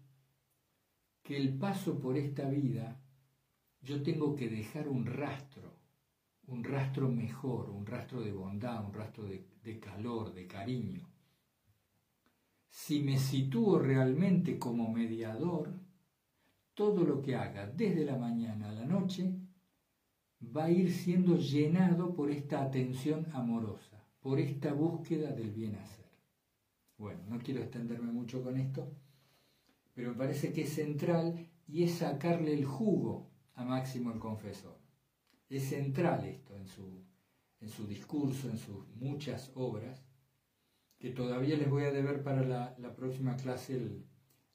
que 1.21 1.35
el 1.35 1.57
paso 1.57 1.99
por 1.99 2.17
esta 2.17 2.49
vida, 2.49 3.01
yo 3.81 4.01
tengo 4.01 4.35
que 4.35 4.49
dejar 4.49 4.87
un 4.87 5.05
rastro, 5.05 5.73
un 6.47 6.63
rastro 6.63 7.09
mejor, 7.09 7.69
un 7.69 7.85
rastro 7.85 8.21
de 8.21 8.31
bondad, 8.31 8.85
un 8.85 8.93
rastro 8.93 9.25
de 9.25 9.79
calor, 9.79 10.33
de 10.33 10.47
cariño. 10.47 11.07
Si 12.69 13.01
me 13.01 13.17
sitúo 13.17 13.79
realmente 13.79 14.57
como 14.57 14.91
mediador, 14.91 15.73
todo 16.73 17.03
lo 17.03 17.21
que 17.23 17.35
haga 17.35 17.65
desde 17.65 18.05
la 18.05 18.17
mañana 18.17 18.69
a 18.69 18.71
la 18.71 18.85
noche 18.85 19.33
va 20.55 20.65
a 20.65 20.71
ir 20.71 20.93
siendo 20.93 21.37
llenado 21.37 22.13
por 22.13 22.29
esta 22.29 22.61
atención 22.61 23.25
amorosa, 23.33 23.96
por 24.27 24.41
esta 24.41 24.73
búsqueda 24.73 25.31
del 25.31 25.51
bien 25.51 25.75
hacer. 25.75 26.03
Bueno, 26.97 27.21
no 27.29 27.39
quiero 27.39 27.61
extenderme 27.61 28.11
mucho 28.11 28.43
con 28.43 28.57
esto, 28.57 28.91
pero 29.93 30.09
me 30.09 30.17
parece 30.17 30.51
que 30.51 30.63
es 30.63 30.69
central 30.73 31.47
y 31.65 31.83
es 31.83 31.93
sacarle 31.93 32.53
el 32.53 32.65
jugo 32.65 33.29
a 33.55 33.63
Máximo 33.63 34.11
el 34.11 34.19
Confesor. 34.19 34.77
Es 35.47 35.69
central 35.69 36.25
esto 36.25 36.57
en 36.57 36.67
su, 36.67 37.05
en 37.61 37.69
su 37.69 37.87
discurso, 37.87 38.49
en 38.49 38.57
sus 38.57 38.85
muchas 38.97 39.49
obras, 39.55 40.03
que 40.99 41.11
todavía 41.11 41.55
les 41.55 41.69
voy 41.69 41.85
a 41.85 41.93
deber 41.93 42.21
para 42.21 42.43
la, 42.43 42.95
próxima 42.97 43.37
clase 43.37 43.79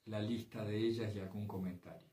la 0.05 0.21
lista 0.21 0.67
de 0.67 0.77
ellas 0.77 1.17
y 1.17 1.19
algún 1.19 1.47
comentario. 1.47 2.11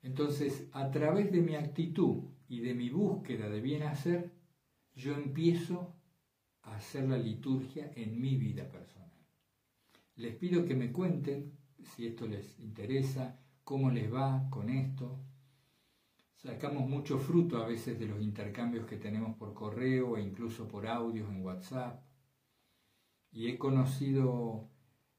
Entonces, 0.00 0.68
a 0.72 0.90
través 0.90 1.30
de 1.30 1.42
mi 1.42 1.54
actitud 1.54 2.22
y 2.48 2.60
de 2.60 2.72
mi 2.72 2.88
búsqueda 2.88 3.50
de 3.50 3.60
bien 3.60 3.82
hacer, 3.82 4.35
yo 4.96 5.14
empiezo 5.14 5.94
a 6.62 6.76
hacer 6.76 7.08
la 7.08 7.18
liturgia 7.18 7.92
en 7.94 8.20
mi 8.20 8.36
vida 8.36 8.68
personal. 8.68 9.12
Les 10.16 10.34
pido 10.34 10.64
que 10.64 10.74
me 10.74 10.90
cuenten, 10.90 11.52
si 11.94 12.06
esto 12.06 12.26
les 12.26 12.58
interesa, 12.58 13.38
cómo 13.62 13.90
les 13.90 14.12
va 14.12 14.48
con 14.50 14.70
esto. 14.70 15.20
Sacamos 16.36 16.88
mucho 16.88 17.18
fruto 17.18 17.58
a 17.58 17.66
veces 17.68 17.98
de 17.98 18.06
los 18.06 18.22
intercambios 18.22 18.86
que 18.86 18.96
tenemos 18.96 19.36
por 19.36 19.52
correo 19.52 20.16
e 20.16 20.22
incluso 20.22 20.66
por 20.66 20.86
audios 20.86 21.28
en 21.28 21.44
WhatsApp. 21.44 22.02
Y 23.30 23.48
he 23.48 23.58
conocido 23.58 24.70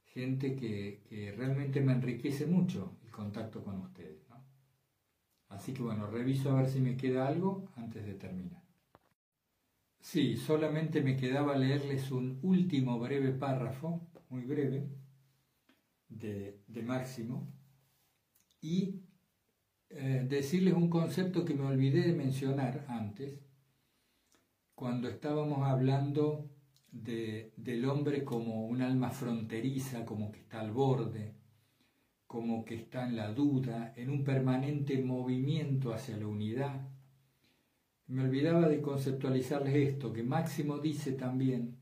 gente 0.06 0.56
que, 0.56 1.34
realmente 1.38 1.82
me 1.82 1.94
enriquece 1.94 2.48
mucho 2.48 2.98
el 3.04 3.12
contacto 3.12 3.64
con 3.64 3.80
ustedes. 3.82 4.26
Así 5.50 5.74
que 5.74 5.82
bueno, 5.82 6.08
reviso 6.08 6.52
a 6.52 6.62
ver 6.62 6.70
si 6.70 6.82
me 6.82 6.98
queda 6.98 7.28
algo 7.28 7.70
antes 7.76 8.06
de 8.06 8.16
terminar. 8.16 8.66
Sí, 10.10 10.38
solamente 10.38 11.01
me 11.01 11.18
quedaba 11.18 11.58
leerles 11.58 12.12
un 12.12 12.39
último 12.41 12.97
breve 12.97 13.34
párrafo, 13.34 14.08
muy 14.30 14.45
breve, 14.45 14.88
de, 16.08 16.82
Máximo, 16.82 17.51
y 18.62 19.01
eh, 19.89 20.26
decirles 20.26 20.76
un 20.76 20.89
concepto 20.89 21.43
que 21.43 21.55
me 21.55 21.66
olvidé 21.66 22.03
de 22.03 22.14
mencionar 22.14 22.86
antes, 22.88 23.41
cuando 24.76 25.10
estábamos 25.10 25.68
hablando 25.68 26.51
del 26.89 27.84
hombre 27.84 28.24
como 28.24 28.66
un 28.66 28.82
alma 28.82 29.10
fronteriza, 29.10 30.05
como 30.05 30.32
que 30.32 30.39
está 30.39 30.62
al 30.62 30.72
borde, 30.72 31.36
como 32.28 32.64
que 32.64 32.76
está 32.76 33.05
en 33.10 33.18
la 33.18 33.34
duda, 33.34 33.93
en 33.97 34.10
un 34.10 34.24
permanente 34.24 35.03
movimiento 35.03 35.93
hacia 35.93 36.16
la 36.16 36.28
unidad. 36.28 36.87
Me 38.08 38.24
olvidaba 38.24 38.70
de 38.70 38.82
conceptualizarles 38.82 39.76
esto, 39.76 40.14
que 40.14 40.24
Máximo 40.24 40.80
dice 40.80 41.12
también, 41.12 41.78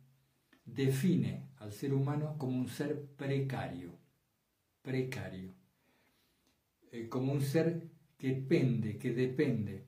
define 0.65 1.49
al 1.57 1.71
ser 1.71 1.93
humano 1.93 2.36
como 2.39 2.57
un 2.57 2.67
ser 2.67 3.05
precario, 3.15 3.91
precario, 4.82 5.53
eh, 6.91 7.07
como 7.09 7.32
un 7.32 7.41
ser 7.41 7.84
que 8.17 8.32
pende, 8.34 8.97
que 8.97 9.13
depende 9.13 9.86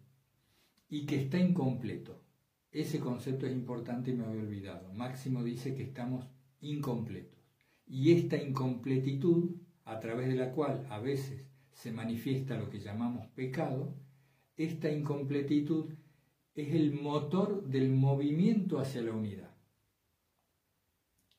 y 0.89 1.07
que 1.07 1.21
está 1.23 1.39
incompleto. 1.39 2.21
Ese 2.71 2.99
concepto 2.99 3.47
es 3.47 3.53
importante 3.53 4.11
y 4.11 4.13
me 4.13 4.25
había 4.25 4.41
olvidado. 4.41 4.93
Máximo 4.93 5.43
dice 5.43 5.73
que 5.73 5.83
estamos 5.83 6.27
incompletos. 6.61 7.39
Y 7.87 8.11
esta 8.11 8.37
incompletitud 8.37 9.55
a 9.85 9.99
través 9.99 10.27
de 10.27 10.35
la 10.35 10.51
cual 10.51 10.85
a 10.89 10.99
veces 10.99 11.45
se 11.71 11.91
manifiesta 11.91 12.57
lo 12.57 12.69
que 12.69 12.79
llamamos 12.79 13.25
pecado, 13.27 13.95
esta 14.57 14.91
incompletitud 14.91 15.93
es 16.57 16.73
el 16.73 16.91
motor 16.91 17.63
del 17.67 17.91
movimiento 17.91 18.79
hacia 18.79 19.03
la 19.03 19.11
unidad. 19.11 19.55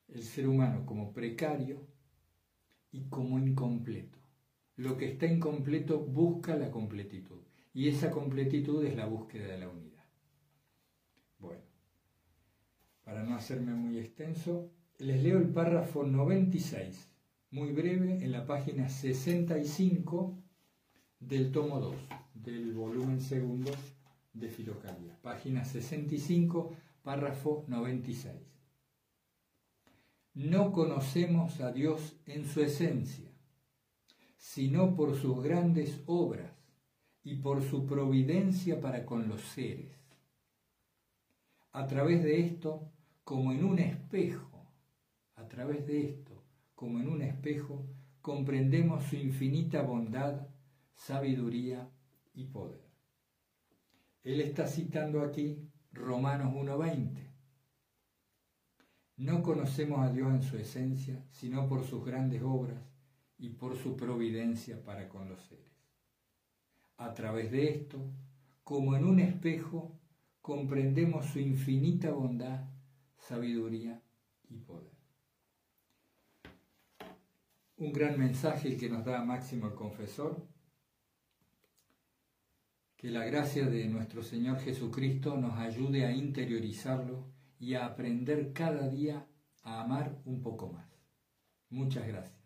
El 0.06 0.22
ser 0.22 0.48
humano 0.48 0.86
como 0.86 1.12
precario 1.12 1.88
y 2.92 3.08
como 3.08 3.40
incompleto. 3.40 4.16
Lo 4.76 4.96
que 4.96 5.10
está 5.10 5.26
incompleto 5.26 5.98
busca 5.98 6.54
la 6.56 6.70
completitud 6.70 7.42
y 7.74 7.88
esa 7.88 8.12
completitud 8.12 8.84
es 8.84 8.94
la 8.94 9.06
búsqueda 9.06 9.48
de 9.48 9.58
la 9.58 9.68
unidad. 9.68 10.04
Bueno, 11.40 11.64
para 13.02 13.24
no 13.24 13.34
hacerme 13.34 13.74
muy 13.74 13.98
extenso, 13.98 14.70
les 14.98 15.20
leo 15.20 15.38
el 15.38 15.48
párrafo 15.48 16.04
96 16.04 17.12
muy 17.50 17.72
breve 17.72 18.24
en 18.24 18.30
la 18.30 18.46
página 18.46 18.88
65 18.88 20.38
del 21.18 21.50
tomo 21.50 21.80
2, 21.80 21.96
del 22.34 22.72
volumen 22.72 23.20
segundo 23.20 23.72
de 24.38 24.48
Filocalía. 24.48 25.18
Página 25.22 25.64
65, 25.64 26.76
párrafo 27.02 27.64
96. 27.68 28.34
No 30.34 30.72
conocemos 30.72 31.60
a 31.60 31.72
Dios 31.72 32.16
en 32.26 32.44
su 32.46 32.60
esencia, 32.60 33.30
sino 34.36 34.94
por 34.94 35.16
sus 35.16 35.42
grandes 35.42 36.00
obras 36.06 36.52
y 37.24 37.36
por 37.36 37.62
su 37.62 37.86
providencia 37.86 38.80
para 38.80 39.04
con 39.04 39.28
los 39.28 39.42
seres. 39.42 39.96
A 41.72 41.86
través 41.86 42.22
de 42.22 42.40
esto, 42.40 42.90
como 43.24 43.52
en 43.52 43.64
un 43.64 43.78
espejo, 43.78 44.64
a 45.34 45.48
través 45.48 45.86
de 45.86 46.08
esto, 46.08 46.44
como 46.74 47.00
en 47.00 47.08
un 47.08 47.22
espejo, 47.22 47.84
comprendemos 48.22 49.04
su 49.04 49.16
infinita 49.16 49.82
bondad, 49.82 50.46
sabiduría 50.94 51.90
y 52.34 52.44
poder. 52.44 52.87
Él 54.22 54.40
está 54.40 54.66
citando 54.66 55.22
aquí 55.22 55.68
Romanos 55.92 56.52
1.20. 56.54 57.28
No 59.16 59.42
conocemos 59.42 60.00
a 60.00 60.12
Dios 60.12 60.32
en 60.32 60.42
su 60.42 60.56
esencia, 60.56 61.24
sino 61.30 61.68
por 61.68 61.84
sus 61.84 62.04
grandes 62.04 62.42
obras 62.42 62.80
y 63.38 63.50
por 63.50 63.76
su 63.76 63.96
providencia 63.96 64.82
para 64.84 65.08
con 65.08 65.28
los 65.28 65.40
seres. 65.42 65.72
A 66.96 67.14
través 67.14 67.50
de 67.50 67.68
esto, 67.68 67.98
como 68.64 68.96
en 68.96 69.04
un 69.04 69.20
espejo, 69.20 69.98
comprendemos 70.40 71.26
su 71.26 71.38
infinita 71.38 72.10
bondad, 72.10 72.68
sabiduría 73.16 74.02
y 74.48 74.58
poder. 74.58 74.92
Un 77.76 77.92
gran 77.92 78.18
mensaje 78.18 78.76
que 78.76 78.88
nos 78.88 79.04
da 79.04 79.24
Máximo 79.24 79.68
el 79.68 79.74
Confesor, 79.74 80.46
que 82.98 83.10
la 83.10 83.24
gracia 83.24 83.66
de 83.66 83.86
nuestro 83.86 84.24
Señor 84.24 84.58
Jesucristo 84.58 85.36
nos 85.36 85.56
ayude 85.56 86.04
a 86.04 86.12
interiorizarlo 86.12 87.32
y 87.60 87.74
a 87.74 87.86
aprender 87.86 88.52
cada 88.52 88.88
día 88.88 89.24
a 89.62 89.82
amar 89.82 90.20
un 90.24 90.42
poco 90.42 90.72
más. 90.72 90.88
Muchas 91.70 92.08
gracias. 92.08 92.37